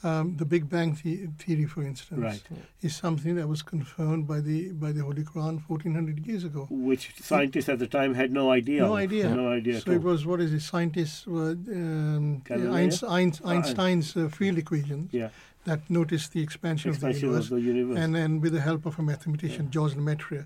[0.05, 2.43] Um, the Big Bang the- theory, for instance, Right.
[2.81, 6.67] is something that was confirmed by the by the Holy Quran 1400 years ago.
[6.69, 8.81] Which scientists at the time had no idea.
[8.81, 8.99] No of.
[9.07, 9.33] idea.
[9.33, 9.79] No idea.
[9.79, 10.59] So it was what is it?
[10.59, 12.73] Scientists were um, Galileo?
[12.73, 15.29] Einst- Einst- Uh, Einstein's uh, field equations Yeah.
[15.63, 17.99] that noticed the expansion, Expansion of of the the universe, universe.
[18.03, 20.45] and then with the help of a mathematician, George Lemaitre,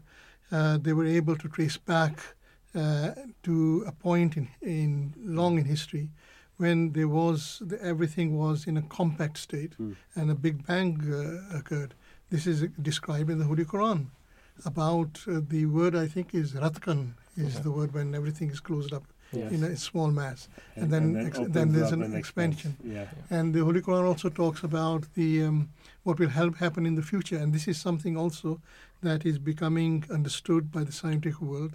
[0.52, 2.14] uh, they were able to trace back
[2.78, 3.12] uh,
[3.44, 6.10] to a point in, in long in history
[6.58, 9.94] when there was the, everything was in a compact state Hmm.
[10.16, 11.94] and a big bang uh, occurred.
[12.30, 14.08] This is described in the Holy Quran.
[14.66, 17.62] About uh, the word I think is ratkan is Yeah.
[17.66, 19.52] the word when everything is closed up Yes.
[19.52, 22.72] in a small mass, and, And- then and then ex- then there's an expansion.
[22.84, 23.08] Yeah.
[23.30, 25.58] And the Holy Quran also talks about the um,
[26.04, 28.50] what will help happen in the future, and this is something also
[29.02, 31.74] that is becoming understood by the scientific world.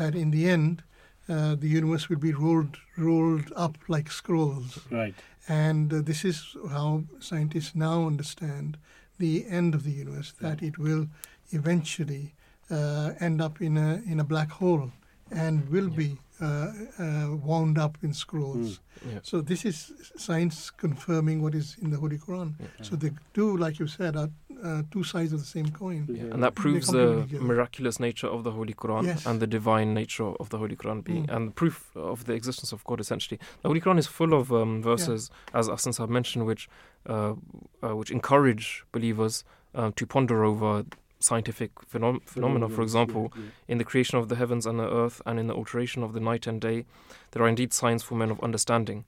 [0.00, 0.82] That in the end,
[1.28, 4.78] uh, the universe will be rolled rolled up like scrolls.
[4.90, 5.14] Right.
[5.46, 8.78] And uh, this is how scientists now understand
[9.18, 10.32] the end of the universe.
[10.40, 11.08] That it will
[11.50, 12.32] eventually
[12.70, 14.90] uh, end up in a in a black hole
[15.30, 18.80] and will be uh, uh, wound up in scrolls.
[19.04, 19.12] Mm.
[19.12, 19.18] Yeah.
[19.22, 22.54] So this is science confirming what is in the Holy Quran.
[22.82, 24.28] So the two, like you said, are
[24.62, 26.06] uh, two sides of the same coin.
[26.32, 29.26] And that proves the each miraculous nature of the Holy Quran Yes.
[29.26, 31.34] and the divine nature of the Holy Quran being, Mm.
[31.36, 33.00] and the proof of the existence of God.
[33.00, 36.68] Essentially, the Holy Quran is full of um, verses, as Asan Sahib mentioned, which
[37.06, 37.34] uh,
[37.82, 39.44] uh, which encourage believers
[39.74, 40.84] uh, to ponder over
[41.20, 42.68] scientific phenom- phenomena.
[42.68, 43.32] For example,
[43.68, 46.20] in the creation of the heavens and the earth, and in the alteration of the
[46.20, 46.84] night and day,
[47.30, 49.04] there are indeed signs for men of understanding.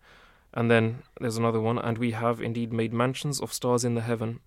[0.55, 4.03] And then there's another one, and we have indeed made mansions of stars in the
[4.03, 4.41] heaven,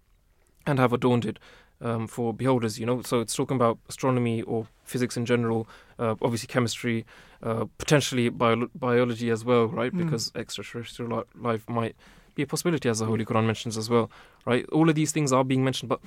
[0.67, 1.39] and have adorned it
[1.81, 2.79] um, for beholders.
[2.79, 5.67] You know, so it's talking about astronomy or physics in general,
[5.97, 7.05] uh, obviously chemistry,
[7.41, 9.91] uh, potentially bio- biology as well, right?
[9.91, 10.05] Mm.
[10.05, 11.95] Because extraterrestrial life might
[12.35, 14.11] be a possibility, as the Holy Quran mentions as well,
[14.45, 14.65] right?
[14.71, 16.01] All of these things are being mentioned, but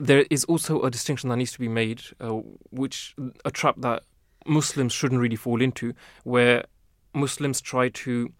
[0.00, 2.40] there is also a distinction that needs to be made, uh,
[2.70, 3.14] which
[3.44, 4.02] a trap that
[4.46, 5.92] Muslims shouldn't really fall into,
[6.24, 6.64] where
[7.12, 8.32] Muslims try to,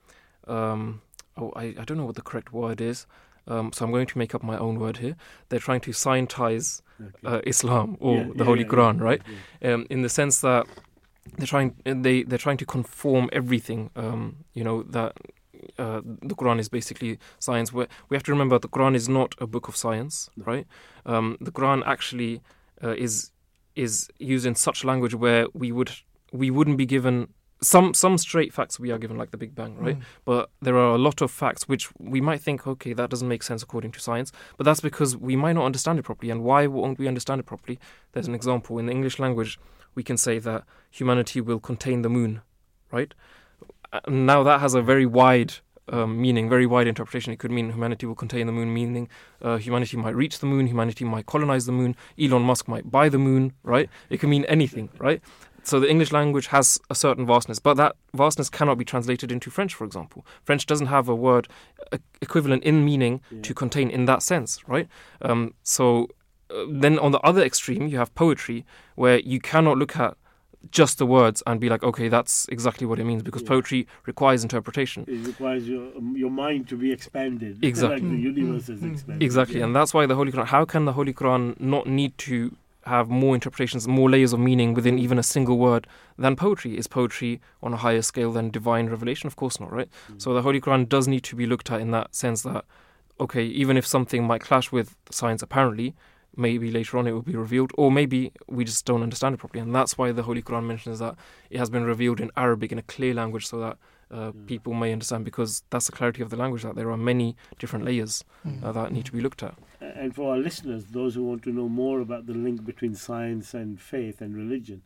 [0.49, 1.03] um,
[1.37, 3.07] oh, I, I don't know what the correct word is,
[3.47, 5.17] um, so I'm going to make up my own word here.
[5.49, 6.81] They're trying to scientize
[7.25, 9.23] uh, Islam or Yeah, the yeah, Holy yeah, Quran, right?
[9.63, 10.67] Um, in the sense that
[11.37, 13.91] they're trying they they're trying to conform everything.
[13.97, 15.17] Um, you know that
[15.79, 17.73] uh, the Quran is basically science.
[17.73, 20.67] Where we have to remember the Quran is not a book of science, right?
[21.07, 22.43] Um, the Quran actually
[22.83, 23.31] uh, is
[23.77, 25.93] is used in such language where we would
[26.33, 27.29] we wouldn't be given
[27.63, 29.99] some some straight facts we are given like the Big Bang, right?
[29.99, 30.03] Mm.
[30.25, 33.43] But there are a lot of facts which we might think, okay, that doesn't make
[33.43, 34.33] sense according to science.
[34.57, 36.31] But that's because we might not understand it properly.
[36.31, 37.79] And why won't we understand it properly?
[38.13, 39.59] There's an example in the English language.
[39.95, 42.41] We can say that humanity will contain the moon,
[42.91, 43.13] right?
[43.93, 45.55] Uh, Now that has a very wide
[45.89, 47.33] um, meaning, very wide interpretation.
[47.33, 49.09] It could mean humanity will contain the moon, meaning
[49.43, 53.09] uh, humanity might reach the moon, humanity might colonize the moon, Elon Musk might buy
[53.09, 53.89] the moon, right?
[54.09, 55.21] It can mean anything, right?
[55.63, 59.51] So the English language has a certain vastness, but that vastness cannot be translated into
[59.51, 60.25] French, for example.
[60.43, 61.49] French doesn't have a word
[62.23, 64.89] equivalent in meaning to contain in that sense, right?
[65.21, 66.09] Um, so
[66.51, 68.65] uh, then on the other extreme, you have poetry,
[68.95, 70.17] where you cannot look at
[70.71, 74.43] just the words and be like, okay, that's exactly what it means, because poetry requires
[74.43, 75.05] interpretation.
[75.09, 77.65] It requires your um, your mind to be expanded.
[77.65, 78.01] Exactly.
[78.01, 78.39] Like the mm-hmm.
[78.39, 78.93] universe is mm-hmm.
[78.93, 79.23] expanded.
[79.23, 79.65] Exactly, Yeah.
[79.67, 80.47] and that's why the Holy Quran.
[80.47, 84.75] How can the Holy Quran not need to have more interpretations, more layers of meaning
[84.75, 85.87] within even a single word
[86.19, 86.77] than poetry?
[86.77, 89.27] Is poetry on a higher scale than divine revelation?
[89.27, 89.89] Of course not, right?
[90.11, 90.21] Mm.
[90.21, 92.65] So the Holy Quran does need to be looked at in that sense that,
[93.19, 95.95] okay, even if something might clash with science apparently,
[96.37, 99.61] maybe later on it will be revealed, or maybe we just don't understand it properly.
[99.61, 101.17] And that's why the Holy Quran mentions that
[101.51, 103.79] it has been revealed in Arabic in a clear language so that
[104.11, 107.37] uh, people may understand, because that's the clarity of the language, that there are many
[107.59, 108.25] different layers
[108.65, 109.55] uh, that need to be looked at.
[109.81, 113.55] And for our listeners, those who want to know more about the link between science
[113.55, 114.83] and faith and religion,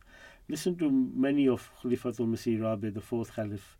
[0.47, 3.77] listen to many of Khalifatul Masih Rabi, the fourth Caliph,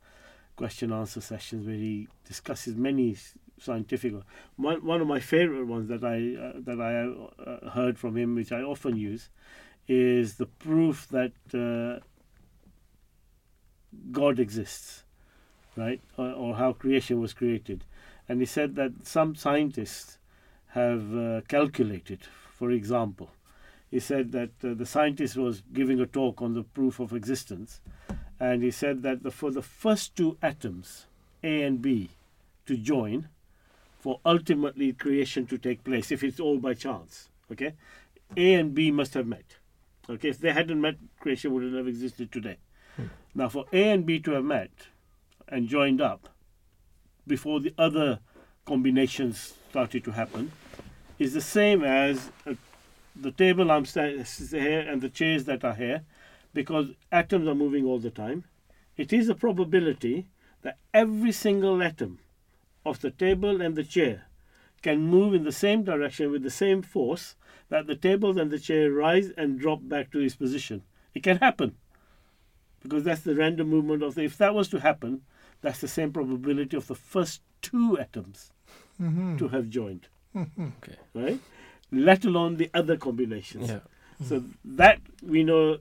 [0.55, 3.15] question answer sessions where he discusses many
[3.59, 4.13] scientific.
[4.55, 8.35] One, one of my favorite ones that I uh, that I uh, heard from him,
[8.35, 9.29] which I often use,
[9.87, 12.03] is the proof that uh,
[14.11, 15.03] God exists,
[15.75, 17.85] right, or, or how creation was created,
[18.27, 20.17] and he said that some scientists
[20.69, 22.19] have uh, calculated.
[22.51, 23.31] For example,
[23.89, 27.79] he said that uh, the scientist was giving a talk on the proof of existence,
[28.39, 31.05] and he said that the, for the first two atoms,
[31.43, 32.09] A and B,
[32.65, 33.29] to join,
[34.05, 37.73] for ultimately creation to take place, if it's all by chance, okay,
[38.37, 39.55] A and B must have met.
[40.07, 42.57] Okay, if they hadn't met, creation wouldn't have existed today.
[43.33, 44.69] Now, for A and B to have met
[45.47, 46.29] and joined up
[47.25, 48.19] before the other
[48.67, 50.51] combinations started to happen
[51.17, 52.53] is the same as uh,
[53.15, 56.03] the table I'm sta- here and the chairs that are here
[56.53, 58.43] because atoms are moving all the time.
[58.97, 60.27] It is a probability
[60.61, 62.19] that every single atom
[62.85, 64.25] of the table and the chair
[64.81, 67.35] can move in the same direction with the same force
[67.69, 70.83] that the table and the chair rise and drop back to its position.
[71.13, 71.75] It can happen
[72.83, 74.23] because that's the random movement of the.
[74.23, 75.21] If that was to happen,
[75.61, 78.51] that's the same probability of the first two atoms
[79.01, 79.37] Mhm.
[79.39, 80.07] to have joined.
[80.35, 80.73] Mhm.
[80.77, 80.97] Okay.
[81.15, 81.39] Right?
[81.91, 83.69] Let alone the other combinations.
[83.69, 83.79] Yeah.
[84.23, 85.79] So that we know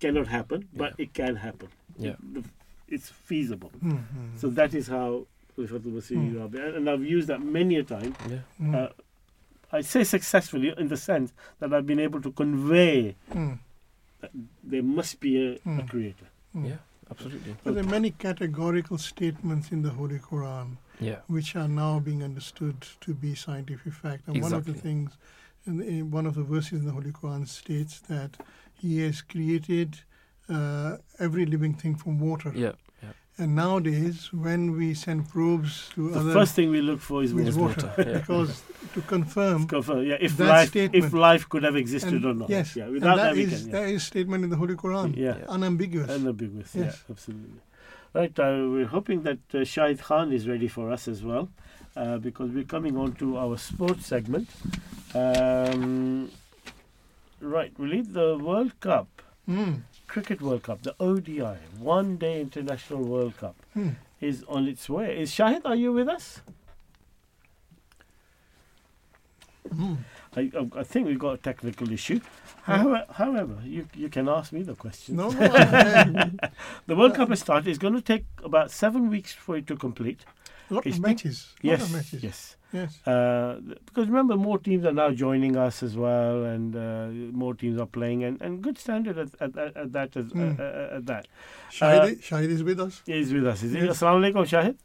[0.00, 1.68] cannot happen, but it can happen.
[1.98, 2.16] Yeah.
[2.32, 2.44] The-
[2.86, 3.72] It's feasible.
[3.82, 4.36] Mhm.
[4.36, 5.26] So that is how
[5.56, 6.40] Khalifatul Masih Mm.
[6.40, 8.14] Rabi, and I've used that many a time.
[8.28, 8.38] Yeah.
[8.60, 8.74] Mm.
[8.74, 8.88] Uh,
[9.72, 13.58] I say successfully in the sense that I've been able to convey Mm.
[14.20, 14.30] that
[14.62, 15.88] there must be a, a Mm.
[15.88, 16.26] creator.
[16.54, 16.68] Mm.
[16.68, 16.76] Yeah,
[17.10, 17.56] absolutely.
[17.64, 21.20] But there are many categorical statements in the Holy Quran Yeah.
[21.26, 24.28] which are now being understood to be scientific fact.
[24.28, 25.16] And one of the things,
[25.66, 28.36] in, in one of the verses in the Holy Quran states that
[28.76, 30.00] He has created
[30.48, 32.52] uh, every living thing from water.
[32.54, 32.72] Yeah.
[33.36, 33.44] Yeah.
[33.44, 36.10] And nowadays, when we send probes to other people.
[36.12, 37.92] The other, first thing we look for is is water.
[37.96, 38.62] water, because
[38.94, 42.34] to confirm, Confirm, yeah, if that life statement, if life could have existed and- or
[42.34, 42.48] not.
[42.50, 43.70] Yes, yeah, without that that, we is- can.
[43.72, 45.38] that is statement in the Holy Quran, Yeah.
[45.48, 46.10] unambiguous.
[46.10, 47.02] Unambiguous, Yes.
[47.08, 47.60] yeah, absolutely.
[48.12, 51.48] Right, uh, we're hoping that uh, Shahid Khan is ready for us as well,
[51.96, 54.48] uh, because we're coming on to our sports segment.
[55.12, 56.30] Um,
[57.40, 59.08] right, we lead the World Cup,
[59.48, 59.82] Mm.
[60.14, 63.90] Cricket World Cup, the ODI, One Day International World Cup, Hmm.
[64.20, 65.20] is on its way.
[65.20, 66.40] Is Shahid, are you with us?
[69.68, 69.96] Mm.
[70.36, 72.20] I, I think we've got a technical issue.
[72.62, 75.16] However, however you, you can ask me the question.
[75.16, 75.30] No,
[76.86, 77.68] the World Cup has started.
[77.68, 80.24] It's going to take about seven weeks for it to complete.
[80.70, 81.54] Lot It's of matches.
[81.62, 82.22] Lot Yes, of matches.
[82.22, 82.56] yes.
[82.74, 82.98] Yes.
[83.06, 87.06] Uh, because remember, more teams are now joining us as well, and uh,
[87.42, 90.16] more teams are playing, and, and good standard at, at, at, at that.
[90.16, 90.56] As, Hmm.
[90.58, 91.28] uh, uh, at that.
[91.70, 93.02] Shahid, Shahid is with us.
[93.06, 93.62] Is with us.
[93.62, 93.78] Is he?
[93.80, 94.02] Yes.
[94.02, 94.76] Assalamu alaikum, Shahid.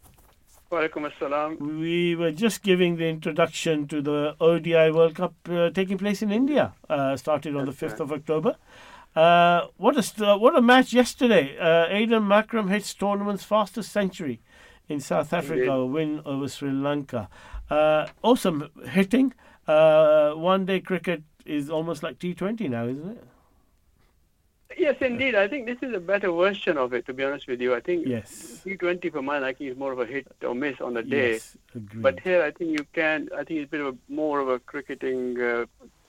[0.72, 1.58] Walaikum assalam.
[1.82, 6.32] We were just giving the introduction to the ODI World Cup uh, taking place in
[6.32, 6.74] India.
[6.88, 8.56] Uh, started on the fifth of October.
[9.16, 11.58] Uh, what a st- what a match yesterday!
[11.58, 14.40] Uh, Aidan Markram hits tournament's fastest century
[14.90, 17.30] in South Africa, a win over Sri Lanka.
[17.70, 19.34] Uh, awesome hitting.
[19.68, 23.24] Uh, one day cricket is almost like T20 now, isn't it?
[24.78, 25.36] Yes, indeed.
[25.36, 27.76] I think this is a better version of it, to be honest with you.
[27.76, 28.62] I think Yes.
[28.66, 31.34] T20 for my liking is more of a hit or miss on the day.
[31.34, 32.02] Yes, agreed.
[32.02, 33.30] But here, I think you can.
[33.36, 35.66] I think it's a bit of a, more of a cricketing uh,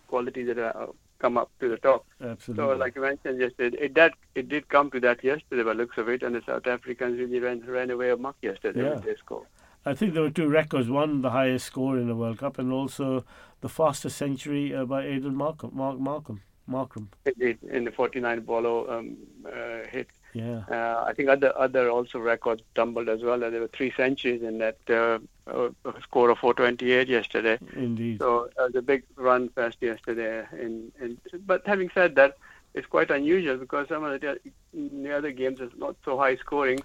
[0.08, 0.86] quality that uh,
[1.20, 2.04] come up to the top.
[2.20, 2.64] Absolutely.
[2.64, 5.98] So, like you mentioned yesterday, it that it did come to that yesterday by looks
[5.98, 8.94] of it, and the South Africans really ran ran away amok yesterday Yeah.
[8.94, 9.46] with their score.
[9.86, 10.90] I think there were two records.
[10.90, 13.24] One, the highest score in the World Cup, and also
[13.60, 15.72] the fastest century uh, by Aidan Markram.
[15.72, 16.42] Mark, Markham.
[16.66, 17.08] Markham.
[17.24, 19.16] Indeed, in the 49 ball um,
[19.46, 20.08] uh, hit.
[20.32, 20.62] Yeah.
[20.70, 23.38] Uh, I think other other also records tumbled as well.
[23.38, 25.70] There were three centuries in that uh, uh,
[26.02, 27.58] score of 428 yesterday.
[27.74, 28.18] Indeed.
[28.20, 30.46] So uh, the big run past yesterday.
[30.52, 32.36] In, in but having said that,
[32.74, 34.38] it's quite unusual because some of the,
[34.72, 36.80] the other games is not so high scoring.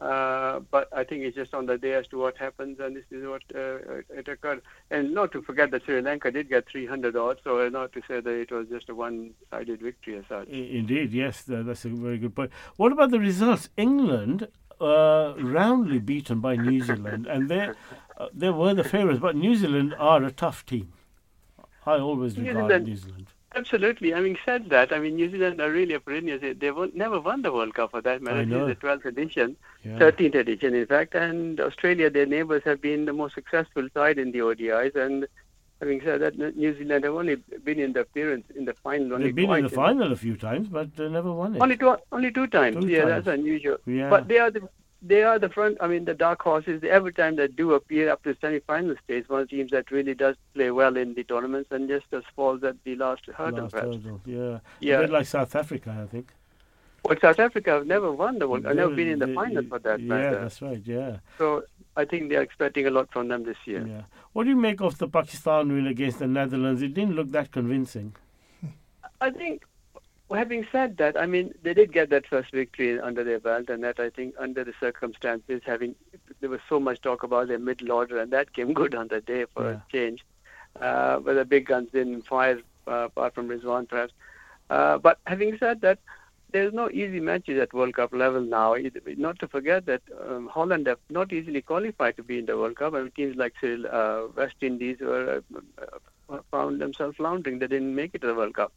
[0.00, 3.04] Uh, but I think it's just on the day as to what happens, and this
[3.12, 3.78] is what uh,
[4.10, 4.60] it occurred.
[4.90, 8.20] And not to forget that Sri Lanka did get 300 odds, so not to say
[8.20, 10.48] that it was just a one-sided victory as such.
[10.48, 12.50] Indeed, yes, that's a very good point.
[12.76, 13.68] What about the results?
[13.76, 14.48] England
[14.80, 17.70] uh, roundly beaten by New Zealand, and they
[18.18, 20.92] uh, they were the favourites, but New Zealand are a tough team.
[21.86, 23.26] I always New regard Zealand- New Zealand.
[23.56, 24.10] Absolutely.
[24.10, 26.38] Having said that, I mean, New Zealand are really a perennial.
[26.38, 28.40] They, they won, never won the World Cup for that matter.
[28.40, 29.98] I This is the 12th edition, Yeah.
[29.98, 31.14] 13th edition, in fact.
[31.14, 34.96] And Australia, their neighbours, have been the most successful side in the ODIs.
[34.96, 35.26] And
[35.80, 39.26] having said that, New Zealand have only been in the appearance in the final only
[39.26, 39.74] They've been in the twice.
[39.76, 41.62] final a few times, but they never won it.
[41.62, 42.76] Only two, only two times.
[42.84, 43.24] Two yeah, times.
[43.24, 43.76] that's unusual.
[43.86, 44.10] Yeah.
[44.10, 44.68] But they are the
[45.06, 45.76] they are the front.
[45.80, 46.82] I mean, the dark horses.
[46.88, 50.14] Every time they do appear up to semi-final stage, one of the teams that really
[50.14, 53.64] does play well in the tournaments and just just falls at the last hurdle.
[53.64, 53.96] Last perhaps.
[53.96, 54.58] hurdle, yeah.
[54.80, 54.98] Yeah.
[54.98, 56.32] A bit like South Africa, I think.
[57.04, 58.64] Well, South Africa have never won the World.
[58.66, 60.40] I've never been in the final for that Yeah, matter.
[60.40, 60.80] that's right.
[60.84, 61.18] Yeah.
[61.36, 61.64] So
[61.98, 63.86] I think they're expecting a lot from them this year.
[63.86, 64.02] Yeah.
[64.32, 66.80] What do you make of the Pakistan win against the Netherlands?
[66.80, 68.14] It didn't look that convincing.
[69.20, 69.64] I think,
[70.34, 73.82] having said that, I mean, they did get that first victory under their belt, and
[73.84, 75.94] that I think under the circumstances, having
[76.40, 79.20] there was so much talk about their middle order, and that came good on the
[79.20, 79.70] day for Yeah.
[79.70, 80.24] a change.
[80.80, 84.12] Uh, but the big guns didn't fire, uh, apart from Rizwan, perhaps.
[84.70, 85.98] Uh, but having said that,
[86.52, 88.76] there's no easy matches at World Cup level now.
[89.16, 92.76] Not to forget that um, Holland have not easily qualified to be in the World
[92.76, 92.94] Cup.
[92.94, 95.42] I mean, teams like uh, West Indies were,
[96.28, 97.58] uh, found themselves floundering.
[97.58, 98.72] They didn't make it to the World Cup.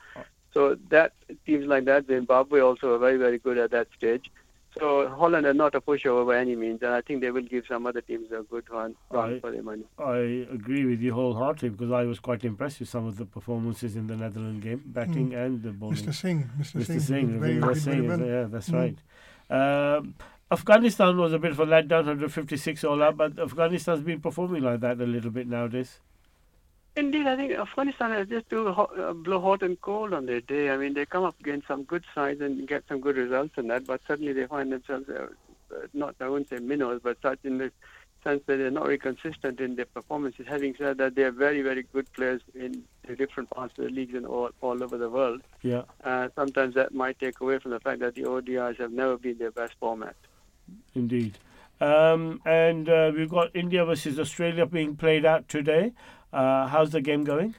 [0.53, 1.13] So that
[1.45, 4.31] teams like that, Zimbabwe also are very very good at that stage.
[4.79, 7.63] So Holland are not a pushover by any means, and I think they will give
[7.67, 9.83] some other teams a good run, run I, for their money.
[9.97, 10.17] I
[10.53, 14.05] agree with you wholeheartedly because I was quite impressed with some of the performances in
[14.05, 15.45] the Netherlands game, batting Mm.
[15.45, 15.95] and the bowling.
[15.95, 16.13] Mr.
[16.13, 16.75] Singh, Mr.
[16.75, 16.85] Mr.
[16.85, 17.61] Singh, Singh, very- Mr.
[17.61, 18.19] very Singh, well.
[18.19, 18.95] yeah, that's Mm.
[19.49, 19.97] right.
[19.97, 20.13] Um,
[20.51, 24.79] Afghanistan was a bit of a letdown, 156 all up, but Afghanistan's been performing like
[24.81, 25.99] that a little bit nowadays.
[26.97, 30.41] Indeed, I think Afghanistan has just do hot, uh, blow hot and cold on their
[30.41, 30.71] day.
[30.71, 33.67] I mean, they come up against some good sides and get some good results in
[33.67, 35.27] that, but suddenly they find themselves uh,
[35.71, 37.71] uh, not, I won't say minnows, but such in the
[38.23, 40.47] sense that they're not very consistent in their performances.
[40.47, 43.91] Having said that, they are very, very good players in the different parts of the
[43.91, 45.41] leagues and all, all over the world.
[45.61, 45.83] Yeah.
[46.03, 49.37] Uh, sometimes that might take away from the fact that the ODIs have never been
[49.37, 50.15] their best format.
[50.95, 51.37] Indeed.
[51.79, 55.93] Um, and uh, we've got India versus Australia being played out today.
[56.37, 57.55] Uh, how's the game going?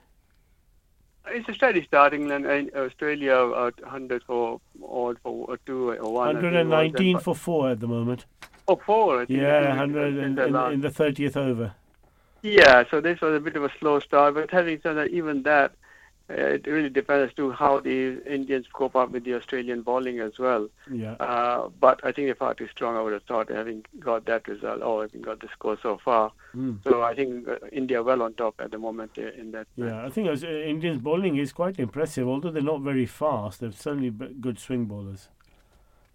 [1.27, 6.13] It's a steady starting, and and Australia are 100 for odd for or two or
[6.13, 6.29] one.
[6.29, 8.25] I think it was, 119 for four at the moment.
[8.69, 9.23] Oh, four.
[9.23, 9.41] I think.
[9.41, 11.75] Yeah, 100 in, the in, in the 30th over.
[12.43, 15.43] Yeah, so this was a bit of a slow start, but having said that, even
[15.43, 15.73] that,
[16.29, 20.39] it really depends as to how the Indians cope up with the Australian bowling as
[20.39, 20.69] well.
[20.91, 21.13] Yeah.
[21.13, 24.47] Uh, but I think they're far too strong, I would have thought, having got that
[24.47, 26.33] result, or having got the score so far.
[26.55, 26.83] Mm.
[26.85, 29.67] So I think uh, India well on top at the moment uh, in that.
[29.77, 33.61] Yeah, I think Aus- uh, Indians bowling is quite impressive, although they're not very fast.
[33.61, 35.29] They're certainly good swing bowlers.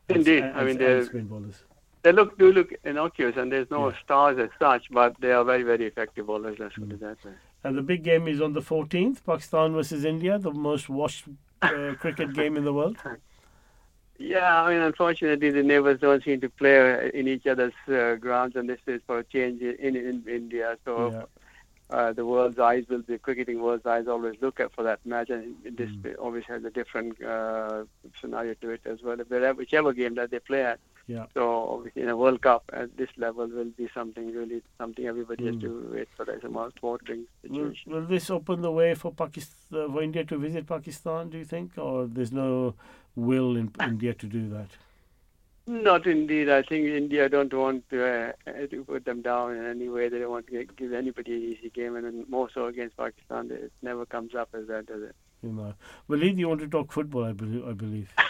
[0.10, 1.64] Indeed, and- I mean they're swing bowlers.
[2.03, 5.64] they look do look innocuous, and there's no stars as such, but they are very
[5.64, 6.60] very effective bowlers.
[6.60, 7.31] Let's put it that way.
[7.64, 11.26] And the big game is on the 14th, Pakistan versus India, the most watched
[11.61, 12.98] uh, cricket game in the world.
[14.19, 18.56] Yeah, I mean, unfortunately, the neighbors don't seem to play in each other's uh, grounds,
[18.56, 20.77] and this is for a change in, in India.
[20.85, 21.23] So Yeah.
[21.90, 25.30] uh, the world's eyes will be cricketing world's eyes always look at for that match,
[25.31, 26.15] and this Mm.
[26.19, 27.85] always has a different uh,
[28.22, 29.18] scenario to it as well.
[29.18, 30.80] Wherever, whichever game that they play at.
[31.06, 31.26] Yeah.
[31.34, 35.46] So obviously, in a World Cup at this level will be something really something everybody
[35.48, 35.62] has Mm.
[35.62, 36.30] to wait for.
[36.32, 37.92] As a mouth-watering Will, situation.
[37.92, 41.30] will this open the way for Pakistan, for India to visit Pakistan?
[41.30, 42.76] Do you think, or there's no
[43.16, 44.70] will in India to do that?
[45.66, 46.50] Not indeed.
[46.50, 48.32] I think India don't want to, uh,
[48.68, 50.10] to put them down in any way.
[50.10, 53.50] They don't want to give anybody an easy game, and then more so against Pakistan.
[53.52, 55.16] It never comes up as that, does it?
[55.44, 55.74] You know,
[56.07, 57.26] Walid, you want to talk football?
[57.26, 57.68] I believe.
[57.68, 58.14] I believe.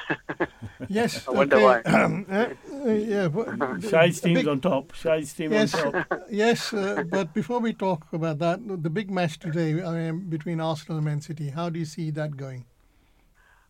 [0.90, 1.28] Yes.
[1.28, 1.66] I wonder okay.
[1.66, 1.82] why.
[1.82, 2.50] Uh,
[2.86, 3.28] uh, yeah.
[3.28, 3.48] but-
[3.82, 4.92] Shahid's team's big- on top.
[4.92, 6.24] Shahid's team yes, on top.
[6.30, 10.60] yes, uh, but before we talk about that, the big match today I mean, between
[10.60, 12.66] Arsenal and Man City, how do you see that going?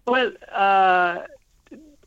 [0.08, 1.20] Well, uh,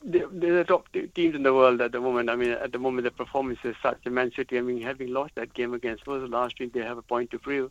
[0.02, 2.30] they're they're the top teams in the world at the moment.
[2.30, 3.98] I mean, at the moment, the performance is such.
[4.04, 6.98] The Man City, I mean, having lost that game against Spurs last week, they have
[6.98, 7.70] a point to prove.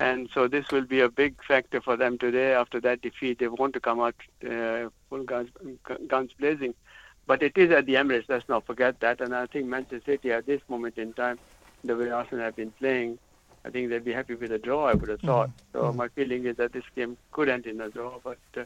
[0.00, 2.54] And so this will be a big factor for them today.
[2.54, 4.14] After that defeat, they want to come out
[4.48, 5.50] uh, full guns,
[6.06, 6.74] guns blazing.
[7.26, 8.24] But it is at the Emirates.
[8.28, 9.20] Let's not forget that.
[9.20, 11.38] And I think Manchester City, at this moment in time,
[11.84, 13.18] the way Arsenal have been playing,
[13.64, 14.86] I think they'd be happy with a draw.
[14.86, 15.50] I would have thought.
[15.72, 18.18] So my feeling is that this game could end in a draw.
[18.24, 18.64] But uh,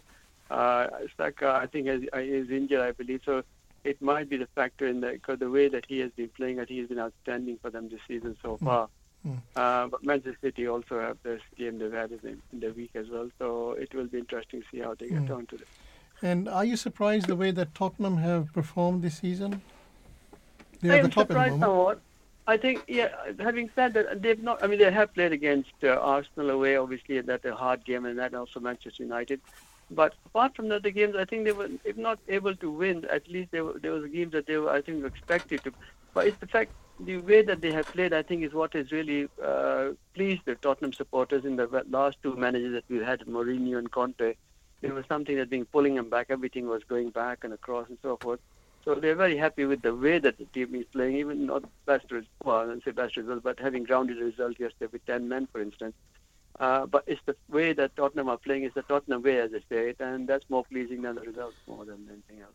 [0.53, 3.23] uh, Saka, I think, is, is injured, I believe.
[3.25, 3.43] So
[3.85, 6.61] it might be the factor in the because the way that he has been playing,
[6.61, 8.89] I think he's been outstanding for them this season so far.
[9.27, 9.39] Mm.
[9.55, 12.91] Uh, but Manchester City also have this game they've had in the, in the week
[12.95, 13.31] as well.
[13.39, 15.37] So it will be interesting to see how they get Mm.
[15.37, 15.59] on to.
[16.23, 19.61] And are you surprised the way that Tottenham have performed this season?
[20.81, 21.63] They're I at the am top surprised moment.
[21.63, 22.01] somewhat.
[22.47, 23.09] I think, yeah.
[23.39, 24.63] Having said that, they've not.
[24.65, 28.05] I mean, they have played against uh, Arsenal away, obviously, and that's a hard game,
[28.05, 29.41] and that also Manchester United.
[29.95, 33.05] But apart from the other games, I think they were, if not able to win,
[33.11, 35.73] at least they were, there was a game that they were, I think, expected to.
[36.15, 38.91] But it's the fact, the way that they have played, I think, is what has
[38.91, 43.79] really uh, pleased the Tottenham supporters in the last two managers that we had, Mourinho
[43.79, 44.35] and Conte.
[44.81, 46.27] There was something that being pulling them back.
[46.31, 48.41] Everything was going back and across and so forth.
[48.85, 52.11] So they're very happy with the way that the team is playing, even not best
[52.11, 55.29] result, well, I don't say best result, but having grounded a result yesterday with 10
[55.29, 55.95] men, for instance.
[56.63, 59.59] Uh, but it's the way that Tottenham are playing, it's the Tottenham way, as I
[59.69, 62.55] say it, and that's more pleasing than the results more than anything else.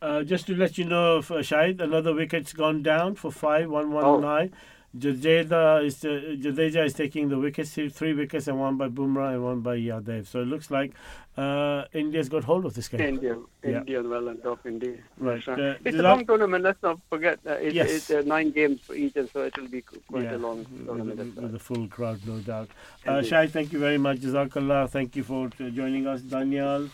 [0.00, 4.04] Uh, just to let you know, Shahid, another wicket's gone down for five, one, one,
[4.04, 4.20] Oh.
[4.20, 4.52] nine.
[4.98, 9.32] Jadeja is uh, Jadeja is taking the wickets, three- three wickets, and one by Bumrah
[9.34, 10.26] and one by Yadav.
[10.26, 10.92] So it looks like
[11.38, 13.00] uh, India's got hold of this game.
[13.00, 13.78] India, Yeah.
[13.78, 15.02] India well on top indeed.
[15.16, 15.46] Right.
[15.48, 16.62] Uh, it's a long tournament.
[16.62, 17.38] Let's not forget.
[17.46, 17.90] Uh, it's, Yes.
[17.90, 20.66] it's uh, nine games for each, and so it will be quite Yeah, a long
[20.84, 21.36] tournament.
[21.36, 22.68] with- a full crowd, no doubt.
[23.06, 23.22] Uh.
[23.22, 24.18] Shahid, thank you very much.
[24.20, 24.90] Jazakallah.
[24.90, 26.20] Thank you for uh, joining us.
[26.20, 26.90] Daniel,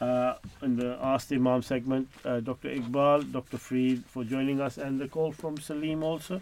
[0.00, 2.68] uh, in the Ask the Imam segment, uh, Dr.
[2.68, 3.58] Iqbal, Dr.
[3.58, 6.40] Farid for joining us, and the call from Salim also.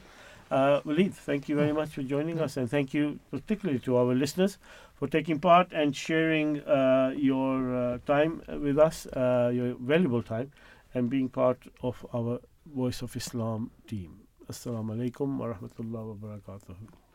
[0.51, 4.15] Uh, Walid, thank you very much for joining us, and thank you particularly to our
[4.15, 4.59] listeners
[4.95, 10.51] for taking part and sharing uh, your uh, time with us, uh, your valuable time,
[10.93, 12.41] and being part of our
[12.75, 14.21] Voice of Islam team.
[14.51, 17.10] Assalamu alaikum wa rahmatullahi wa barakatuh.